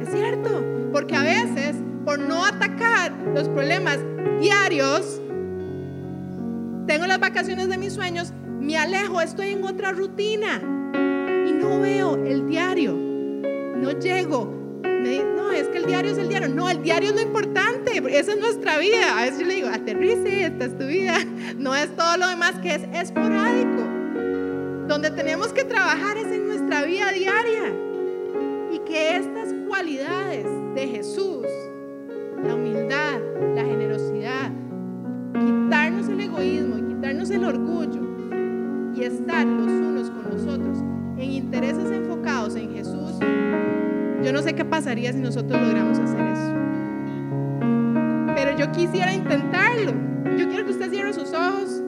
Es 0.00 0.10
cierto, 0.10 0.62
porque 0.92 1.14
a 1.14 1.22
veces, 1.22 1.76
por 2.04 2.18
no 2.18 2.44
atacar 2.44 3.12
los 3.34 3.48
problemas 3.48 3.98
diarios, 4.40 5.22
tengo 6.86 7.06
las 7.06 7.20
vacaciones 7.20 7.68
de 7.68 7.78
mis 7.78 7.94
sueños, 7.94 8.32
me 8.60 8.76
alejo, 8.76 9.20
estoy 9.20 9.50
en 9.50 9.64
otra 9.64 9.92
rutina 9.92 10.60
y 11.46 11.52
no 11.52 11.80
veo 11.80 12.16
el 12.16 12.46
diario, 12.46 12.94
no 12.94 13.92
llego. 13.92 14.52
no, 14.82 15.50
es 15.50 15.68
que 15.68 15.78
el 15.78 15.86
diario 15.86 16.12
es 16.12 16.18
el 16.18 16.28
diario. 16.28 16.48
No, 16.48 16.68
el 16.68 16.82
diario 16.82 17.10
es 17.10 17.14
lo 17.14 17.22
importante, 17.22 17.71
esa 17.92 18.32
es 18.32 18.38
nuestra 18.38 18.78
vida. 18.78 19.18
A 19.18 19.22
veces 19.22 19.46
le 19.46 19.54
digo, 19.54 19.68
aterrice, 19.68 20.46
esta 20.46 20.64
es 20.64 20.78
tu 20.78 20.86
vida. 20.86 21.14
No 21.58 21.74
es 21.74 21.94
todo 21.96 22.16
lo 22.16 22.28
demás 22.28 22.52
que 22.62 22.74
es 22.74 22.82
esporádico. 22.94 23.82
Donde 24.88 25.10
tenemos 25.10 25.52
que 25.52 25.64
trabajar 25.64 26.16
es 26.16 26.26
en 26.26 26.46
nuestra 26.46 26.84
vida 26.84 27.12
diaria. 27.12 27.72
Y 28.72 28.78
que 28.80 29.16
estas 29.16 29.54
cualidades 29.68 30.46
de 30.74 30.88
Jesús, 30.88 31.46
la 32.42 32.54
humildad, 32.54 33.20
la 33.54 33.64
generosidad, 33.64 34.50
quitarnos 35.34 36.08
el 36.08 36.20
egoísmo 36.20 36.78
y 36.78 36.94
quitarnos 36.94 37.30
el 37.30 37.44
orgullo 37.44 38.00
y 38.94 39.04
estar 39.04 39.46
los 39.46 39.70
unos 39.70 40.10
con 40.10 40.30
los 40.30 40.42
otros 40.46 40.78
en 41.18 41.30
intereses 41.30 41.90
enfocados 41.90 42.56
en 42.56 42.74
Jesús, 42.74 43.18
yo 44.22 44.32
no 44.32 44.42
sé 44.42 44.54
qué 44.54 44.64
pasaría 44.64 45.12
si 45.12 45.18
nosotros 45.18 45.60
logramos 45.60 45.98
hacer 45.98 46.20
eso. 46.20 46.52
Pero 48.44 48.58
yo 48.58 48.72
quisiera 48.72 49.14
intentarlo. 49.14 49.92
Yo 50.36 50.48
quiero 50.48 50.64
que 50.64 50.72
usted 50.72 50.90
cierre 50.90 51.12
sus 51.12 51.32
ojos 51.32 51.80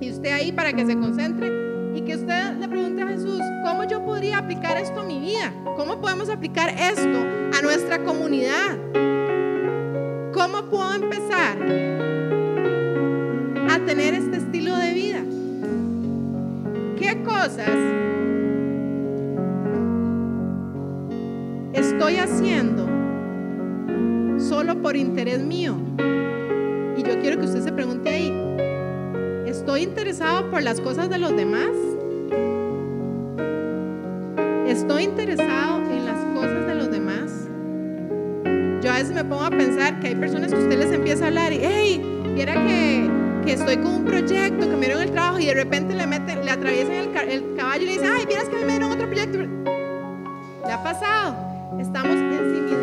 y 0.00 0.12
usted 0.12 0.30
ahí 0.30 0.52
para 0.52 0.72
que 0.72 0.86
se 0.86 0.96
concentre 0.96 1.50
y 1.96 2.02
que 2.02 2.14
usted 2.14 2.56
le 2.60 2.68
pregunte 2.68 3.02
a 3.02 3.08
Jesús, 3.08 3.40
¿cómo 3.64 3.82
yo 3.82 4.04
podría 4.04 4.38
aplicar 4.38 4.76
esto 4.76 5.00
a 5.00 5.02
mi 5.02 5.18
vida? 5.18 5.52
¿Cómo 5.76 6.00
podemos 6.00 6.28
aplicar 6.28 6.68
esto 6.68 7.18
a 7.18 7.62
nuestra 7.62 8.04
comunidad? 8.04 8.78
¿Cómo 10.32 10.70
puedo 10.70 10.94
empezar 10.94 11.58
a 13.68 13.78
tener 13.84 14.14
este 14.14 14.36
estilo 14.36 14.76
de 14.76 14.94
vida? 14.94 15.22
¿Qué 16.96 17.24
cosas 17.24 17.70
estoy 21.74 22.18
haciendo 22.18 22.91
solo 24.42 24.80
por 24.82 24.96
interés 24.96 25.40
mío? 25.40 25.76
Y 26.96 27.02
yo 27.02 27.20
quiero 27.20 27.38
que 27.38 27.46
usted 27.46 27.62
se 27.62 27.72
pregunte 27.72 28.10
ahí, 28.10 28.32
¿Estoy 29.52 29.82
interesado 29.82 30.50
por 30.50 30.62
las 30.62 30.80
cosas 30.80 31.10
de 31.10 31.18
los 31.18 31.36
demás? 31.36 31.68
¿Estoy 34.66 35.02
interesado 35.02 35.82
en 35.90 36.06
las 36.06 36.24
cosas 36.34 36.66
de 36.66 36.74
los 36.74 36.90
demás? 36.90 37.30
Yo 38.82 38.90
a 38.90 38.94
veces 38.94 39.12
me 39.12 39.24
pongo 39.24 39.42
a 39.44 39.50
pensar 39.50 40.00
que 40.00 40.08
hay 40.08 40.14
personas 40.14 40.54
que 40.54 40.58
usted 40.58 40.78
les 40.78 40.90
empieza 40.90 41.24
a 41.24 41.28
hablar 41.28 41.52
y, 41.52 41.60
hey, 41.62 42.02
viera 42.34 42.54
que, 42.54 43.10
que 43.44 43.52
estoy 43.52 43.76
con 43.76 43.92
un 43.92 44.04
proyecto, 44.06 44.70
que 44.70 44.74
me 44.74 44.86
dieron 44.86 45.02
el 45.02 45.10
trabajo 45.10 45.38
y 45.38 45.44
de 45.44 45.54
repente 45.54 45.94
le 45.94 46.06
meten, 46.06 46.44
le 46.44 46.50
atraviesan 46.50 46.94
el, 46.94 47.30
el 47.30 47.54
caballo 47.54 47.82
y 47.82 47.86
le 47.86 47.92
dicen, 47.92 48.08
ay, 48.10 48.24
vieras 48.24 48.48
que 48.48 48.56
me 48.56 48.72
dieron 48.72 48.90
otro 48.90 49.06
proyecto. 49.06 49.38
¿Le 49.38 50.72
ha 50.72 50.82
pasado? 50.82 51.36
Estamos 51.78 52.16
ensimismados 52.16 52.81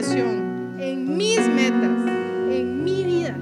en 0.00 1.16
mis 1.16 1.40
metas, 1.48 2.06
en 2.52 2.84
mi 2.84 3.02
vida. 3.02 3.34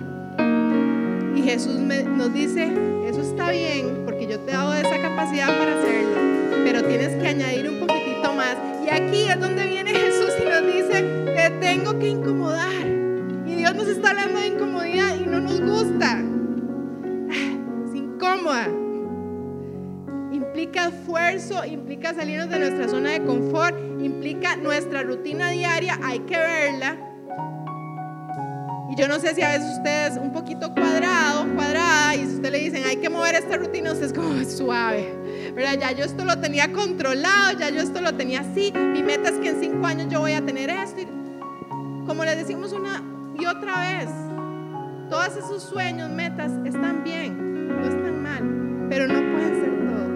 Y 1.35 1.43
Jesús 1.43 1.79
nos 1.79 2.33
dice, 2.33 2.73
eso 3.07 3.21
está 3.21 3.51
bien, 3.51 4.05
porque 4.07 4.27
yo 4.27 4.41
te 4.41 4.53
he 4.53 4.55
dado 4.55 4.73
esa 4.73 4.99
capacidad 5.03 5.49
para 5.49 5.79
hacerlo, 5.79 6.17
pero 6.65 6.83
tienes 6.85 7.11
que 7.21 7.29
añadir 7.29 7.69
un 7.69 7.81
poquitito 7.81 8.33
más. 8.33 8.57
Y 8.87 8.89
aquí 8.89 9.29
es 9.29 9.39
donde 9.39 9.66
si 29.35 29.43
a 29.43 29.49
veces 29.49 29.77
usted 29.77 30.13
es 30.13 30.19
un 30.19 30.33
poquito 30.33 30.73
cuadrado, 30.73 31.47
cuadrada, 31.55 32.15
y 32.15 32.27
si 32.27 32.37
usted 32.37 32.53
le 32.53 32.59
dicen 32.59 32.85
hay 32.85 32.97
que 32.97 33.09
mover 33.09 33.35
esta 33.35 33.57
rutina, 33.57 33.93
usted 33.93 34.07
es 34.07 34.13
como 34.13 34.45
suave, 34.49 35.53
¿verdad? 35.55 35.79
Ya 35.81 35.93
yo 35.93 36.05
esto 36.05 36.25
lo 36.25 36.39
tenía 36.39 36.73
controlado, 36.73 37.59
ya 37.59 37.71
yo 37.71 37.81
esto 37.81 38.01
lo 38.01 38.15
tenía 38.15 38.41
así, 38.41 38.73
mi 38.73 39.03
meta 39.03 39.31
es 39.31 39.37
que 39.39 39.49
en 39.49 39.61
cinco 39.61 39.87
años 39.87 40.09
yo 40.11 40.21
voy 40.21 40.33
a 40.33 40.45
tener 40.45 40.71
esto. 40.71 41.03
como 42.07 42.25
le 42.25 42.37
decimos 42.37 42.73
una 42.73 43.03
y 43.39 43.47
otra 43.47 43.81
vez, 43.81 44.11
todos 45.11 45.37
esos 45.37 45.63
sueños, 45.63 46.11
metas 46.11 46.53
están 46.65 47.05
bien, 47.05 47.69
no 47.69 47.85
están 47.85 48.23
mal, 48.23 48.87
pero 48.89 49.07
no 49.07 49.21
pueden 49.33 49.61
ser 49.61 49.71
todo. 49.87 50.07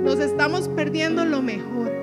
Nos 0.00 0.18
estamos 0.18 0.68
perdiendo 0.68 1.24
lo 1.24 1.42
mejor 1.42 2.02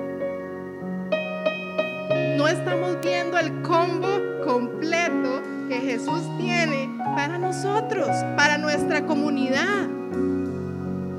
no 2.40 2.48
estamos 2.48 2.98
viendo 3.02 3.38
el 3.38 3.60
combo 3.60 4.29
completo 4.50 5.42
que 5.68 5.76
Jesús 5.76 6.22
tiene 6.36 6.90
para 7.14 7.38
nosotros, 7.38 8.08
para 8.36 8.58
nuestra 8.58 9.06
comunidad. 9.06 9.88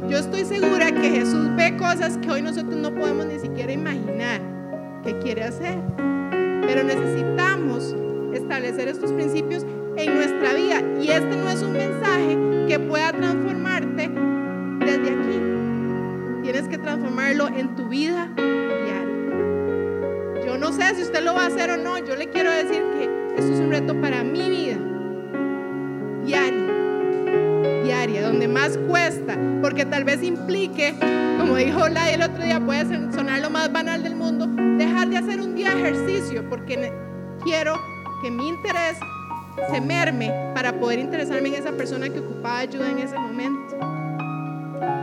Yo 0.09 0.17
estoy 0.17 0.43
segura 0.43 0.91
que 0.91 1.09
Jesús 1.09 1.47
ve 1.55 1.77
cosas 1.77 2.17
que 2.17 2.29
hoy 2.29 2.41
nosotros 2.41 2.75
no 2.75 2.93
podemos 2.93 3.27
ni 3.27 3.39
siquiera 3.39 3.71
imaginar 3.71 4.41
que 5.05 5.17
quiere 5.19 5.45
hacer. 5.45 5.77
Pero 5.95 6.83
necesitamos 6.83 7.95
establecer 8.33 8.89
estos 8.89 9.13
principios 9.13 9.65
en 9.95 10.13
nuestra 10.13 10.53
vida. 10.53 10.81
Y 11.01 11.07
este 11.07 11.37
no 11.37 11.49
es 11.49 11.61
un 11.61 11.71
mensaje 11.71 12.37
que 12.67 12.79
pueda 12.79 13.13
transformarte 13.13 14.11
desde 14.79 15.09
aquí. 15.09 16.43
Tienes 16.43 16.67
que 16.67 16.77
transformarlo 16.77 17.47
en 17.47 17.75
tu 17.75 17.87
vida 17.87 18.29
no 20.61 20.71
sé 20.71 20.95
si 20.95 21.01
usted 21.01 21.23
lo 21.23 21.33
va 21.33 21.45
a 21.45 21.47
hacer 21.47 21.71
o 21.71 21.77
no, 21.77 21.97
yo 21.97 22.15
le 22.15 22.29
quiero 22.29 22.51
decir 22.51 22.83
que 22.97 23.00
esto 23.41 23.53
es 23.55 23.59
un 23.59 23.71
reto 23.71 23.99
para 23.99 24.23
mi 24.23 24.49
vida, 24.49 24.77
diaria, 26.23 27.83
diaria, 27.83 28.21
donde 28.27 28.47
más 28.47 28.77
cuesta, 28.87 29.35
porque 29.63 29.83
tal 29.83 30.03
vez 30.03 30.21
implique, 30.21 30.93
como 31.39 31.55
dijo 31.55 31.87
la 31.87 32.11
el 32.11 32.21
otro 32.21 32.43
día, 32.43 32.59
puede 32.59 32.85
sonar 33.11 33.39
lo 33.39 33.49
más 33.49 33.73
banal 33.73 34.03
del 34.03 34.15
mundo, 34.15 34.45
dejar 34.77 35.09
de 35.09 35.17
hacer 35.17 35.41
un 35.41 35.55
día 35.55 35.69
ejercicio, 35.69 36.47
porque 36.49 36.93
quiero 37.43 37.73
que 38.21 38.29
mi 38.29 38.47
interés 38.47 38.99
se 39.71 39.81
merme 39.81 40.31
para 40.53 40.79
poder 40.79 40.99
interesarme 40.99 41.49
en 41.49 41.55
esa 41.55 41.71
persona 41.71 42.09
que 42.09 42.19
ocupaba 42.19 42.59
ayuda 42.59 42.91
en 42.91 42.99
ese 42.99 43.17
momento. 43.17 43.75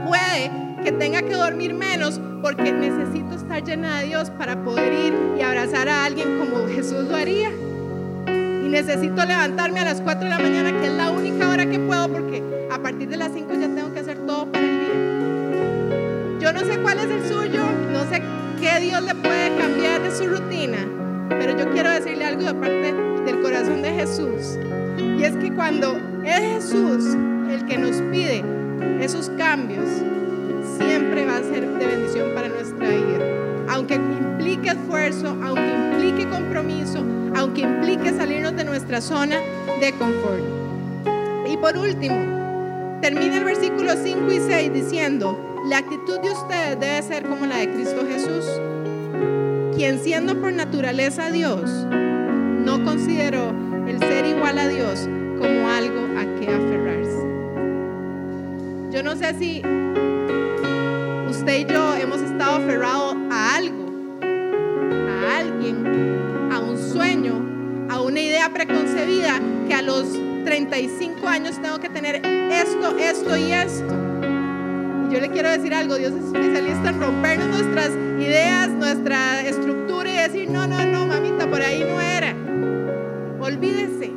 Puede 0.06 0.52
que 0.84 0.92
tenga 0.92 1.22
que 1.22 1.34
dormir 1.34 1.74
menos 1.74 2.20
porque 2.40 2.72
necesito 2.72 3.34
estar 3.34 3.64
llena 3.64 3.98
de 3.98 4.06
Dios 4.06 4.30
para 4.30 4.62
poder 4.62 4.92
ir 4.92 5.14
y 5.38 5.42
abrazar 5.42 5.88
a 5.88 6.04
alguien 6.04 6.38
como 6.38 6.68
Jesús 6.68 7.04
lo 7.08 7.16
haría. 7.16 7.50
Necesito 8.68 9.24
levantarme 9.24 9.80
a 9.80 9.84
las 9.86 10.02
4 10.02 10.24
de 10.24 10.28
la 10.28 10.38
mañana, 10.38 10.78
que 10.78 10.88
es 10.88 10.92
la 10.92 11.10
única 11.10 11.48
hora 11.48 11.64
que 11.64 11.78
puedo 11.78 12.08
porque 12.12 12.42
a 12.70 12.78
partir 12.78 13.08
de 13.08 13.16
las 13.16 13.32
5 13.32 13.50
ya 13.54 13.68
tengo 13.68 13.94
que 13.94 14.00
hacer 14.00 14.18
todo 14.26 14.44
para 14.52 14.62
el 14.62 14.80
día. 14.80 16.38
Yo 16.38 16.52
no 16.52 16.60
sé 16.60 16.78
cuál 16.80 16.98
es 16.98 17.06
el 17.06 17.26
suyo, 17.26 17.62
no 17.90 18.04
sé 18.10 18.22
qué 18.60 18.78
Dios 18.80 19.02
le 19.02 19.14
puede 19.14 19.56
cambiar 19.56 20.02
de 20.02 20.14
su 20.14 20.26
rutina, 20.26 20.86
pero 21.30 21.56
yo 21.56 21.70
quiero 21.70 21.90
decirle 21.90 22.26
algo 22.26 22.42
de 22.42 22.54
parte 22.54 22.94
del 23.24 23.40
corazón 23.40 23.80
de 23.80 23.90
Jesús. 23.90 24.58
Y 24.98 25.24
es 25.24 25.34
que 25.36 25.50
cuando 25.54 25.98
es 26.22 26.38
Jesús 26.38 27.16
el 27.50 27.64
que 27.64 27.78
nos 27.78 27.96
pide 28.12 28.44
esos 29.00 29.30
cambios, 29.38 29.86
siempre 30.76 31.24
va 31.24 31.38
a 31.38 31.42
ser 31.42 31.66
de 31.66 31.86
bendición 31.86 32.34
para 32.34 32.48
nuestra 32.48 32.86
vida. 32.86 33.37
Aunque 33.78 33.94
implique 33.94 34.70
esfuerzo, 34.70 35.28
aunque 35.40 35.70
implique 35.70 36.28
compromiso, 36.28 36.98
aunque 37.36 37.60
implique 37.60 38.10
salirnos 38.10 38.56
de 38.56 38.64
nuestra 38.64 39.00
zona 39.00 39.36
de 39.80 39.92
confort. 39.92 40.42
Y 41.48 41.56
por 41.58 41.76
último, 41.76 42.16
termina 43.00 43.36
el 43.36 43.44
versículo 43.44 43.92
5 43.94 44.32
y 44.32 44.40
6 44.40 44.72
diciendo, 44.72 45.60
la 45.68 45.78
actitud 45.78 46.18
de 46.18 46.32
ustedes 46.32 46.80
debe 46.80 47.00
ser 47.02 47.28
como 47.28 47.46
la 47.46 47.58
de 47.58 47.72
Cristo 47.72 48.04
Jesús, 48.04 48.44
quien 49.76 50.00
siendo 50.00 50.40
por 50.40 50.52
naturaleza 50.52 51.30
Dios, 51.30 51.70
no 51.70 52.84
consideró 52.84 53.54
el 53.86 54.00
ser 54.00 54.26
igual 54.26 54.58
a 54.58 54.66
Dios 54.66 55.08
como 55.38 55.68
algo 55.68 56.00
a 56.18 56.24
que 56.40 56.52
aferrarse. 56.52 57.22
Yo 58.90 59.04
no 59.04 59.14
sé 59.14 59.34
si 59.38 59.62
usted 61.30 61.58
y 61.60 61.64
yo 61.64 61.94
hemos 61.94 62.20
estado 62.20 62.56
aferrados 62.56 63.07
una 68.18 68.26
idea 68.26 68.52
preconcebida 68.52 69.40
que 69.68 69.74
a 69.74 69.80
los 69.80 70.12
35 70.44 71.28
años 71.28 71.62
tengo 71.62 71.78
que 71.78 71.88
tener 71.88 72.16
esto, 72.50 72.98
esto 72.98 73.36
y 73.36 73.52
esto. 73.52 73.94
Y 75.06 75.14
yo 75.14 75.20
le 75.20 75.30
quiero 75.30 75.50
decir 75.50 75.72
algo, 75.72 75.94
Dios 75.94 76.12
es 76.14 76.24
especialista 76.24 76.88
en 76.88 77.00
rompernos 77.00 77.46
nuestras 77.46 77.90
ideas, 78.18 78.70
nuestra 78.70 79.42
estructura 79.42 80.10
y 80.10 80.16
decir, 80.16 80.50
no, 80.50 80.66
no, 80.66 80.84
no, 80.84 81.06
mamita, 81.06 81.48
por 81.48 81.62
ahí 81.62 81.84
no 81.88 82.00
era. 82.00 82.34
Olvídese, 83.38 84.10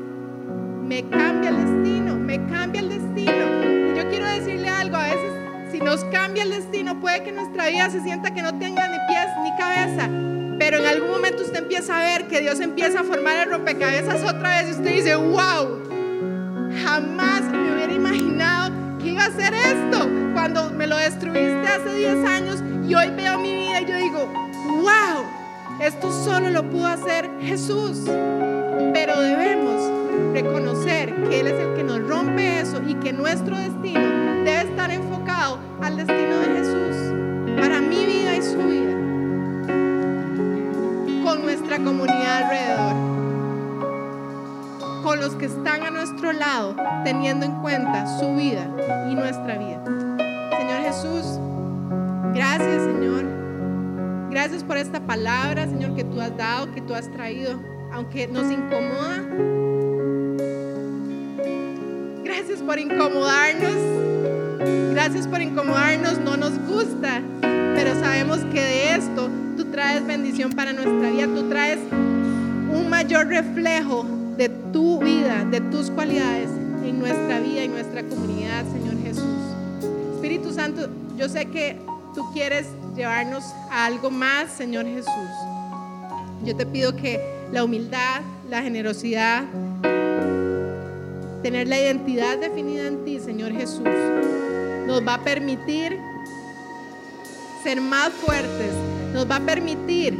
me 0.81 1.07
cambia 1.07 1.51
el 1.51 1.57
destino, 1.57 2.15
me 2.15 2.43
cambia 2.47 2.81
el 2.81 2.89
destino. 2.89 3.91
Y 3.91 3.99
yo 3.99 4.09
quiero 4.09 4.25
decirle 4.25 4.67
algo, 4.67 4.97
a 4.97 5.03
veces 5.03 5.31
si 5.71 5.79
nos 5.79 6.03
cambia 6.05 6.41
el 6.41 6.49
destino, 6.49 6.99
puede 6.99 7.21
que 7.21 7.33
nuestra 7.33 7.67
vida 7.67 7.87
se 7.91 8.01
sienta 8.01 8.33
que 8.33 8.41
no 8.41 8.57
tenga 8.57 8.87
ni 8.87 8.97
pies 9.07 9.27
ni 9.43 9.55
cabeza. 9.57 10.30
Pero 10.61 10.77
en 10.77 10.85
algún 10.85 11.09
momento 11.09 11.41
usted 11.41 11.57
empieza 11.57 11.97
a 11.97 12.03
ver 12.03 12.27
que 12.27 12.39
Dios 12.39 12.59
empieza 12.59 12.99
a 12.99 13.03
formar 13.03 13.35
el 13.47 13.51
rompecabezas 13.51 14.21
otra 14.23 14.61
vez 14.61 14.67
y 14.67 14.71
usted 14.73 14.93
dice, 14.93 15.15
wow, 15.15 15.81
jamás 16.85 17.41
me 17.51 17.73
hubiera 17.73 17.91
imaginado 17.91 18.71
que 18.99 19.07
iba 19.07 19.23
a 19.23 19.25
hacer 19.25 19.55
esto 19.55 20.07
cuando 20.35 20.69
me 20.69 20.85
lo 20.85 20.97
destruiste 20.97 21.67
hace 21.67 21.91
10 21.95 22.25
años 22.25 22.63
y 22.87 22.93
hoy 22.93 23.09
veo 23.09 23.39
mi 23.39 23.55
vida 23.55 23.81
y 23.81 23.85
yo 23.87 23.95
digo, 23.95 24.31
wow, 24.81 25.25
esto 25.79 26.11
solo 26.11 26.51
lo 26.51 26.69
pudo 26.69 26.85
hacer 26.85 27.27
Jesús. 27.41 28.03
Pero 28.93 29.19
debemos 29.19 29.81
reconocer 30.31 31.11
que 31.27 31.39
Él 31.39 31.47
es 31.47 31.59
el 31.59 31.73
que 31.73 31.83
nos 31.83 32.07
rompe 32.07 32.59
eso 32.59 32.79
y 32.87 32.93
que 32.93 33.11
nuestro 33.13 33.57
destino 33.57 34.43
debe 34.45 34.61
estar 34.61 34.91
enfocado 34.91 35.57
al 35.81 35.97
destino 35.97 36.37
de 36.37 36.47
Jesús 36.59 37.59
para 37.59 37.81
mi 37.81 38.05
vida 38.05 38.37
y 38.37 38.41
su 38.43 38.57
vida, 38.59 39.00
nuestra 41.41 41.77
comunidad 41.77 42.43
alrededor, 42.43 42.93
con 45.03 45.19
los 45.19 45.35
que 45.35 45.45
están 45.45 45.83
a 45.83 45.89
nuestro 45.89 46.31
lado, 46.33 46.75
teniendo 47.03 47.45
en 47.45 47.53
cuenta 47.61 48.19
su 48.19 48.35
vida 48.35 48.67
y 49.09 49.15
nuestra 49.15 49.57
vida. 49.57 49.83
Señor 50.57 50.81
Jesús, 50.83 51.39
gracias 52.33 52.83
Señor. 52.83 53.25
Gracias 54.29 54.63
por 54.63 54.77
esta 54.77 54.99
palabra, 55.01 55.65
Señor, 55.65 55.95
que 55.95 56.03
tú 56.03 56.21
has 56.21 56.35
dado, 56.37 56.71
que 56.71 56.81
tú 56.81 56.93
has 56.93 57.11
traído, 57.11 57.59
aunque 57.91 58.27
nos 58.27 58.49
incomoda. 58.49 59.21
Gracias 62.23 62.61
por 62.61 62.79
incomodarnos. 62.79 63.75
Gracias 64.93 65.27
por 65.27 65.41
incomodarnos. 65.41 66.19
No 66.19 66.37
nos 66.37 66.57
gusta, 66.59 67.21
pero 67.41 67.93
sabemos 67.99 68.39
que 68.53 68.61
de 68.61 68.95
esto 68.95 69.29
traes 69.71 70.05
bendición 70.05 70.51
para 70.51 70.73
nuestra 70.73 71.09
vida. 71.09 71.25
Tú 71.25 71.49
traes 71.49 71.79
un 71.91 72.89
mayor 72.89 73.27
reflejo 73.27 74.05
de 74.37 74.49
tu 74.49 74.99
vida, 74.99 75.45
de 75.45 75.61
tus 75.61 75.89
cualidades 75.89 76.49
en 76.83 76.99
nuestra 76.99 77.39
vida 77.39 77.63
y 77.63 77.67
nuestra 77.67 78.03
comunidad, 78.03 78.65
Señor 78.71 79.01
Jesús. 79.03 79.23
Espíritu 80.15 80.53
Santo, 80.53 80.89
yo 81.17 81.29
sé 81.29 81.45
que 81.45 81.79
tú 82.13 82.31
quieres 82.33 82.67
llevarnos 82.95 83.43
a 83.71 83.85
algo 83.85 84.11
más, 84.11 84.51
Señor 84.51 84.85
Jesús. 84.85 85.11
Yo 86.43 86.55
te 86.55 86.65
pido 86.65 86.95
que 86.95 87.19
la 87.51 87.63
humildad, 87.63 88.21
la 88.49 88.61
generosidad, 88.61 89.43
tener 91.41 91.67
la 91.67 91.79
identidad 91.79 92.37
definida 92.37 92.87
en 92.87 93.03
ti, 93.03 93.19
Señor 93.19 93.51
Jesús, 93.51 93.87
nos 94.87 95.05
va 95.05 95.15
a 95.15 95.23
permitir 95.23 95.97
ser 97.63 97.79
más 97.81 98.09
fuertes, 98.09 98.73
nos 99.13 99.29
va 99.29 99.37
a 99.37 99.39
permitir 99.41 100.17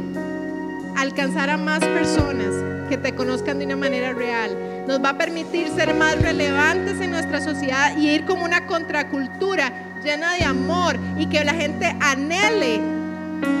alcanzar 0.96 1.50
a 1.50 1.56
más 1.56 1.80
personas 1.80 2.54
que 2.88 2.98
te 2.98 3.14
conozcan 3.14 3.58
de 3.58 3.64
una 3.64 3.76
manera 3.76 4.12
real, 4.12 4.56
nos 4.86 5.02
va 5.02 5.10
a 5.10 5.18
permitir 5.18 5.68
ser 5.68 5.94
más 5.94 6.20
relevantes 6.20 7.00
en 7.00 7.10
nuestra 7.10 7.40
sociedad 7.40 7.96
y 7.96 8.10
ir 8.10 8.24
como 8.24 8.44
una 8.44 8.66
contracultura 8.66 9.72
llena 10.04 10.34
de 10.34 10.44
amor 10.44 10.98
y 11.18 11.26
que 11.26 11.44
la 11.44 11.54
gente 11.54 11.96
anhele 12.00 12.80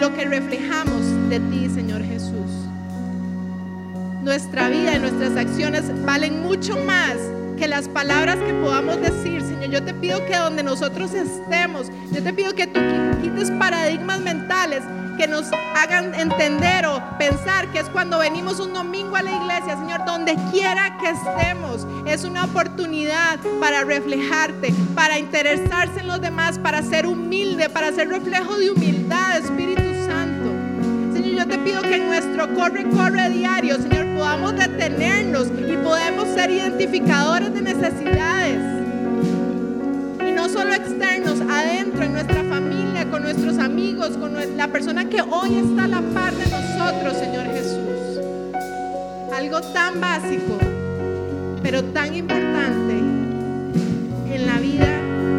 lo 0.00 0.14
que 0.14 0.24
reflejamos 0.24 1.30
de 1.30 1.40
ti, 1.40 1.70
Señor 1.72 2.04
Jesús. 2.04 2.50
Nuestra 4.22 4.68
vida 4.68 4.94
y 4.94 4.98
nuestras 4.98 5.36
acciones 5.36 5.84
valen 6.04 6.42
mucho 6.42 6.76
más 6.84 7.16
que 7.56 7.66
las 7.68 7.88
palabras 7.88 8.36
que 8.36 8.54
podamos 8.54 9.00
decir, 9.00 9.40
Señor. 9.40 9.70
Yo 9.70 9.82
te 9.82 9.94
pido 9.94 10.24
que 10.26 10.36
donde 10.36 10.62
nosotros 10.62 11.14
estemos, 11.14 11.90
yo 12.12 12.22
te 12.22 12.32
pido 12.32 12.54
que 12.54 12.66
tú 12.66 12.80
quites 13.22 13.50
paradigmas 13.52 14.20
mentales 14.20 14.82
que 15.16 15.26
nos 15.26 15.46
hagan 15.76 16.14
entender 16.14 16.86
o 16.86 17.02
pensar 17.18 17.70
que 17.72 17.80
es 17.80 17.88
cuando 17.88 18.18
venimos 18.18 18.60
un 18.60 18.72
domingo 18.72 19.16
a 19.16 19.22
la 19.22 19.32
iglesia, 19.32 19.76
Señor, 19.76 20.04
donde 20.04 20.36
quiera 20.50 20.96
que 20.98 21.10
estemos, 21.10 21.86
es 22.06 22.24
una 22.24 22.44
oportunidad 22.44 23.38
para 23.60 23.84
reflejarte, 23.84 24.72
para 24.94 25.18
interesarse 25.18 26.00
en 26.00 26.08
los 26.08 26.20
demás, 26.20 26.58
para 26.58 26.82
ser 26.82 27.06
humilde, 27.06 27.68
para 27.68 27.92
ser 27.92 28.08
reflejo 28.08 28.56
de 28.56 28.70
humildad, 28.70 29.38
Espíritu 29.38 29.82
Santo. 30.06 30.50
Señor, 31.12 31.32
yo 31.34 31.48
te 31.48 31.58
pido 31.58 31.82
que 31.82 31.96
en 31.96 32.06
nuestro 32.06 32.54
corre, 32.54 32.88
corre 32.90 33.30
diario, 33.30 33.76
Señor, 33.76 34.06
podamos 34.14 34.54
detenernos 34.56 35.48
y 35.48 35.76
podemos 35.76 36.28
ser 36.28 36.50
identificadores 36.50 37.52
de 37.52 37.60
necesidades. 37.62 38.21
La 44.56 44.68
persona 44.68 45.08
que 45.08 45.20
hoy 45.22 45.56
está 45.56 45.84
a 45.84 45.88
la 45.88 46.00
par 46.00 46.34
de 46.34 46.44
nosotros, 46.44 47.16
Señor 47.18 47.46
Jesús. 47.46 48.20
Algo 49.34 49.60
tan 49.72 50.00
básico, 50.00 50.58
pero 51.62 51.82
tan 51.84 52.14
importante 52.14 52.92
en 54.30 54.46
la 54.46 54.58
vida 54.60 54.88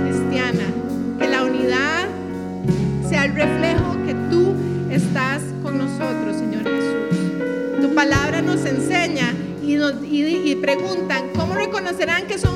cristiana, 0.04 0.64
que 1.20 1.28
la 1.28 1.44
unidad 1.44 2.08
sea 3.08 3.26
el 3.26 3.36
reflejo 3.36 3.98
que 4.06 4.16
tú 4.32 4.54
estás 4.90 5.42
con 5.62 5.78
nosotros, 5.78 6.38
Señor 6.38 6.64
Jesús. 6.64 7.82
Tu 7.82 7.94
palabra 7.94 8.42
nos 8.42 8.66
enseña 8.66 9.34
y, 9.64 9.76
nos, 9.76 9.94
preguntan, 10.62 11.30
¿cómo 11.36 11.56
reconocerán 11.56 12.28
que 12.28 12.38
son, 12.38 12.56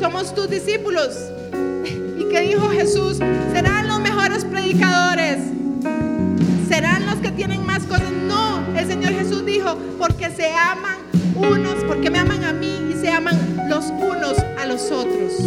somos 0.00 0.34
tus 0.34 0.48
discípulos? 0.48 1.16
¿Y 2.18 2.24
qué 2.30 2.40
dijo 2.42 2.68
Jesús? 2.70 3.18
¿Serán 3.52 3.88
los 3.88 4.00
mejores 4.00 4.44
predicadores? 4.44 5.27
¿Serán 7.38 7.50
los 7.50 7.58
que 7.60 7.60
tienen 7.60 7.66
más 7.66 7.84
cosas? 7.84 8.10
No, 8.26 8.62
el 8.76 8.86
Señor 8.86 9.12
Jesús 9.12 9.44
dijo, 9.44 9.76
porque 9.98 10.30
se 10.30 10.52
aman 10.54 10.98
unos, 11.36 11.84
porque 11.86 12.10
me 12.10 12.18
aman 12.18 12.44
a 12.44 12.52
mí 12.52 12.90
y 12.92 13.00
se 13.00 13.10
aman 13.10 13.36
los 13.68 13.86
unos 13.86 14.38
a 14.60 14.66
los 14.66 14.90
otros. 14.90 15.38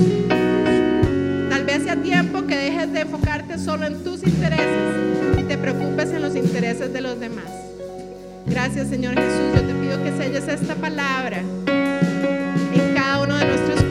Tal 1.49 1.65
vez 1.65 1.83
sea 1.83 1.95
tiempo 1.97 2.45
que 2.47 2.55
dejes 2.55 2.93
de 2.93 3.01
enfocarte 3.01 3.57
solo 3.57 3.85
en 3.85 4.03
tus 4.03 4.23
intereses 4.23 5.39
y 5.39 5.43
te 5.43 5.57
preocupes 5.57 6.11
en 6.11 6.21
los 6.21 6.35
intereses 6.35 6.93
de 6.93 7.01
los 7.01 7.19
demás. 7.19 7.49
Gracias 8.45 8.87
Señor 8.87 9.15
Jesús, 9.15 9.55
yo 9.55 9.61
te 9.61 9.73
pido 9.73 10.03
que 10.03 10.11
selles 10.17 10.47
esta 10.47 10.75
palabra 10.75 11.43
de 13.37 13.45
nuestros 13.45 13.90